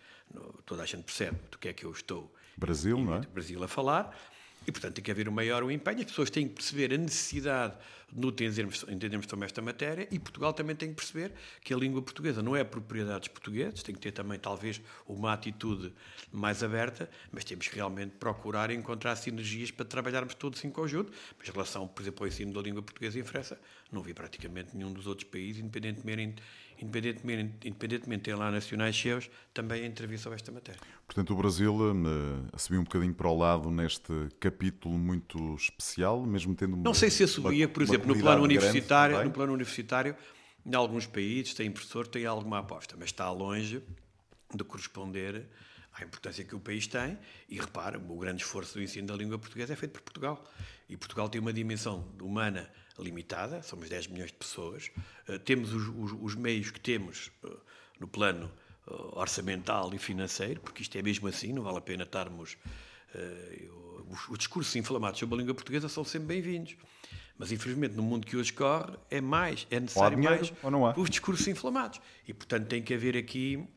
toda 0.65 0.83
a 0.83 0.85
gente 0.85 1.03
percebe 1.03 1.37
do 1.51 1.57
que 1.57 1.67
é 1.67 1.73
que 1.73 1.85
eu 1.85 1.91
estou 1.91 2.33
Brasil, 2.57 2.97
não 2.97 3.15
é? 3.15 3.21
Brasil 3.21 3.63
a 3.63 3.67
falar, 3.67 4.15
e, 4.67 4.71
portanto, 4.71 4.95
tem 4.95 5.03
que 5.03 5.11
haver 5.11 5.27
um 5.27 5.31
maior 5.31 5.69
empenho. 5.69 5.99
As 5.99 6.05
pessoas 6.05 6.29
têm 6.29 6.47
que 6.47 6.55
perceber 6.55 6.93
a 6.93 6.97
necessidade 6.97 7.77
de 8.11 8.27
entendermos, 8.27 8.83
entendermos 8.83 9.25
também 9.25 9.45
esta 9.45 9.61
matéria 9.61 10.07
e 10.11 10.19
Portugal 10.19 10.53
também 10.53 10.75
tem 10.75 10.89
que 10.89 10.95
perceber 10.95 11.31
que 11.61 11.73
a 11.73 11.77
língua 11.77 12.01
portuguesa 12.01 12.41
não 12.41 12.55
é 12.55 12.63
propriedade 12.63 13.21
dos 13.21 13.27
portugueses, 13.29 13.81
tem 13.81 13.95
que 13.95 13.99
ter 13.99 14.11
também, 14.11 14.37
talvez, 14.39 14.79
uma 15.07 15.33
atitude 15.33 15.91
mais 16.31 16.63
aberta, 16.63 17.09
mas 17.31 17.43
temos 17.43 17.67
que 17.67 17.75
realmente 17.75 18.11
procurar 18.11 18.71
encontrar 18.71 19.15
sinergias 19.15 19.71
para 19.71 19.85
trabalharmos 19.85 20.35
todos 20.35 20.63
em 20.63 20.69
conjunto. 20.69 21.11
Mas 21.37 21.49
em 21.49 21.51
relação, 21.51 21.87
por 21.87 22.01
exemplo, 22.01 22.23
ao 22.23 22.27
ensino 22.27 22.53
da 22.53 22.61
língua 22.61 22.83
portuguesa 22.83 23.19
em 23.19 23.23
França, 23.23 23.59
não 23.91 24.01
vi 24.01 24.13
praticamente 24.13 24.77
nenhum 24.77 24.93
dos 24.93 25.07
outros 25.07 25.27
países, 25.29 25.61
independentemente 25.61 26.41
independentemente, 26.83 27.67
independentemente 27.67 28.19
de 28.19 28.23
ter 28.25 28.35
lá 28.35 28.51
nacionais 28.51 28.99
seus, 28.99 29.29
também 29.53 29.85
entrevistam 29.85 30.33
esta 30.33 30.51
matéria. 30.51 30.79
Portanto, 31.05 31.33
o 31.33 31.35
Brasil 31.35 31.73
uh, 31.75 32.47
assumiu 32.53 32.81
um 32.81 32.83
bocadinho 32.83 33.13
para 33.13 33.27
o 33.27 33.37
lado 33.37 33.71
neste 33.71 34.13
capítulo 34.39 34.97
muito 34.97 35.55
especial, 35.55 36.25
mesmo 36.25 36.55
tendo 36.55 36.77
Não 36.77 36.93
sei 36.93 37.09
se 37.09 37.23
assumia, 37.23 37.67
por 37.67 37.81
exemplo, 37.83 38.13
no 38.13 38.19
plano 38.19 38.43
universitário, 38.43 39.23
no 39.23 39.31
plano 39.31 39.53
universitário, 39.53 40.15
em 40.65 40.75
alguns 40.75 41.05
países 41.05 41.53
tem 41.53 41.71
professor, 41.71 42.07
tem 42.07 42.25
alguma 42.25 42.59
aposta, 42.59 42.95
mas 42.97 43.09
está 43.09 43.29
longe 43.31 43.81
de 44.53 44.63
corresponder 44.63 45.47
à 45.93 46.03
importância 46.03 46.43
que 46.43 46.55
o 46.55 46.59
país 46.59 46.87
tem. 46.87 47.17
E 47.49 47.59
repara, 47.59 47.99
o 47.99 48.17
grande 48.17 48.43
esforço 48.43 48.75
do 48.75 48.81
ensino 48.81 49.07
da 49.07 49.15
língua 49.15 49.37
portuguesa 49.37 49.73
é 49.73 49.75
feito 49.75 49.93
por 49.93 50.01
Portugal. 50.01 50.43
E 50.87 50.95
Portugal 50.95 51.27
tem 51.27 51.41
uma 51.41 51.53
dimensão 51.53 52.07
humana 52.21 52.69
limitada, 52.99 53.61
somos 53.63 53.89
10 53.89 54.07
milhões 54.07 54.31
de 54.31 54.37
pessoas, 54.37 54.91
uh, 55.27 55.39
temos 55.39 55.73
os, 55.73 55.87
os, 55.87 56.11
os, 56.21 56.35
meios 56.35 56.69
que 56.71 56.79
temos 56.79 57.31
uh, 57.43 57.59
no 57.99 58.07
plano 58.07 58.51
uh, 58.87 59.19
orçamental 59.19 59.93
e 59.93 59.97
financeiro, 59.97 60.61
porque 60.61 60.81
isto 60.81 60.97
é 60.97 61.01
mesmo 61.01 61.27
assim, 61.27 61.51
não 61.51 61.63
vale 61.63 61.77
a 61.77 61.81
pena 61.81 62.03
estarmos. 62.03 62.57
os, 64.09 64.29
os 64.29 64.37
discursos 64.37 64.75
inflamados 64.75 65.19
sobre 65.19 65.35
a 65.35 65.37
língua 65.39 65.53
portuguesa 65.53 65.89
são 65.89 66.03
sempre 66.03 66.27
bem-vindos. 66.27 66.75
Mas, 67.37 67.51
infelizmente, 67.51 67.95
no 67.95 68.03
mundo 68.03 68.27
que 68.27 68.37
hoje 68.37 68.53
corre, 68.53 68.93
é 69.09 69.19
mais, 69.19 69.65
é 69.71 69.79
necessário 69.79 70.21
mais 70.21 70.53
os 70.95 71.09
discursos 71.09 71.47
inflamados. 71.47 71.99
E, 72.27 72.33
portanto, 72.33 72.67
tem 72.67 72.81
que 72.81 72.93
haver 72.93 73.17
aqui 73.17 73.67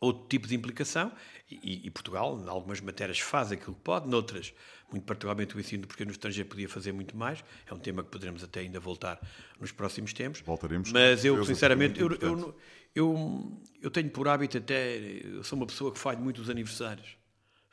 outro 0.00 0.26
tipo 0.28 0.48
de 0.48 0.56
implicação. 0.56 1.12
E, 1.50 1.86
e, 1.86 1.90
Portugal, 1.90 2.40
em 2.40 2.48
algumas 2.48 2.80
matérias, 2.80 3.18
faz 3.18 3.50
aquilo 3.50 3.74
que 3.74 3.80
pode, 3.80 4.08
noutras, 4.08 4.54
muito 4.92 5.04
particularmente 5.04 5.56
o 5.56 5.60
ensino, 5.60 5.84
porque 5.84 6.04
no 6.04 6.12
estrangeiro 6.12 6.48
podia 6.48 6.68
fazer 6.68 6.92
muito 6.92 7.16
mais. 7.16 7.42
É 7.66 7.74
um 7.74 7.78
tema 7.78 8.04
que 8.04 8.08
poderemos 8.08 8.44
até 8.44 8.60
ainda 8.60 8.78
voltar 8.78 9.20
nos 9.58 9.72
próximos 9.72 10.12
tempos. 10.12 10.40
Voltaremos. 10.42 10.92
Mas 10.92 11.24
eu, 11.24 11.44
sinceramente, 11.44 12.00
eu, 12.00 12.12
eu, 12.20 12.54
eu, 12.94 13.62
eu, 13.82 13.90
tenho 13.90 14.08
por 14.10 14.28
hábito 14.28 14.58
até. 14.58 14.96
Eu 15.24 15.42
sou 15.42 15.56
uma 15.58 15.66
pessoa 15.66 15.92
que 15.92 15.98
falho 15.98 16.20
muito 16.20 16.40
dos 16.40 16.48
aniversários. 16.48 17.16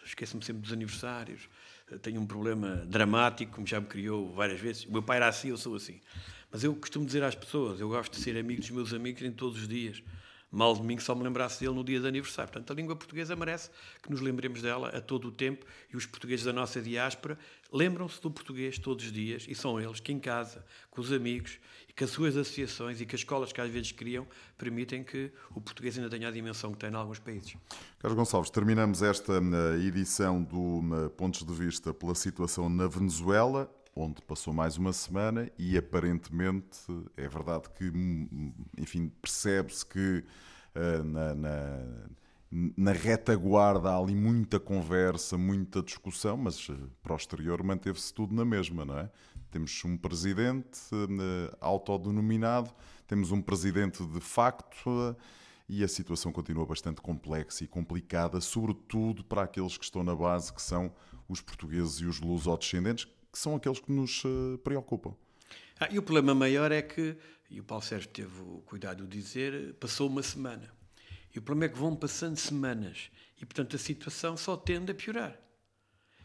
Esqueço-me 0.03 0.43
sempre 0.43 0.63
dos 0.63 0.73
aniversários. 0.73 1.47
Tenho 2.01 2.19
um 2.19 2.25
problema 2.25 2.77
dramático, 2.87 3.53
como 3.53 3.67
já 3.67 3.79
me 3.79 3.85
criou 3.85 4.33
várias 4.33 4.59
vezes. 4.59 4.85
O 4.85 4.91
meu 4.91 5.03
pai 5.03 5.17
era 5.17 5.27
assim, 5.27 5.49
eu 5.49 5.57
sou 5.57 5.75
assim. 5.75 6.01
Mas 6.51 6.63
eu 6.63 6.73
costumo 6.75 7.05
dizer 7.05 7.23
às 7.23 7.35
pessoas: 7.35 7.79
eu 7.79 7.89
gosto 7.89 8.13
de 8.13 8.21
ser 8.21 8.37
amigo 8.37 8.59
dos 8.59 8.71
meus 8.71 8.91
amigos 8.91 9.21
em 9.21 9.31
todos 9.31 9.61
os 9.61 9.67
dias 9.67 10.01
mal 10.51 10.73
de 10.75 10.81
mim 10.81 10.95
que 10.95 11.03
só 11.03 11.13
me 11.13 11.23
lembrasse 11.23 11.59
dele 11.59 11.75
no 11.75 11.83
dia 11.83 11.99
de 11.99 12.07
aniversário. 12.07 12.51
Portanto, 12.51 12.71
a 12.71 12.75
língua 12.75 12.95
portuguesa 12.95 13.35
merece 13.35 13.69
que 14.01 14.09
nos 14.09 14.21
lembremos 14.21 14.61
dela 14.61 14.89
a 14.89 15.01
todo 15.01 15.27
o 15.27 15.31
tempo 15.31 15.65
e 15.91 15.97
os 15.97 16.05
portugueses 16.05 16.45
da 16.45 16.53
nossa 16.53 16.81
diáspora 16.81 17.37
lembram-se 17.71 18.21
do 18.21 18.31
português 18.31 18.79
todos 18.79 19.05
os 19.05 19.11
dias 19.11 19.45
e 19.47 19.53
são 19.53 19.79
eles 19.79 19.99
que 19.99 20.11
em 20.11 20.19
casa, 20.19 20.65
com 20.89 21.01
os 21.01 21.11
amigos 21.11 21.59
e 21.89 21.93
com 21.93 22.03
as 22.05 22.09
suas 22.11 22.37
associações 22.37 23.01
e 23.01 23.05
com 23.05 23.15
as 23.15 23.21
escolas 23.21 23.51
que 23.51 23.59
às 23.59 23.69
vezes 23.69 23.91
criam, 23.91 24.25
permitem 24.57 25.03
que 25.03 25.31
o 25.51 25.59
português 25.59 25.97
ainda 25.97 26.09
tenha 26.09 26.27
a 26.27 26.31
dimensão 26.31 26.71
que 26.71 26.77
tem 26.77 26.89
em 26.89 26.95
alguns 26.95 27.19
países. 27.19 27.55
Carlos 27.99 28.17
Gonçalves, 28.17 28.49
terminamos 28.49 29.01
esta 29.01 29.33
eh, 29.33 29.85
edição 29.85 30.41
do 30.43 30.81
eh, 30.95 31.09
Pontos 31.09 31.43
de 31.43 31.53
Vista 31.53 31.93
pela 31.93 32.15
situação 32.15 32.69
na 32.69 32.87
Venezuela 32.87 33.69
onde 33.99 34.21
passou 34.21 34.53
mais 34.53 34.77
uma 34.77 34.93
semana 34.93 35.49
e 35.57 35.77
aparentemente 35.77 36.79
é 37.15 37.27
verdade 37.27 37.69
que, 37.71 37.91
enfim, 38.77 39.11
percebe-se 39.21 39.85
que 39.85 40.23
uh, 40.75 41.03
na, 41.03 41.35
na, 41.35 41.85
na, 42.77 42.91
retaguarda 42.91 43.89
há 43.89 43.97
ali 43.97 44.15
muita 44.15 44.59
conversa, 44.59 45.37
muita 45.37 45.81
discussão, 45.81 46.37
mas 46.37 46.69
uh, 46.69 46.89
para 47.01 47.13
o 47.13 47.17
exterior 47.17 47.63
manteve-se 47.63 48.13
tudo 48.13 48.35
na 48.35 48.45
mesma, 48.45 48.85
não 48.85 48.97
é? 48.97 49.09
Temos 49.49 49.83
um 49.83 49.97
presidente 49.97 50.79
uh, 50.93 51.57
autodenominado, 51.59 52.71
temos 53.07 53.31
um 53.31 53.41
presidente 53.41 54.05
de 54.05 54.19
facto 54.19 55.15
e 55.69 55.83
a 55.83 55.87
situação 55.87 56.31
continua 56.31 56.65
bastante 56.65 57.01
complexa 57.01 57.63
e 57.63 57.67
complicada, 57.67 58.39
sobretudo 58.39 59.23
para 59.23 59.43
aqueles 59.43 59.77
que 59.77 59.83
estão 59.83 60.03
na 60.03 60.15
base, 60.15 60.53
que 60.53 60.61
são 60.61 60.93
os 61.27 61.41
portugueses 61.41 61.95
e 61.95 62.05
os 62.05 62.21
lusodescendentes, 62.21 63.07
que 63.37 63.43
são 63.43 63.55
aqueles 63.55 63.79
que 63.79 63.91
nos 63.91 64.23
uh, 64.25 64.57
preocupam. 64.63 65.13
Ah, 65.79 65.87
e 65.91 65.99
o 65.99 66.01
problema 66.01 66.33
maior 66.33 66.71
é 66.71 66.81
que, 66.81 67.15
e 67.51 67.59
o 67.59 67.63
Paulo 67.63 67.83
Sérgio 67.83 68.09
teve 68.09 68.41
o 68.41 68.63
cuidado 68.65 69.05
de 69.05 69.15
dizer, 69.15 69.75
passou 69.75 70.09
uma 70.09 70.23
semana. 70.23 70.73
E 71.33 71.37
o 71.37 71.41
problema 71.41 71.71
é 71.71 71.73
que 71.73 71.79
vão 71.79 71.95
passando 71.95 72.35
semanas 72.35 73.11
e, 73.39 73.45
portanto, 73.45 73.75
a 73.75 73.79
situação 73.79 74.35
só 74.35 74.57
tende 74.57 74.91
a 74.91 74.95
piorar. 74.95 75.39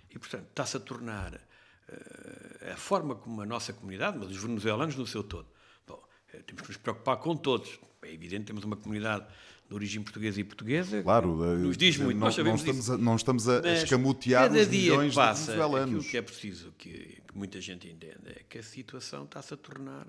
E, 0.09 0.19
portanto, 0.19 0.47
está-se 0.49 0.79
a 0.79 0.81
tornar 0.81 1.35
uh, 1.35 2.73
a 2.73 2.77
forma 2.77 3.15
como 3.15 3.43
a 3.43 3.47
nossa 3.47 3.75
comunidade, 3.75 4.17
mas 4.17 4.31
os 4.31 4.43
venezuelanos 4.43 4.97
no 4.97 5.07
seu 5.07 5.23
todo, 5.23 5.49
bom, 5.87 6.03
eh, 6.33 6.39
temos 6.47 6.63
que 6.63 6.69
nos 6.69 6.79
preocupar 6.79 7.19
com 7.19 7.37
todos. 7.37 7.79
É 8.01 8.11
evidente, 8.11 8.47
temos 8.47 8.65
uma 8.65 8.77
comunidade 8.77 9.27
de 9.73 9.75
origem 9.75 10.03
portuguesa 10.03 10.41
e 10.41 10.45
portuguesa. 10.45 11.03
Claro, 11.03 11.35
nos 11.57 11.77
diz 11.77 11.97
muito, 11.97 12.19
não, 12.19 12.27
nós 12.27 12.35
sabemos 12.35 12.63
não 12.63 12.71
estamos, 12.71 12.87
disso. 12.87 12.93
a, 12.93 12.99
não 12.99 13.17
estamos 13.17 13.49
a 13.49 13.63
Mas 13.63 13.83
escamotear 13.83 14.43
cada 14.43 14.61
os 14.61 14.71
dia 14.71 14.93
milhões 14.93 15.11
que 15.11 15.17
passa, 15.17 15.41
de 15.41 15.59
venezuelanos. 15.59 15.95
Aquilo 15.97 16.11
que 16.11 16.17
é 16.17 16.23
preciso 16.23 16.75
que, 16.77 16.89
que 17.27 17.35
muita 17.35 17.61
gente 17.61 17.89
entenda 17.89 18.31
é 18.31 18.43
que 18.49 18.59
a 18.59 18.63
situação 18.63 19.25
está-se 19.25 19.55
a 19.55 19.57
tornar 19.57 20.07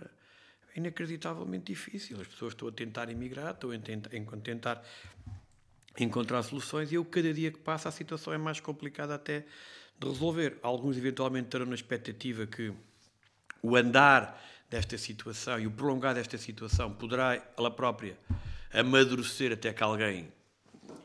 inacreditavelmente 0.75 1.65
difícil. 1.65 2.19
As 2.19 2.27
pessoas 2.27 2.53
estão 2.53 2.67
a 2.67 2.71
tentar 2.71 3.09
emigrar, 3.09 3.53
estão 3.53 3.71
a 3.71 4.37
tentar 4.37 4.83
encontrar 5.97 6.43
soluções 6.43 6.91
e 6.91 6.95
eu, 6.95 7.05
cada 7.05 7.33
dia 7.33 7.51
que 7.51 7.59
passa, 7.59 7.87
a 7.87 7.91
situação 7.91 8.33
é 8.33 8.37
mais 8.37 8.59
complicada 8.59 9.15
até 9.15 9.45
de 9.97 10.07
resolver. 10.07 10.57
Alguns, 10.61 10.97
eventualmente, 10.97 11.47
terão 11.47 11.65
na 11.65 11.75
expectativa 11.75 12.45
que 12.45 12.73
o 13.61 13.77
andar 13.77 14.43
desta 14.73 14.97
situação 14.97 15.59
e 15.59 15.67
o 15.67 15.71
prolongar 15.71 16.15
desta 16.15 16.35
situação 16.35 16.91
poderá, 16.91 17.39
ela 17.55 17.69
própria, 17.69 18.17
amadurecer 18.73 19.51
até 19.51 19.71
que 19.71 19.83
alguém 19.83 20.33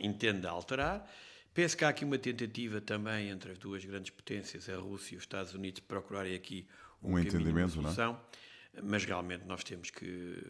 entenda 0.00 0.48
alterar. 0.48 1.06
Penso 1.52 1.76
que 1.76 1.84
há 1.84 1.90
aqui 1.90 2.02
uma 2.02 2.16
tentativa 2.16 2.80
também 2.80 3.28
entre 3.28 3.52
as 3.52 3.58
duas 3.58 3.84
grandes 3.84 4.10
potências, 4.10 4.70
a 4.70 4.76
Rússia 4.76 5.16
e 5.16 5.18
os 5.18 5.24
Estados 5.24 5.52
Unidos, 5.52 5.82
de 5.82 5.86
procurarem 5.86 6.34
aqui 6.34 6.66
um, 7.02 7.12
um 7.12 7.18
entendimento, 7.18 7.78
uma 7.78 7.92
solução. 7.92 8.18
É? 8.72 8.80
Mas 8.80 9.04
realmente 9.04 9.44
nós 9.44 9.62
temos 9.62 9.90
que. 9.90 10.42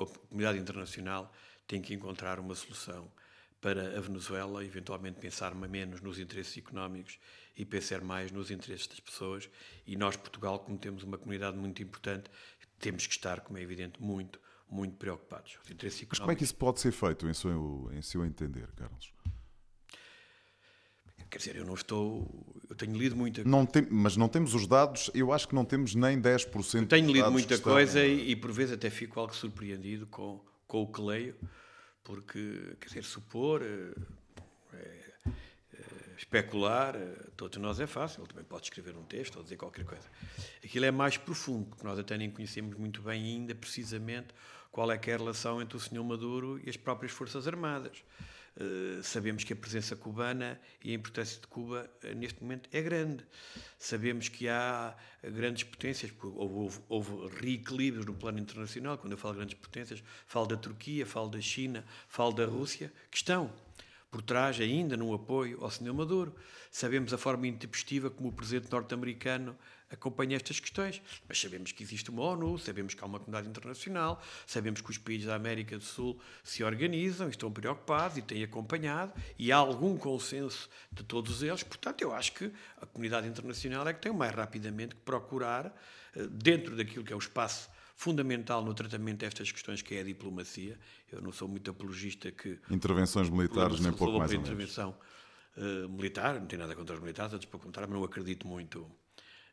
A 0.00 0.06
comunidade 0.06 0.58
internacional 0.58 1.32
tem 1.68 1.80
que 1.80 1.94
encontrar 1.94 2.40
uma 2.40 2.54
solução 2.54 3.10
para 3.60 3.96
a 3.96 4.00
Venezuela, 4.00 4.62
eventualmente 4.62 5.18
pensar 5.18 5.54
menos 5.54 6.02
nos 6.02 6.18
interesses 6.18 6.58
económicos 6.58 7.18
e 7.56 7.64
pensar 7.64 8.02
mais 8.02 8.30
nos 8.30 8.50
interesses 8.50 8.86
das 8.86 9.00
pessoas. 9.00 9.48
E 9.86 9.96
nós, 9.96 10.16
Portugal, 10.16 10.58
como 10.58 10.76
temos 10.76 11.02
uma 11.02 11.16
comunidade 11.16 11.56
muito 11.56 11.82
importante, 11.82 12.30
temos 12.84 13.06
que 13.06 13.14
estar, 13.14 13.40
como 13.40 13.58
é 13.58 13.62
evidente, 13.62 14.00
muito, 14.02 14.38
muito 14.68 14.96
preocupados. 14.96 15.58
Mas 16.10 16.18
como 16.18 16.30
é 16.30 16.34
que 16.34 16.44
isso 16.44 16.54
pode 16.54 16.80
ser 16.80 16.92
feito, 16.92 17.26
em 17.26 17.32
seu, 17.32 17.90
em 17.94 18.02
seu 18.02 18.26
entender, 18.26 18.70
Carlos? 18.76 19.10
Quer 21.30 21.38
dizer, 21.38 21.56
eu 21.56 21.64
não 21.64 21.74
estou. 21.74 22.62
Eu 22.68 22.76
tenho 22.76 22.96
lido 22.96 23.16
muita 23.16 23.42
não 23.42 23.64
tem, 23.66 23.88
Mas 23.90 24.16
não 24.16 24.28
temos 24.28 24.54
os 24.54 24.66
dados, 24.66 25.10
eu 25.14 25.32
acho 25.32 25.48
que 25.48 25.54
não 25.54 25.64
temos 25.64 25.94
nem 25.94 26.20
10% 26.20 26.74
eu 26.74 26.86
Tenho 26.86 27.10
lido 27.10 27.32
muita 27.32 27.58
coisa 27.58 28.04
estão... 28.04 28.24
e, 28.24 28.32
e, 28.32 28.36
por 28.36 28.52
vezes 28.52 28.74
até 28.74 28.88
fico 28.90 29.18
algo 29.18 29.34
surpreendido 29.34 30.06
com, 30.06 30.44
com 30.68 30.82
o 30.82 30.92
que 30.92 31.00
leio, 31.00 31.34
porque, 32.04 32.76
quer 32.78 32.88
dizer, 32.88 33.04
supor. 33.04 33.62
Especular, 36.16 36.94
todos 37.36 37.58
nós 37.58 37.80
é 37.80 37.86
fácil, 37.86 38.22
ele 38.22 38.28
também 38.28 38.44
pode 38.44 38.64
escrever 38.64 38.96
um 38.96 39.04
texto 39.04 39.36
ou 39.36 39.42
dizer 39.42 39.56
qualquer 39.56 39.84
coisa. 39.84 40.08
Aquilo 40.64 40.84
é 40.84 40.90
mais 40.90 41.16
profundo, 41.16 41.66
porque 41.66 41.84
nós 41.84 41.98
até 41.98 42.16
nem 42.16 42.30
conhecemos 42.30 42.76
muito 42.76 43.02
bem 43.02 43.22
ainda, 43.22 43.54
precisamente, 43.54 44.28
qual 44.70 44.90
é 44.90 44.98
que 44.98 45.10
é 45.10 45.14
a 45.14 45.18
relação 45.18 45.62
entre 45.62 45.76
o 45.76 45.80
Sr. 45.80 46.02
Maduro 46.02 46.60
e 46.64 46.68
as 46.68 46.76
próprias 46.76 47.12
Forças 47.12 47.46
Armadas. 47.46 48.02
Uh, 48.56 49.02
sabemos 49.02 49.42
que 49.42 49.52
a 49.52 49.56
presença 49.56 49.96
cubana 49.96 50.60
e 50.82 50.92
a 50.92 50.94
importância 50.94 51.40
de 51.40 51.46
Cuba 51.48 51.90
uh, 52.04 52.14
neste 52.14 52.40
momento 52.40 52.68
é 52.72 52.80
grande. 52.80 53.24
Sabemos 53.76 54.28
que 54.28 54.48
há 54.48 54.96
grandes 55.24 55.64
potências, 55.64 56.12
houve, 56.22 56.80
houve, 56.88 57.12
houve, 57.12 57.36
reequilíbrios 57.36 58.06
no 58.06 58.14
plano 58.14 58.38
internacional. 58.38 58.96
Quando 58.96 59.12
eu 59.12 59.18
falo 59.18 59.34
de 59.34 59.38
grandes 59.38 59.58
potências, 59.58 60.04
falo 60.26 60.46
da 60.46 60.56
Turquia, 60.56 61.04
falo 61.04 61.28
da 61.28 61.40
China, 61.40 61.84
falo 62.08 62.32
da 62.32 62.46
Rússia, 62.46 62.92
que 63.10 63.16
estão 63.16 63.52
por 64.14 64.22
trás 64.22 64.60
ainda 64.60 64.96
no 64.96 65.12
apoio 65.12 65.58
ao 65.60 65.68
Sr. 65.68 65.92
Maduro. 65.92 66.36
Sabemos 66.70 67.12
a 67.12 67.18
forma 67.18 67.48
intempestiva 67.48 68.08
como 68.08 68.28
o 68.28 68.32
presidente 68.32 68.70
norte-americano 68.70 69.58
acompanha 69.90 70.36
estas 70.36 70.60
questões, 70.60 71.02
mas 71.28 71.40
sabemos 71.40 71.72
que 71.72 71.82
existe 71.82 72.10
uma 72.10 72.22
ONU, 72.22 72.56
sabemos 72.56 72.94
que 72.94 73.02
há 73.02 73.06
uma 73.06 73.18
comunidade 73.18 73.48
internacional, 73.48 74.22
sabemos 74.46 74.80
que 74.80 74.88
os 74.88 74.98
países 74.98 75.26
da 75.26 75.34
América 75.34 75.76
do 75.76 75.82
Sul 75.82 76.16
se 76.44 76.62
organizam, 76.62 77.28
estão 77.28 77.50
preocupados 77.50 78.16
e 78.16 78.22
têm 78.22 78.44
acompanhado, 78.44 79.12
e 79.36 79.50
há 79.50 79.56
algum 79.56 79.96
consenso 79.96 80.70
de 80.92 81.02
todos 81.02 81.42
eles. 81.42 81.64
Portanto, 81.64 82.02
eu 82.02 82.14
acho 82.14 82.34
que 82.34 82.52
a 82.80 82.86
comunidade 82.86 83.26
internacional 83.26 83.88
é 83.88 83.92
que 83.92 84.00
tem 84.00 84.12
mais 84.12 84.32
rapidamente 84.32 84.94
que 84.94 85.00
procurar, 85.00 85.76
eh, 86.14 86.28
dentro 86.30 86.76
daquilo 86.76 87.04
que 87.04 87.12
é 87.12 87.16
o 87.16 87.18
espaço 87.18 87.68
fundamental 87.94 88.64
no 88.64 88.74
tratamento 88.74 89.20
destas 89.20 89.50
questões, 89.50 89.82
que 89.82 89.94
é 89.94 90.00
a 90.00 90.04
diplomacia. 90.04 90.78
Eu 91.10 91.22
não 91.22 91.32
sou 91.32 91.48
muito 91.48 91.70
apologista 91.70 92.30
que... 92.30 92.58
Intervenções 92.70 93.30
militares, 93.30 93.80
nem 93.80 93.92
pouco 93.92 94.18
mais 94.18 94.32
ou 94.32 94.38
intervenção 94.38 94.98
uh, 95.56 95.88
militar, 95.88 96.38
não 96.40 96.46
tenho 96.46 96.62
nada 96.62 96.74
contra 96.74 96.94
os 96.94 97.00
militares, 97.00 97.32
antes 97.32 97.46
pelo 97.46 97.62
contrário, 97.62 97.90
mas 97.90 97.98
não 97.98 98.04
acredito 98.04 98.46
muito 98.46 98.90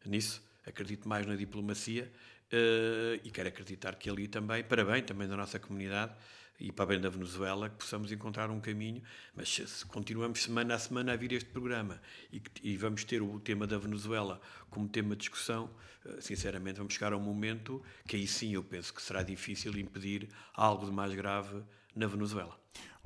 nisso. 0.05 0.43
Acredito 0.65 1.07
mais 1.07 1.25
na 1.25 1.35
diplomacia 1.35 2.11
uh, 2.51 3.19
e 3.23 3.31
quero 3.31 3.49
acreditar 3.49 3.95
que 3.95 4.09
ali 4.09 4.27
também, 4.27 4.63
para 4.63 4.83
bem 4.83 5.03
também 5.03 5.27
da 5.27 5.37
nossa 5.37 5.59
comunidade, 5.59 6.13
e 6.61 6.71
para 6.71 6.85
bem 6.85 7.01
da 7.01 7.09
Venezuela, 7.09 7.69
que 7.69 7.77
possamos 7.77 8.11
encontrar 8.11 8.51
um 8.51 8.59
caminho. 8.59 9.01
Mas 9.35 9.49
se 9.49 9.85
continuamos 9.85 10.43
semana 10.43 10.75
a 10.75 10.79
semana 10.79 11.13
a 11.13 11.15
vir 11.15 11.33
este 11.33 11.49
programa 11.49 11.99
e, 12.31 12.41
e 12.61 12.77
vamos 12.77 13.03
ter 13.03 13.21
o 13.21 13.39
tema 13.39 13.65
da 13.65 13.77
Venezuela 13.77 14.39
como 14.69 14.87
tema 14.87 15.15
de 15.15 15.21
discussão, 15.21 15.69
eh, 16.05 16.21
sinceramente 16.21 16.77
vamos 16.77 16.93
chegar 16.93 17.13
a 17.13 17.17
um 17.17 17.21
momento 17.21 17.81
que 18.07 18.15
aí 18.15 18.27
sim 18.27 18.53
eu 18.53 18.63
penso 18.63 18.93
que 18.93 19.01
será 19.01 19.23
difícil 19.23 19.77
impedir 19.79 20.29
algo 20.53 20.85
de 20.85 20.91
mais 20.91 21.13
grave 21.15 21.63
na 21.95 22.05
Venezuela. 22.05 22.55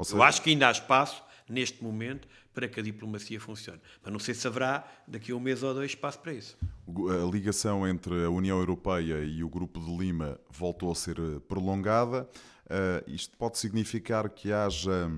Seja... 0.03 0.17
Eu 0.17 0.23
acho 0.23 0.41
que 0.41 0.49
ainda 0.49 0.67
há 0.67 0.71
espaço, 0.71 1.23
neste 1.47 1.81
momento, 1.81 2.27
para 2.53 2.67
que 2.67 2.79
a 2.79 2.83
diplomacia 2.83 3.39
funcione. 3.39 3.79
Mas 4.03 4.11
não 4.11 4.19
sei 4.19 4.33
se 4.33 4.47
haverá, 4.47 4.85
daqui 5.07 5.31
a 5.31 5.35
um 5.35 5.39
mês 5.39 5.63
ou 5.63 5.73
dois, 5.73 5.91
espaço 5.91 6.19
para 6.19 6.33
isso. 6.33 6.57
A 6.87 7.31
ligação 7.31 7.87
entre 7.87 8.25
a 8.25 8.29
União 8.29 8.57
Europeia 8.59 9.23
e 9.23 9.43
o 9.43 9.49
Grupo 9.49 9.79
de 9.79 9.95
Lima 9.95 10.39
voltou 10.49 10.91
a 10.91 10.95
ser 10.95 11.17
eh, 11.19 11.39
prolongada. 11.47 12.27
Uh, 12.65 13.07
isto 13.07 13.37
pode 13.37 13.57
significar 13.57 14.29
que 14.29 14.51
haja 14.51 15.11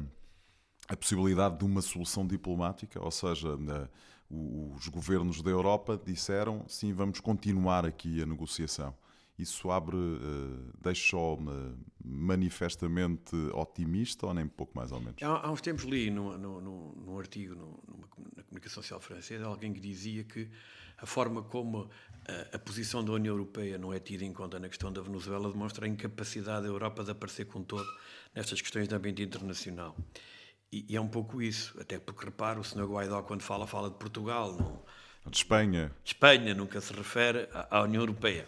a 0.88 0.96
possibilidade 0.96 1.58
de 1.58 1.66
uma 1.66 1.82
solução 1.82 2.26
diplomática, 2.26 3.04
ou 3.04 3.12
seja, 3.12 3.56
na, 3.58 3.90
os 4.30 4.88
governos 4.90 5.42
da 5.42 5.50
Europa 5.50 6.00
disseram 6.04 6.66
sim, 6.68 6.92
vamos 6.94 7.20
continuar 7.20 7.86
aqui 7.86 8.22
a 8.22 8.26
negociação. 8.26 8.94
Isso 9.38 9.70
abre, 9.70 9.96
uh, 9.96 10.74
deixa-me 10.82 11.78
manifestamente 12.04 13.36
otimista 13.54 14.26
ou 14.26 14.34
nem 14.34 14.48
pouco 14.48 14.76
mais 14.76 14.92
ou 14.92 15.00
menos? 15.00 15.22
Há, 15.22 15.46
há 15.46 15.52
uns 15.52 15.62
tempos 15.62 15.86
li 15.86 16.10
num, 16.10 17.18
artigo 17.20 17.54
numa, 17.56 18.08
na 18.36 18.44
comunicação 18.44 18.82
social 18.82 19.00
francesa 19.00 19.46
alguém 19.46 19.72
que 19.72 19.80
dizia 19.80 20.24
que 20.24 20.50
a 20.98 21.06
forma 21.06 21.44
como 21.44 21.90
a, 22.28 22.56
a, 22.56 22.60
posição 22.60 23.04
da 23.04 23.12
União 23.12 23.34
Europeia 23.34 23.78
não 23.78 23.94
é 23.94 24.00
tida 24.00 24.26
em 24.26 24.34
conta 24.34 24.60
na 24.60 24.68
questão 24.68 24.92
da 24.92 25.02
Venezuela 25.02 25.52
demonstra 25.52 25.86
a 25.86 25.90
incapacidade 25.90 26.64
da 26.64 26.68
Europa 26.68 27.04
de 27.04 27.12
aparecer 27.12 27.46
com 27.46 27.64
todo 27.64 27.88
nestas 28.36 28.62
questões 28.62 28.88
de 28.88 28.96
ambiente 28.96 29.22
internacional. 29.22 29.96
E, 30.72 30.86
e, 30.90 30.96
é 30.96 31.02
um 31.02 31.08
pouco 31.08 31.42
isso, 31.42 31.80
até 31.80 31.98
porque 31.98 32.26
repara, 32.26 32.60
o 32.60 32.64
Sr. 32.64 32.86
Guaidó, 32.86 33.22
quando 33.22 33.42
fala, 33.42 33.66
fala 33.66 33.90
de 33.90 33.96
Portugal, 33.96 34.54
não, 34.54 35.32
de 35.32 35.38
Espanha. 35.38 35.92
De 36.04 36.12
Espanha, 36.12 36.54
nunca 36.54 36.82
se 36.82 36.92
refere 36.94 37.48
à, 37.54 37.78
à 37.78 37.84
União 37.84 38.02
Europeia. 38.02 38.48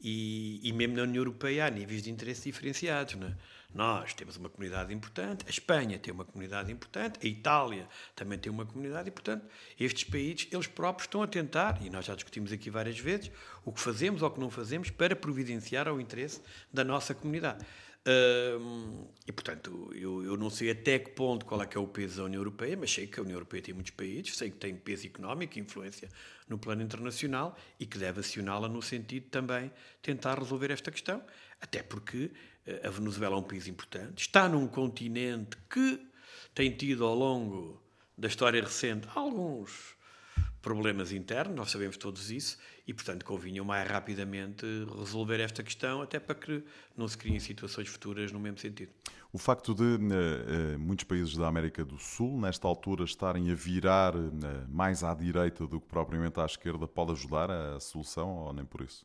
E, 0.00 0.60
e, 0.62 0.72
mesmo 0.72 0.96
na 0.96 1.02
União 1.04 1.20
Europeia 1.20 1.66
há 1.66 1.70
níveis 1.70 2.02
de 2.02 2.10
interesse 2.10 2.50
diferenciados. 2.50 3.14
Não 3.14 3.28
é? 3.28 3.36
Nós 3.74 4.14
temos 4.14 4.36
uma 4.36 4.48
comunidade 4.48 4.94
importante, 4.94 5.44
a 5.48 5.50
Espanha 5.50 5.98
tem 5.98 6.14
uma 6.14 6.24
comunidade 6.24 6.70
importante, 6.70 7.18
a 7.20 7.26
Itália 7.28 7.88
também 8.14 8.38
tem 8.38 8.50
uma 8.50 8.64
comunidade 8.64 9.08
e, 9.08 9.10
portanto, 9.10 9.44
estes 9.78 10.04
países, 10.04 10.46
eles 10.52 10.68
próprios 10.68 11.06
estão 11.06 11.22
a 11.22 11.26
tentar, 11.26 11.84
e 11.84 11.90
nós 11.90 12.04
já 12.04 12.14
discutimos 12.14 12.52
aqui 12.52 12.70
várias 12.70 12.98
vezes, 13.00 13.32
o 13.64 13.72
que 13.72 13.80
fazemos 13.80 14.22
ou 14.22 14.28
o 14.28 14.30
que 14.30 14.38
não 14.38 14.48
fazemos 14.48 14.90
para 14.90 15.16
providenciar 15.16 15.88
ao 15.88 16.00
interesse 16.00 16.40
da 16.72 16.84
nossa 16.84 17.14
comunidade. 17.14 17.66
e, 19.26 19.32
portanto, 19.32 19.90
eu, 19.94 20.22
eu, 20.22 20.36
não 20.36 20.50
sei 20.50 20.70
até 20.70 20.98
que 20.98 21.10
ponto 21.10 21.44
qual 21.44 21.60
é 21.60 21.66
que 21.66 21.76
é 21.76 21.80
o 21.80 21.88
peso 21.88 22.18
da 22.18 22.24
União 22.24 22.40
Europeia, 22.40 22.76
mas 22.76 22.92
sei 22.92 23.08
que 23.08 23.18
a 23.18 23.22
União 23.22 23.34
Europeia 23.36 23.62
tem 23.62 23.74
muitos 23.74 23.92
países, 23.92 24.36
sei 24.36 24.50
que 24.50 24.58
tem 24.58 24.76
peso 24.76 25.06
económico 25.06 25.58
influência 25.58 26.08
no 26.46 26.58
plano 26.58 26.82
internacional 26.82 27.56
e 27.80 27.86
que 27.86 27.98
deve 27.98 28.20
acioná-la 28.20 28.68
no 28.68 28.82
sentido 28.82 29.26
também 29.30 29.72
tentar 30.00 30.38
resolver 30.38 30.70
esta 30.70 30.92
questão, 30.92 31.24
até 31.60 31.82
porque 31.82 32.30
a 32.82 32.90
Venezuela 32.90 33.36
é 33.36 33.38
um 33.38 33.42
país 33.42 33.66
importante, 33.66 34.22
está 34.22 34.48
num 34.48 34.66
continente 34.66 35.56
que 35.68 36.00
tem 36.54 36.70
tido 36.70 37.04
ao 37.04 37.14
longo 37.14 37.82
da 38.16 38.28
história 38.28 38.62
recente 38.62 39.08
alguns 39.14 39.94
problemas 40.62 41.12
internos, 41.12 41.54
nós 41.54 41.70
sabemos 41.70 41.98
todos 41.98 42.30
isso, 42.30 42.56
e 42.86 42.94
portanto 42.94 43.22
convinha 43.24 43.62
mais 43.62 43.86
rapidamente 43.86 44.64
resolver 44.98 45.38
esta 45.38 45.62
questão, 45.62 46.00
até 46.00 46.18
para 46.18 46.34
que 46.34 46.64
não 46.96 47.06
se 47.06 47.18
criem 47.18 47.38
situações 47.38 47.88
futuras 47.88 48.32
no 48.32 48.40
mesmo 48.40 48.58
sentido. 48.58 48.90
O 49.30 49.36
facto 49.36 49.74
de 49.74 49.82
uh, 49.82 50.78
muitos 50.78 51.04
países 51.04 51.36
da 51.36 51.48
América 51.48 51.84
do 51.84 51.98
Sul, 51.98 52.40
nesta 52.40 52.66
altura, 52.66 53.04
estarem 53.04 53.50
a 53.50 53.54
virar 53.54 54.16
uh, 54.16 54.32
mais 54.68 55.04
à 55.04 55.12
direita 55.12 55.66
do 55.66 55.80
que 55.80 55.86
propriamente 55.86 56.40
à 56.40 56.46
esquerda, 56.46 56.88
pode 56.88 57.12
ajudar 57.12 57.50
a 57.50 57.78
solução 57.78 58.30
ou 58.30 58.52
nem 58.52 58.64
por 58.64 58.80
isso? 58.80 59.04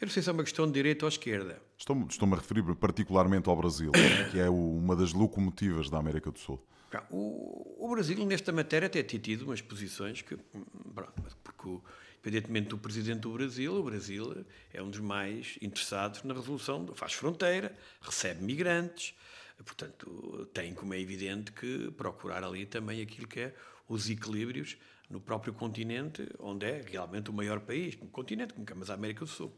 Eu 0.00 0.06
não 0.06 0.10
sei 0.10 0.22
se 0.22 0.28
é 0.28 0.32
uma 0.32 0.44
questão 0.44 0.66
de 0.66 0.72
direita 0.72 1.04
ou 1.04 1.08
esquerda. 1.08 1.60
Estou-me 1.76 2.06
estou 2.06 2.32
a 2.32 2.36
referir 2.36 2.62
particularmente 2.76 3.48
ao 3.48 3.56
Brasil, 3.56 3.90
que 4.30 4.38
é 4.38 4.48
uma 4.48 4.94
das 4.94 5.12
locomotivas 5.12 5.90
da 5.90 5.98
América 5.98 6.30
do 6.30 6.38
Sul. 6.38 6.62
O, 7.10 7.84
o 7.86 7.90
Brasil, 7.90 8.24
nesta 8.24 8.50
matéria, 8.50 8.86
até 8.86 9.02
tem 9.02 9.20
tido 9.20 9.42
umas 9.42 9.60
posições 9.60 10.22
que. 10.22 10.38
Porque 11.42 11.80
independentemente 12.28 12.68
do 12.68 12.78
presidente 12.78 13.20
do 13.20 13.32
Brasil, 13.32 13.74
o 13.74 13.82
Brasil 13.82 14.44
é 14.72 14.82
um 14.82 14.90
dos 14.90 15.00
mais 15.00 15.58
interessados 15.62 16.22
na 16.24 16.34
resolução, 16.34 16.86
faz 16.94 17.12
fronteira, 17.12 17.74
recebe 18.00 18.42
migrantes, 18.42 19.14
portanto, 19.64 20.48
tem, 20.52 20.74
como 20.74 20.94
é 20.94 21.00
evidente, 21.00 21.52
que 21.52 21.90
procurar 21.92 22.44
ali 22.44 22.66
também 22.66 23.00
aquilo 23.00 23.26
que 23.26 23.40
é 23.40 23.54
os 23.88 24.10
equilíbrios 24.10 24.76
no 25.10 25.20
próprio 25.20 25.52
continente, 25.52 26.28
onde 26.38 26.66
é 26.66 26.84
realmente 26.86 27.30
o 27.30 27.32
maior 27.32 27.60
país, 27.60 27.96
no 27.96 28.06
continente, 28.06 28.52
como 28.52 28.66
é 28.66 28.90
a 28.90 28.94
América 28.94 29.24
do 29.24 29.30
Sul. 29.30 29.52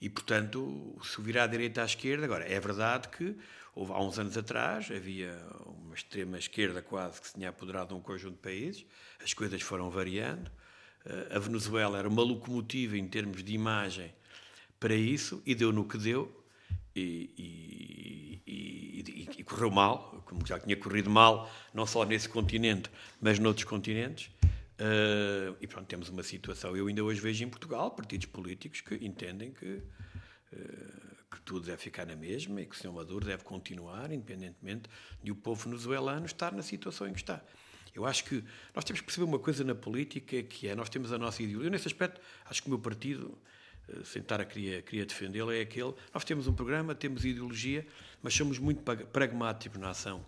E, 0.00 0.08
portanto, 0.08 0.98
se 1.02 1.20
virar 1.20 1.44
à 1.44 1.46
direita 1.46 1.82
à 1.82 1.84
esquerda, 1.84 2.24
agora, 2.24 2.44
é 2.44 2.58
verdade 2.58 3.08
que 3.08 3.36
houve, 3.74 3.92
há 3.92 4.00
uns 4.02 4.18
anos 4.18 4.36
atrás 4.36 4.90
havia 4.90 5.38
uma 5.66 5.94
extrema 5.94 6.38
esquerda 6.38 6.80
quase 6.80 7.20
que 7.20 7.28
se 7.28 7.34
tinha 7.34 7.50
apoderado 7.50 7.88
de 7.88 7.94
um 7.94 8.00
conjunto 8.00 8.34
de 8.34 8.40
países, 8.40 8.86
as 9.22 9.34
coisas 9.34 9.60
foram 9.60 9.90
variando. 9.90 10.50
Eh, 11.04 11.36
a 11.36 11.38
Venezuela 11.38 11.98
era 11.98 12.08
uma 12.08 12.22
locomotiva 12.22 12.96
em 12.96 13.06
termos 13.06 13.44
de 13.44 13.52
imagem 13.52 14.12
para 14.78 14.94
isso 14.94 15.42
e 15.44 15.54
deu 15.54 15.70
no 15.70 15.84
que 15.84 15.98
deu 15.98 16.34
e, 16.96 17.30
e, 17.36 18.42
e, 18.46 19.28
e 19.38 19.44
correu 19.44 19.70
mal, 19.70 20.22
como 20.24 20.46
já 20.46 20.58
tinha 20.58 20.76
corrido 20.76 21.10
mal, 21.10 21.50
não 21.74 21.86
só 21.86 22.04
nesse 22.04 22.28
continente, 22.28 22.90
mas 23.20 23.38
noutros 23.38 23.64
continentes. 23.64 24.30
Uh, 24.80 25.54
e 25.60 25.66
pronto, 25.66 25.86
temos 25.86 26.08
uma 26.08 26.22
situação. 26.22 26.74
Eu 26.74 26.86
ainda 26.86 27.04
hoje 27.04 27.20
vejo 27.20 27.44
em 27.44 27.48
Portugal 27.50 27.90
partidos 27.90 28.26
políticos 28.26 28.80
que 28.80 28.94
entendem 28.94 29.52
que, 29.52 29.66
uh, 29.66 31.24
que 31.30 31.40
tudo 31.44 31.66
deve 31.66 31.76
ficar 31.76 32.06
na 32.06 32.16
mesma 32.16 32.62
e 32.62 32.66
que 32.66 32.74
o 32.74 32.78
Sr. 32.78 32.90
Maduro 32.90 33.26
deve 33.26 33.44
continuar, 33.44 34.10
independentemente 34.10 34.88
de 35.22 35.30
o 35.30 35.36
povo 35.36 35.68
venezuelano 35.68 36.24
estar 36.24 36.52
na 36.52 36.62
situação 36.62 37.06
em 37.06 37.12
que 37.12 37.18
está. 37.18 37.44
Eu 37.94 38.06
acho 38.06 38.24
que 38.24 38.42
nós 38.74 38.82
temos 38.82 39.00
que 39.00 39.06
perceber 39.06 39.26
uma 39.26 39.38
coisa 39.38 39.62
na 39.64 39.74
política 39.74 40.42
que 40.42 40.66
é, 40.66 40.74
nós 40.74 40.88
temos 40.88 41.12
a 41.12 41.18
nossa 41.18 41.42
ideologia. 41.42 41.70
Nesse 41.70 41.88
aspecto, 41.88 42.18
acho 42.46 42.62
que 42.62 42.68
o 42.68 42.70
meu 42.70 42.78
partido, 42.78 43.38
uh, 43.86 44.02
sem 44.02 44.22
estar 44.22 44.40
a 44.40 44.46
querer, 44.46 44.82
querer 44.82 45.04
defendê-lo, 45.04 45.52
é 45.52 45.60
aquele. 45.60 45.92
Nós 46.14 46.24
temos 46.24 46.46
um 46.46 46.54
programa, 46.54 46.94
temos 46.94 47.22
ideologia, 47.26 47.86
mas 48.22 48.32
somos 48.32 48.58
muito 48.58 48.82
pragmáticos 49.12 49.78
na 49.78 49.90
ação 49.90 50.24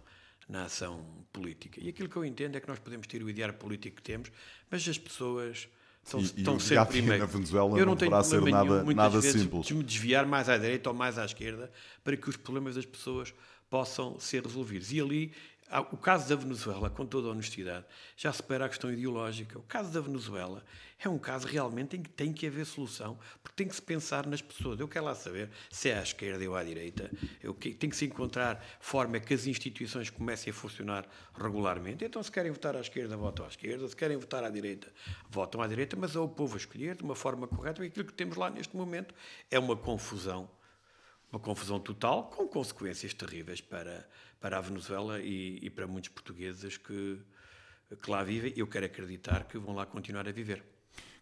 na 0.49 0.65
ação 0.65 1.05
política. 1.33 1.81
E 1.83 1.89
aquilo 1.89 2.09
que 2.09 2.17
eu 2.17 2.25
entendo 2.25 2.57
é 2.57 2.61
que 2.61 2.69
nós 2.69 2.79
podemos 2.79 3.07
ter 3.07 3.23
o 3.23 3.31
ideário 3.31 3.55
político 3.55 3.97
que 3.97 4.03
temos, 4.03 4.31
mas 4.71 4.87
as 4.89 4.99
pessoas 4.99 5.69
estão, 6.05 6.21
e, 6.21 6.25
estão 6.25 6.57
e 6.57 6.61
sempre 6.61 6.87
primeiro. 6.87 7.19
na 7.21 7.27
Venezuela 7.27 7.71
eu 7.71 7.87
não, 7.87 7.93
não 7.93 7.97
tenho 7.97 8.25
ser 8.25 8.43
nada, 8.43 8.83
muitas 8.83 8.97
nada 8.97 9.21
vezes, 9.21 9.43
simples. 9.43 9.67
de 9.67 9.75
me 9.75 9.83
desviar 9.83 10.27
mais 10.27 10.49
à 10.49 10.59
direita 10.59 10.91
ou 10.91 10.97
mais 10.97 11.19
à 11.19 11.25
esquerda 11.25 11.71
para 12.03 12.17
que 12.17 12.29
os 12.29 12.37
problemas 12.37 12.75
das 12.75 12.87
pessoas 12.87 13.33
possam 13.71 14.19
ser 14.21 14.45
resolvidos. 14.45 14.93
E 14.93 15.01
ali 15.01 15.33
o 15.81 15.97
caso 15.97 16.29
da 16.29 16.37
Venezuela, 16.37 16.91
com 16.91 17.07
toda 17.07 17.29
a 17.29 17.31
honestidade, 17.31 17.87
já 18.17 18.33
supera 18.33 18.67
a 18.67 18.69
questão 18.69 18.93
ideológica. 18.93 19.59
O 19.59 19.63
caso 19.63 19.91
da 19.91 20.01
Venezuela 20.01 20.63
é 20.99 21.09
um 21.09 21.19
caso 21.19 21.47
realmente 21.47 21.97
em 21.97 22.03
que 22.03 22.11
tem 22.11 22.33
que 22.33 22.47
haver 22.47 22.67
solução, 22.67 23.19
porque 23.43 23.57
tem 23.57 23.67
que 23.67 23.75
se 23.75 23.83
pensar 23.83 24.27
nas 24.27 24.43
pessoas. 24.43 24.79
Eu 24.79 24.87
quero 24.87 25.07
lá 25.07 25.15
saber 25.15 25.51
se 25.71 25.89
é 25.89 25.99
à 25.99 26.03
esquerda 26.03 26.49
ou 26.49 26.55
à 26.55 26.63
direita. 26.63 27.11
Eu, 27.43 27.55
tem 27.55 27.89
que 27.89 27.97
se 27.97 28.05
encontrar 28.05 28.63
forma 28.81 29.19
que 29.19 29.33
as 29.33 29.47
instituições 29.47 30.11
comecem 30.11 30.51
a 30.51 30.55
funcionar 30.55 31.07
regularmente. 31.35 32.05
Então, 32.05 32.23
se 32.23 32.31
querem 32.31 32.53
votar 32.53 32.77
à 32.77 32.81
esquerda, 32.81 33.17
votam 33.17 33.47
à 33.47 33.49
esquerda. 33.49 33.89
Se 33.89 33.97
querem 33.97 34.17
votar 34.17 34.45
à 34.45 34.51
direita, 34.51 34.93
votam 35.31 35.63
à 35.63 35.67
direita. 35.67 35.97
Mas 35.97 36.15
é 36.15 36.19
o 36.19 36.29
povo 36.29 36.55
a 36.55 36.59
escolher 36.59 36.97
de 36.97 37.03
uma 37.03 37.15
forma 37.15 37.49
correta. 37.49 37.83
E 37.83 37.89
aquilo 37.89 38.05
que 38.05 38.15
temos 38.15 38.37
lá 38.37 38.51
neste 38.51 38.77
momento 38.77 39.15
é 39.51 39.59
uma 39.59 39.77
confusão 39.77 40.49
uma 41.33 41.41
confusão 41.41 41.81
total, 41.81 42.25
com 42.25 42.47
consequências 42.47 43.15
terríveis 43.15 43.59
para, 43.59 44.07
para 44.43 44.59
a 44.59 44.61
Venezuela 44.61 45.21
e, 45.21 45.61
e 45.63 45.71
para 45.71 45.87
muitos 45.87 46.11
portugueses 46.11 46.77
que, 46.77 47.19
que 48.03 48.11
lá 48.11 48.25
vivem. 48.25 48.53
Eu 48.57 48.67
quero 48.67 48.85
acreditar 48.85 49.45
que 49.45 49.57
vão 49.57 49.75
lá 49.75 49.87
continuar 49.87 50.29
a 50.29 50.33
viver. 50.33 50.63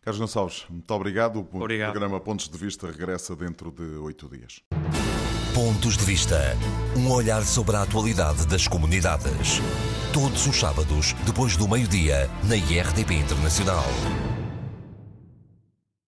Carlos 0.01 0.19
Gonçalves, 0.19 0.65
muito 0.71 0.91
obrigado. 0.93 1.47
O 1.53 1.57
obrigado. 1.59 1.93
programa 1.93 2.19
Pontos 2.19 2.49
de 2.49 2.57
Vista 2.57 2.91
regressa 2.91 3.37
dentro 3.37 3.71
de 3.71 3.83
oito 3.99 4.29
dias. 4.29 4.63
Pontos 5.55 5.99
de 5.99 6.05
Vista. 6.05 6.57
Um 6.97 7.13
olhar 7.13 7.43
sobre 7.45 7.77
a 7.77 7.83
atualidade 7.83 8.47
das 8.47 8.67
comunidades. 8.67 9.59
Todos 10.13 10.47
os 10.47 10.57
sábados, 10.57 11.13
depois 11.27 11.57
do 11.57 11.69
meio-dia, 11.69 12.31
na 12.49 12.57
IRTP 12.57 13.15
Internacional. 13.15 13.85